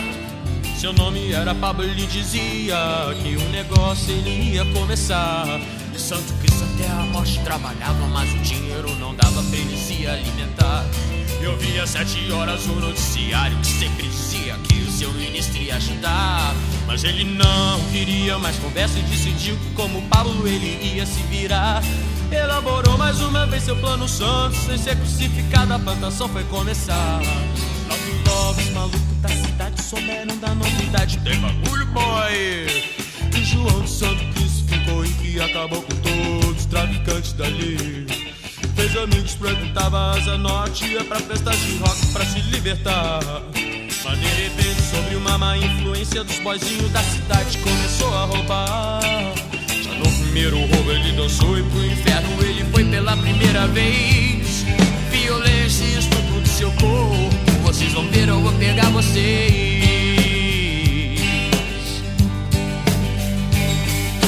Seu 0.79 0.93
nome 0.93 1.31
era 1.31 1.53
Pablo, 1.53 1.83
ele 1.83 2.07
dizia 2.07 2.75
que 3.21 3.35
o 3.35 3.49
negócio 3.49 4.11
ele 4.11 4.53
ia 4.53 4.65
começar. 4.73 5.45
E 5.93 5.99
Santo 5.99 6.33
Cristo 6.39 6.63
até 6.73 6.87
a 6.89 7.05
morte 7.07 7.39
trabalhava, 7.43 8.07
mas 8.07 8.31
o 8.33 8.37
dinheiro 8.39 8.95
não 8.95 9.13
dava 9.13 9.43
pra 9.43 9.57
ele 9.57 9.77
se 9.77 10.07
alimentar. 10.07 10.85
Eu 11.41 11.57
via 11.57 11.85
sete 11.87 12.31
horas 12.31 12.65
o 12.65 12.75
noticiário 12.75 13.57
que 13.57 13.67
sempre 13.67 14.07
dizia 14.07 14.55
que 14.59 14.75
o 14.81 14.91
seu 14.91 15.11
ministro 15.13 15.57
ia 15.57 15.75
ajudar. 15.75 16.53
Mas 16.87 17.03
ele 17.03 17.23
não 17.23 17.79
queria 17.91 18.37
mais 18.37 18.57
conversa 18.57 18.99
e 18.99 19.03
decidiu 19.03 19.57
que 19.57 19.69
como 19.73 20.01
Pablo 20.03 20.47
ele 20.47 20.95
ia 20.95 21.05
se 21.05 21.21
virar. 21.23 21.81
Elaborou 22.31 22.97
mais 22.97 23.19
uma 23.21 23.45
vez 23.45 23.63
seu 23.63 23.75
plano 23.75 24.07
santo, 24.07 24.55
sem 24.55 24.77
ser 24.77 24.95
crucificado 24.95 25.73
a 25.73 25.79
plantação 25.79 26.29
foi 26.29 26.43
começar. 26.45 27.19
Logo 27.89 28.45
logo 28.45 28.61
os 28.61 28.69
malucos 28.69 29.10
da 29.21 29.29
cidade 29.29 29.81
souberam 29.83 30.37
da 30.37 30.53
novidade, 30.55 31.17
tem 31.19 31.39
bagulho 31.39 31.85
boy. 31.87 32.33
E 33.37 33.43
João 33.43 33.87
Santo 33.87 34.23
Cristo 34.33 34.67
ficou 34.67 35.05
em 35.05 35.13
que 35.13 35.39
acabou 35.39 35.81
com 35.81 35.95
todos 35.97 36.57
os 36.57 36.65
traficantes 36.65 37.33
dali. 37.33 38.07
Fez 38.75 38.97
amigos, 38.97 39.33
frequentava 39.33 40.11
asa 40.17 40.37
norte, 40.37 40.85
ia 40.85 41.03
pra 41.03 41.19
festas 41.19 41.57
de 41.59 41.77
rock 41.77 42.07
pra 42.07 42.25
se 42.25 42.39
libertar. 42.41 43.19
Mas 44.03 44.19
de 44.19 44.25
repente, 44.25 44.81
sobre 44.89 45.15
uma 45.15 45.37
má 45.37 45.57
influência 45.57 46.23
dos 46.23 46.39
boizinhos 46.39 46.91
da 46.91 47.03
cidade, 47.03 47.57
começou 47.59 48.13
a 48.15 48.25
roubar. 48.25 49.01
Já 49.83 49.93
no 49.93 50.11
primeiro 50.23 50.57
roubo 50.57 50.91
ele 50.91 51.11
dançou 51.11 51.59
e 51.59 51.63
pro 51.63 51.85
inferno 51.85 52.43
ele 52.43 52.65
foi 52.71 52.83
pela 52.85 53.15
primeira 53.15 53.67
vez. 53.67 54.65
Violência 55.11 55.83
e 55.83 55.99
estupro 55.99 56.41
do 56.41 56.47
seu 56.47 56.71
corpo, 56.71 57.50
vocês 57.61 57.93
vão 57.93 58.07
ver, 58.09 58.27
eu 58.27 58.39
vou 58.41 58.51
pegar 58.53 58.89
vocês. 58.89 59.81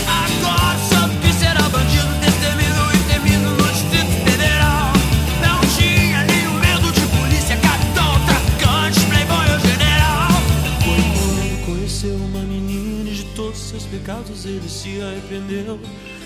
Agora 0.08 0.78
sabe 0.90 1.16
que 1.18 1.34
será 1.34 1.68
bandido, 1.70 2.14
destemido 2.22 2.82
e 2.94 3.00
temido 3.12 3.50
no 3.50 3.72
Distrito 3.72 4.30
Federal. 4.30 4.94
Não 5.42 5.60
tinha 5.78 6.24
nenhum 6.24 6.54
medo 6.60 6.92
de 6.92 7.02
polícia, 7.18 7.58
capitão, 7.58 8.20
traficante, 8.26 9.00
playboy 9.08 9.52
ou 9.54 9.60
general. 9.60 10.42
Foi 10.84 11.02
quando 11.14 11.66
conheceu 11.66 12.16
uma 12.16 12.42
menina 12.42 13.10
e 13.10 13.14
de 13.14 13.24
todos 13.36 13.58
seus 13.58 13.86
pecados 13.86 14.46
ele 14.46 14.70
se 14.70 15.02
arrependeu. 15.02 15.80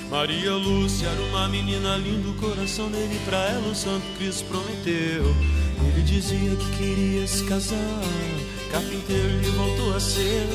Maria 0.09 0.53
Lúcia 0.53 1.07
era 1.07 1.21
uma 1.21 1.49
menina 1.49 1.97
linda, 1.97 2.29
o 2.29 2.33
coração 2.35 2.89
dele 2.89 3.19
pra 3.25 3.37
ela 3.49 3.67
o 3.67 3.75
Santo 3.75 4.05
Cristo 4.17 4.45
prometeu. 4.45 5.35
Ele 5.79 6.01
dizia 6.03 6.55
que 6.55 6.77
queria 6.77 7.27
se 7.27 7.43
casar, 7.43 8.01
carpinteiro 8.71 9.29
ele 9.29 9.51
voltou 9.51 9.95
a 9.95 9.99
ser. 9.99 10.47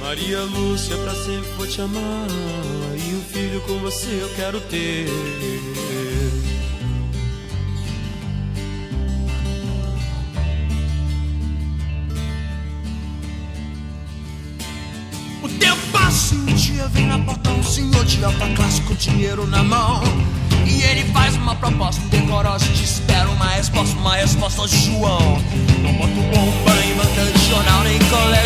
Maria 0.00 0.42
Lúcia, 0.42 0.96
pra 0.96 1.14
sempre 1.14 1.48
vou 1.56 1.66
te 1.66 1.80
amar, 1.80 2.26
e 2.96 3.14
um 3.14 3.22
filho 3.32 3.60
com 3.62 3.78
você 3.78 4.08
eu 4.20 4.28
quero 4.34 4.60
ter. 4.62 5.06
O 15.42 15.48
teu 15.48 15.76
passe 15.92 16.34
um 16.34 16.46
dia 16.46 16.88
vem 16.88 17.06
na 17.06 17.18
porta, 17.20 17.50
um 17.50 17.62
senhor 17.62 18.04
de 18.04 18.24
alta 18.24 18.48
classe 18.56 18.80
com 18.82 18.94
dinheiro 18.94 19.46
na 19.46 19.62
mão. 19.62 20.02
E 20.66 20.82
ele 20.82 21.04
faz 21.12 21.36
uma 21.36 21.54
proposta 21.56 22.00
decorosa 22.08 22.64
Te 22.66 22.84
espero 22.84 23.30
uma 23.32 23.46
resposta, 23.46 23.96
uma 23.98 24.16
resposta 24.16 24.68
João. 24.68 25.38
Não 25.82 25.92
boto 25.94 26.14
bomba 26.14 26.84
em 26.84 26.94
vantagem 26.94 27.48
jornal 27.48 27.84
nem 27.84 27.98
colégio. 27.98 28.41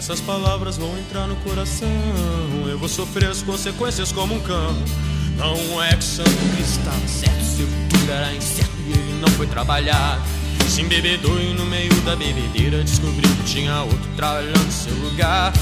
Essas 0.00 0.18
palavras 0.18 0.78
vão 0.78 0.98
entrar 0.98 1.26
no 1.26 1.36
coração. 1.36 1.86
Eu 2.66 2.78
vou 2.78 2.88
sofrer 2.88 3.28
as 3.28 3.42
consequências 3.42 4.10
como 4.10 4.34
um 4.34 4.40
cão. 4.40 4.74
Não 5.36 5.82
é 5.82 5.94
que 5.94 6.02
Santo 6.02 6.30
está 6.58 6.90
certo, 7.06 7.44
seu 7.44 7.66
futuro 7.66 8.10
era 8.10 8.34
incerto 8.34 8.72
e 8.86 8.92
ele 8.92 9.20
não 9.20 9.28
foi 9.32 9.46
trabalhar. 9.46 10.18
Se 10.66 10.80
embebedou 10.80 11.38
e 11.38 11.52
no 11.52 11.66
meio 11.66 11.92
da 12.00 12.16
bebedeira 12.16 12.82
descobriu 12.82 13.28
que 13.28 13.42
tinha 13.42 13.82
outro 13.82 14.08
trabalhando 14.16 14.72
seu 14.72 14.94
lugar. 14.94 15.52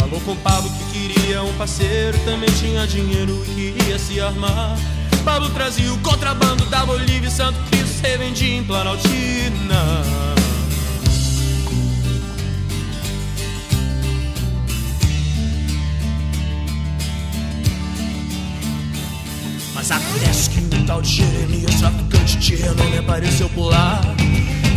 Falou 0.00 0.20
com 0.22 0.34
Pablo 0.38 0.68
que 0.70 0.98
queria 0.98 1.44
um 1.44 1.52
parceiro, 1.56 2.18
também 2.24 2.50
tinha 2.58 2.88
dinheiro 2.88 3.44
e 3.56 3.70
queria 3.74 3.96
se 3.96 4.20
armar. 4.20 4.76
Pablo 5.24 5.48
trazia 5.50 5.92
o 5.94 5.98
contrabando 5.98 6.66
da 6.66 6.84
Bolívia 6.84 7.28
e 7.28 7.30
Santo 7.30 7.60
Cristo 7.70 8.00
se 8.00 8.18
vendia 8.18 8.56
em 8.56 8.64
Planaltina. 8.64 10.33
Mas 19.86 20.02
acontece 20.02 20.48
que 20.48 20.60
um 20.60 20.86
tal 20.86 21.02
de 21.02 21.16
Jeremias, 21.16 21.74
traficante 21.74 22.38
de 22.38 22.56
renome, 22.56 22.96
apareceu 22.96 23.50
por 23.50 23.68
lá. 23.68 24.00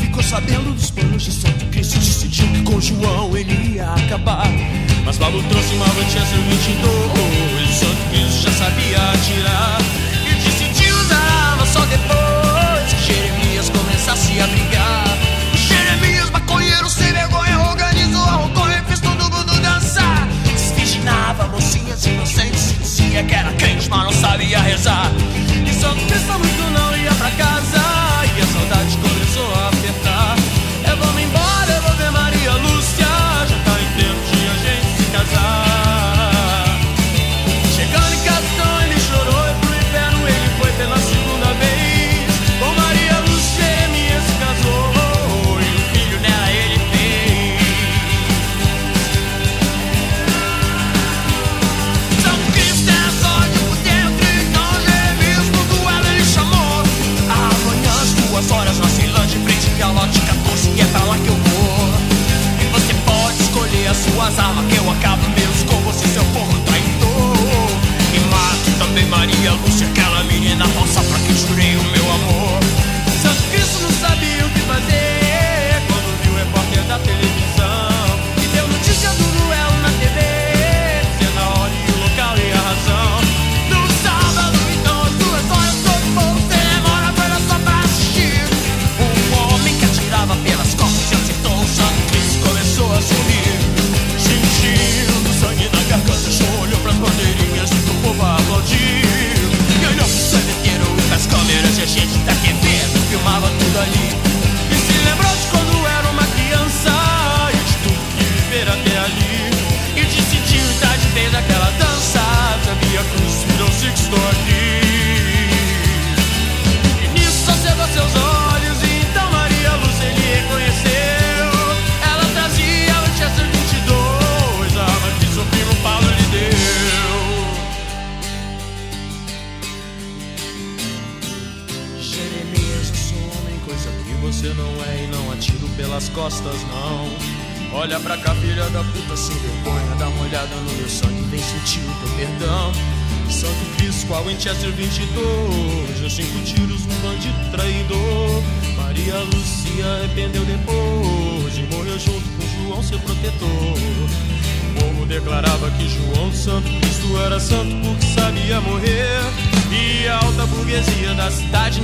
Ficou 0.01 0.21
sabendo 0.21 0.75
dos 0.75 0.91
planos 0.91 1.23
de 1.23 1.31
Santo 1.31 1.65
Cristo, 1.67 1.97
decidiu 1.97 2.45
que 2.47 2.61
com 2.63 2.81
João 2.81 3.37
ele 3.37 3.75
ia 3.75 3.89
acabar. 3.89 4.51
Mas 5.05 5.17
Paulo 5.17 5.41
trouxe 5.43 5.75
uma 5.75 5.87
notícia 5.87 6.19
22. 6.19 7.69
Santo 7.73 8.09
Cristo 8.09 8.41
já 8.41 8.51
sabia 8.51 8.97
atirar. 8.97 9.77
E 10.29 10.43
decidiu 10.43 10.93
que 10.93 11.01
usava 11.01 11.65
só 11.67 11.85
depois 11.85 12.93
que 12.93 13.13
Jeremias 13.13 13.69
começasse 13.69 14.41
a 14.41 14.47
brigar. 14.47 15.05
O 15.53 15.57
Jeremias, 15.57 16.29
maconheiro 16.31 16.89
sem 16.89 17.13
vergonha, 17.13 17.57
organizou, 17.61 18.23
arrancou, 18.25 18.65
fez 18.85 18.99
todo 18.99 19.23
mundo 19.23 19.61
dançar. 19.61 20.27
Desvirginava 20.53 21.47
mocinhas 21.47 22.05
inocentes 22.05 22.71
e 22.71 22.73
dizia 22.73 23.23
que 23.23 23.33
era 23.33 23.53
crente, 23.53 23.89
mas 23.89 24.03
não 24.03 24.16
Maria 24.37 24.61
rezar. 24.61 25.11
E 25.65 25.73
Santo 25.73 26.05
Cristo 26.05 26.31
muito 26.37 26.69
não 26.69 26.96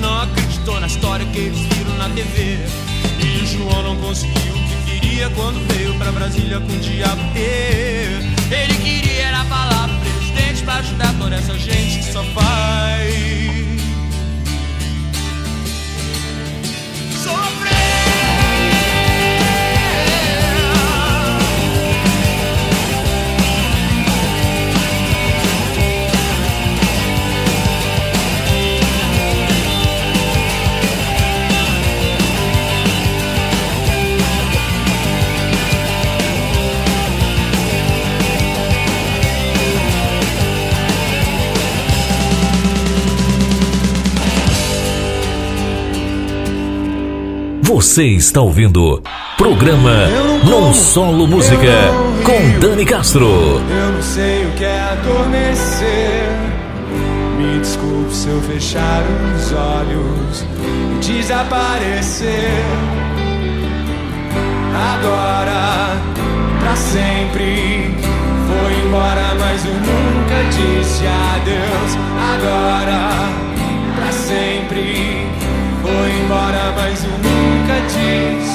não 0.04 0.22
acreditou 0.22 0.80
na 0.82 0.88
história 0.88 1.26
que 1.26 1.40
eles 1.40 1.60
viram 1.60 1.96
na 1.98 2.10
TV. 2.10 2.60
E 3.24 3.42
o 3.42 3.48
João 3.48 3.84
não 3.84 3.96
conseguiu 3.98 4.54
o 4.54 4.64
que 4.68 5.00
queria 5.00 5.30
quando 5.30 5.66
veio 5.74 5.96
pra 5.96 6.12
Brasília 6.12 6.60
com 6.60 6.74
o 6.74 6.80
diabo 6.80 7.22
Ele 7.36 8.74
queria 8.84 9.24
era 9.28 9.46
falar 9.46 9.88
pro 9.88 9.98
presidente 10.00 10.64
pra 10.64 10.76
ajudar 10.76 11.14
toda 11.18 11.36
essa 11.36 11.58
gente 11.58 12.00
que 12.00 12.12
só 12.12 12.24
faz. 12.26 13.63
Você 47.94 48.06
está 48.06 48.42
ouvindo 48.42 49.04
programa 49.38 50.08
Não 50.50 50.74
Solo 50.74 51.28
Música 51.28 51.92
com 52.24 52.60
Dani 52.60 52.84
Castro. 52.86 53.62
Eu 53.70 53.92
não 53.92 54.02
sei 54.02 54.48
o 54.48 54.52
que 54.54 54.66
é 54.66 54.80
adormecer. 54.80 56.28
Me 57.38 57.60
desculpe 57.60 58.12
se 58.12 58.30
eu 58.30 58.42
fechar 58.42 59.04
os 59.36 59.54
olhos 59.54 60.44
e 61.04 61.06
desaparecer. 61.06 62.64
Agora, 64.96 65.96
pra 66.62 66.76
sempre, 66.76 67.96
foi 68.48 68.88
embora, 68.88 69.36
mas 69.40 69.64
eu 69.66 69.72
nunca 69.72 70.44
disse 70.50 71.04
adeus. 71.06 71.96
Agora, 72.34 73.30
pra 73.96 74.12
sempre, 74.12 75.28
foi 75.84 76.24
embora, 76.24 76.74
mas 76.76 77.04
eu 77.04 77.12
nunca 77.12 77.63
disse. 77.94 78.53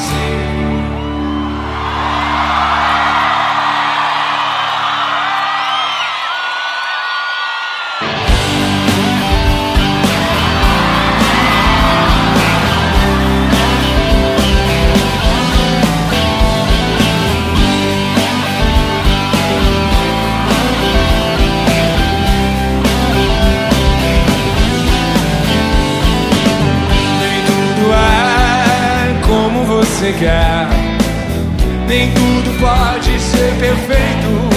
Nem 31.87 32.11
tudo 32.13 32.59
pode 32.59 33.21
ser 33.21 33.53
perfeito. 33.61 34.49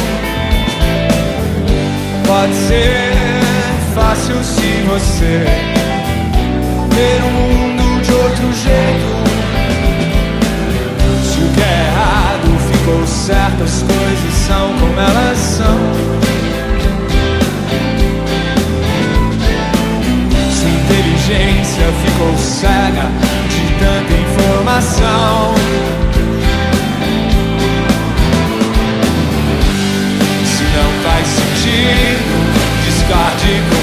Pode 2.25 2.53
ser 2.53 3.11
fácil 3.93 4.35
se 4.45 4.81
você 4.87 5.45
ver 6.95 7.21
o 7.21 7.31
mundo 7.31 8.01
de 8.01 8.11
outro 8.13 8.53
jeito. 8.53 9.09
Se 11.21 11.39
o 11.41 11.49
que 11.53 11.61
é 11.61 11.85
errado 11.89 12.57
ficou 12.71 13.05
certo, 13.05 13.63
as 13.63 13.83
coisas 13.83 14.33
são 14.47 14.73
como 14.79 14.97
elas 14.97 15.37
são. 15.37 15.77
Se 20.49 20.65
inteligência 20.65 21.91
ficou 22.05 22.37
cega 22.37 23.30
informação. 24.71 25.53
Se 30.45 30.63
não 30.63 30.91
faz 31.03 31.27
sentido, 31.27 32.33
discorde 32.85 33.80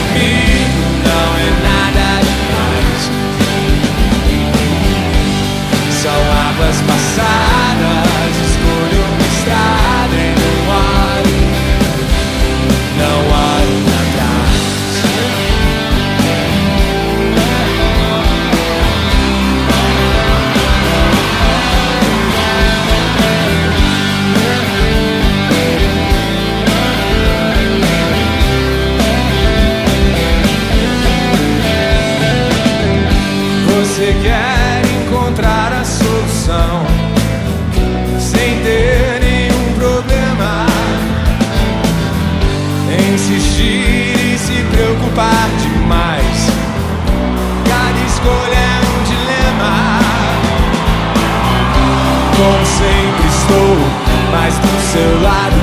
mais 54.94 55.54
do 55.54 55.57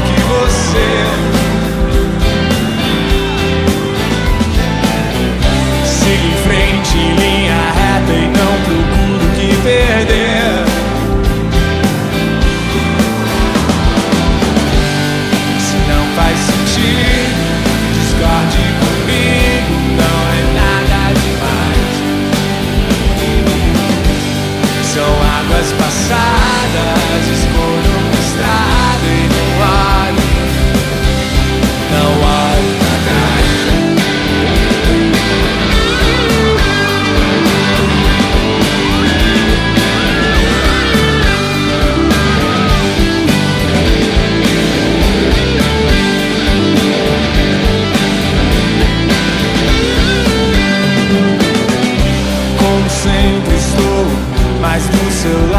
mais 55.26 55.55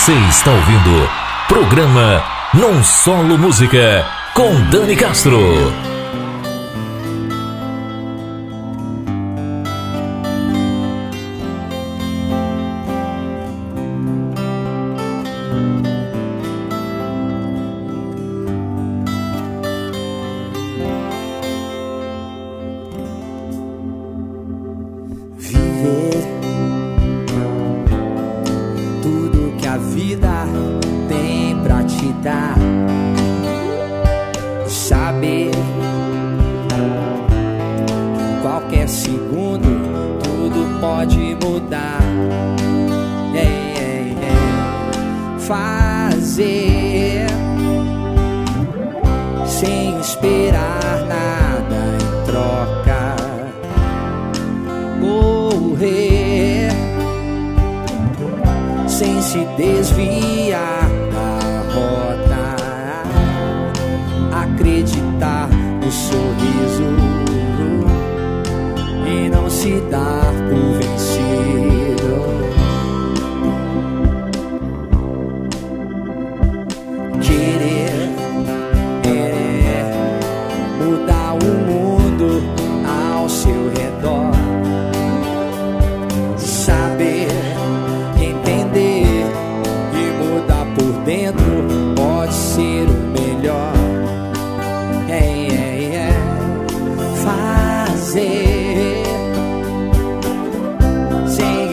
Você 0.00 0.14
está 0.30 0.50
ouvindo 0.50 1.10
programa 1.46 2.24
Non 2.54 2.82
Solo 2.82 3.36
Música 3.36 4.06
com 4.32 4.58
Dani 4.70 4.96
Castro. 4.96 5.89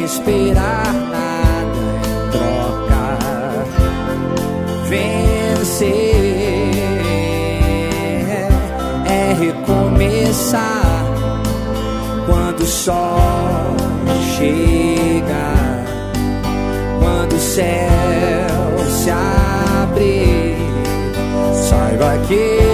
Esperar 0.07 0.93
nada 1.11 1.81
em 2.07 2.31
troca. 2.31 3.03
Vencer 4.87 5.91
é 9.05 9.33
recomeçar 9.37 11.05
quando 12.25 12.61
o 12.61 12.65
sol 12.65 13.75
chega, 14.37 15.47
quando 16.99 17.33
o 17.33 17.39
céu 17.39 18.89
se 18.89 19.09
abre. 19.11 20.55
Saiba 21.53 22.17
que 22.29 22.66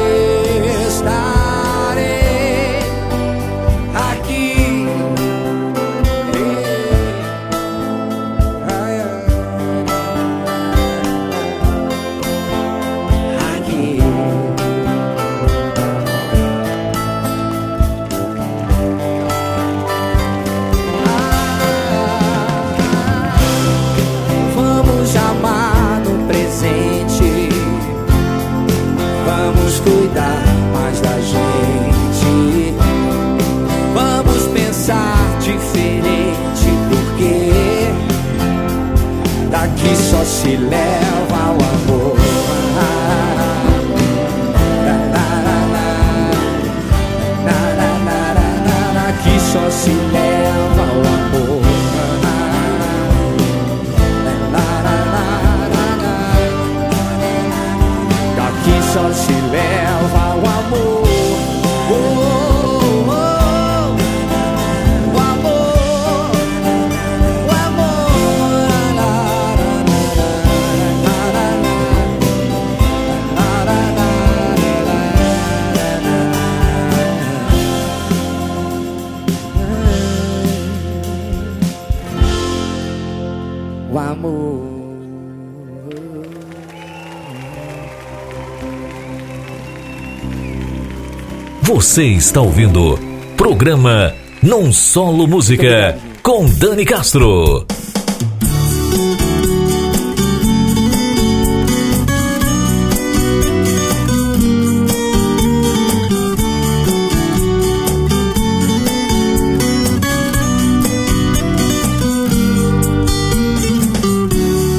Você 91.73 92.03
está 92.03 92.39
ouvindo 92.39 92.99
programa 93.35 94.13
Não 94.43 94.71
Solo 94.71 95.27
Música 95.27 95.97
com 96.21 96.45
Dani 96.45 96.85
Castro. 96.85 97.65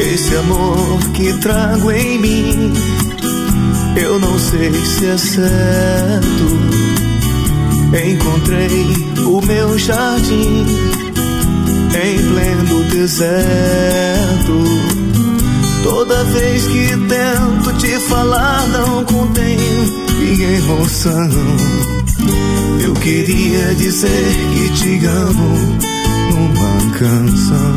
Esse 0.01 0.37
amor 0.37 1.01
que 1.13 1.33
trago 1.41 1.91
em 1.91 2.19
mim, 2.21 2.73
eu 4.01 4.21
não 4.21 4.39
sei 4.39 4.73
se 4.73 5.07
é 5.07 5.19
certo. 5.19 6.84
Encontrei 7.95 8.87
o 9.25 9.41
meu 9.41 9.79
jardim 9.79 10.67
em 11.95 12.19
pleno 12.33 12.85
deserto. 12.91 14.65
Toda 15.83 16.25
vez 16.25 16.67
que 16.67 16.89
tento 16.89 17.79
te 17.79 17.99
falar, 18.09 18.67
não 18.69 19.05
contenho 19.05 20.05
minha 20.19 20.59
emoção. 20.59 21.31
Eu 22.83 22.95
queria 22.95 23.75
dizer 23.77 24.35
que 24.55 24.69
te 24.71 25.07
amo 25.07 25.79
numa 26.33 26.99
canção. 26.99 27.75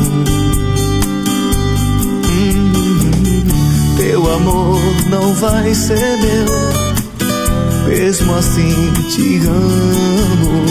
Teu 3.96 4.34
amor 4.34 4.80
não 5.10 5.34
vai 5.34 5.74
ser 5.74 6.18
meu, 6.18 6.87
mesmo 7.88 8.34
assim 8.34 8.92
te 9.08 9.40
amo. 9.46 10.64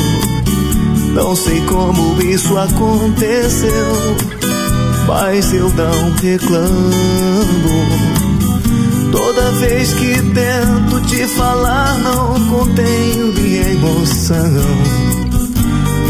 Não 1.14 1.36
sei 1.36 1.60
como 1.62 2.22
isso 2.22 2.56
aconteceu, 2.58 3.72
mas 5.08 5.52
eu 5.52 5.70
não 5.70 6.12
reclamo. 6.22 6.68
Toda 9.12 9.52
vez 9.54 9.94
que 9.94 10.22
tento 10.22 11.02
te 11.08 11.26
falar, 11.28 11.98
não 12.00 12.48
contenho 12.50 13.34
minha 13.34 13.72
emoção. 13.72 14.54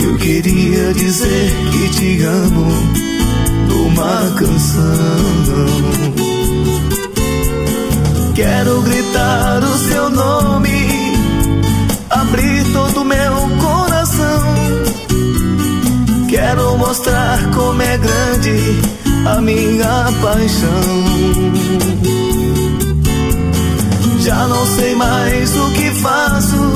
Eu 0.03 0.17
queria 0.17 0.93
dizer 0.93 1.55
que 1.71 1.89
te 1.89 2.23
amo 2.23 2.67
numa 3.69 4.31
canção. 4.35 6.07
Quero 8.37 8.81
gritar 8.83 9.63
o 9.63 9.77
seu 9.79 10.11
nome, 10.11 10.66
todo 12.77 13.01
o 13.01 13.05
meu 13.05 13.33
coração. 13.59 14.43
Quero 16.29 16.77
mostrar 16.77 17.39
como 17.55 17.81
é 17.81 17.97
grande 17.97 18.57
a 19.25 19.41
minha 19.41 20.13
paixão. 20.21 20.83
Já 24.19 24.47
não 24.47 24.65
sei 24.75 24.93
mais 24.93 25.55
o 25.55 25.71
que 25.71 25.89
faço 26.01 26.73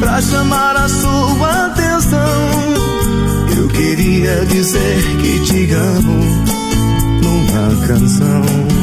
pra 0.00 0.22
chamar 0.22 0.74
a 0.76 0.88
sua 0.88 1.66
atenção. 1.66 2.38
Eu 3.58 3.68
queria 3.68 4.46
dizer 4.46 5.02
que 5.20 5.40
te 5.40 5.72
amo 5.74 6.18
numa 7.22 7.86
canção. 7.86 8.76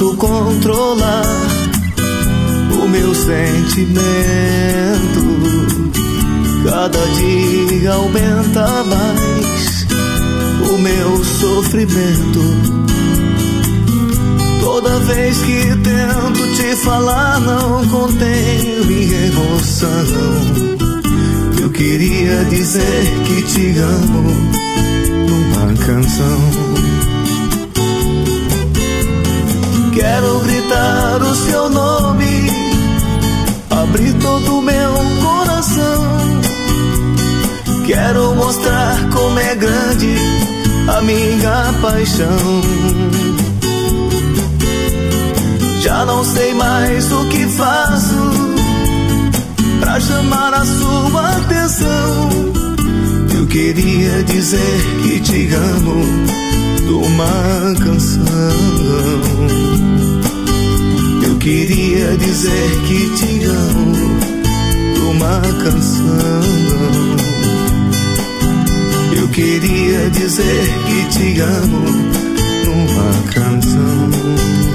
Posso 0.00 0.16
controlar 0.16 1.22
o 2.82 2.88
meu 2.88 3.14
sentimento. 3.14 4.00
Cada 6.64 6.98
dia 7.18 7.92
aumenta 7.92 8.84
mais 8.84 9.86
o 10.70 10.78
meu 10.78 11.24
sofrimento. 11.24 12.40
Toda 14.60 15.00
vez 15.00 15.36
que 15.38 15.76
tento 15.76 16.56
te 16.56 16.76
falar, 16.76 17.38
não 17.40 17.86
contenho 17.88 18.84
minha 18.86 19.26
emoção. 19.26 19.90
Eu 21.60 21.68
queria 21.70 22.44
dizer 22.46 23.04
que 23.26 23.42
te 23.42 23.78
amo 23.78 24.34
numa 25.28 25.74
canção. 25.84 26.69
Quero 30.00 30.40
gritar 30.40 31.22
o 31.22 31.34
seu 31.34 31.68
nome, 31.68 32.46
abrir 33.68 34.14
todo 34.14 34.56
o 34.56 34.62
meu 34.62 34.94
coração. 35.22 36.40
Quero 37.86 38.34
mostrar 38.34 38.96
como 39.12 39.38
é 39.38 39.54
grande 39.56 40.14
a 40.88 41.02
minha 41.02 41.74
paixão. 41.82 42.62
Já 45.82 46.06
não 46.06 46.24
sei 46.24 46.54
mais 46.54 47.12
o 47.12 47.26
que 47.26 47.44
faço 47.48 48.30
pra 49.80 50.00
chamar 50.00 50.54
a 50.54 50.64
sua 50.64 51.28
atenção. 51.36 52.30
Eu 53.36 53.46
queria 53.48 54.24
dizer 54.24 54.80
que 55.02 55.20
te 55.20 55.54
amo 55.54 56.40
numa 56.90 57.74
canção 57.78 58.80
queria 61.40 62.18
dizer 62.18 62.80
que 62.86 63.10
te 63.16 63.44
amo 63.44 63.96
numa 64.98 65.40
canção. 65.40 66.42
Eu 69.16 69.28
queria 69.28 70.10
dizer 70.10 70.68
que 70.86 71.18
te 71.18 71.40
amo 71.40 71.84
numa 72.66 73.32
canção. 73.32 74.69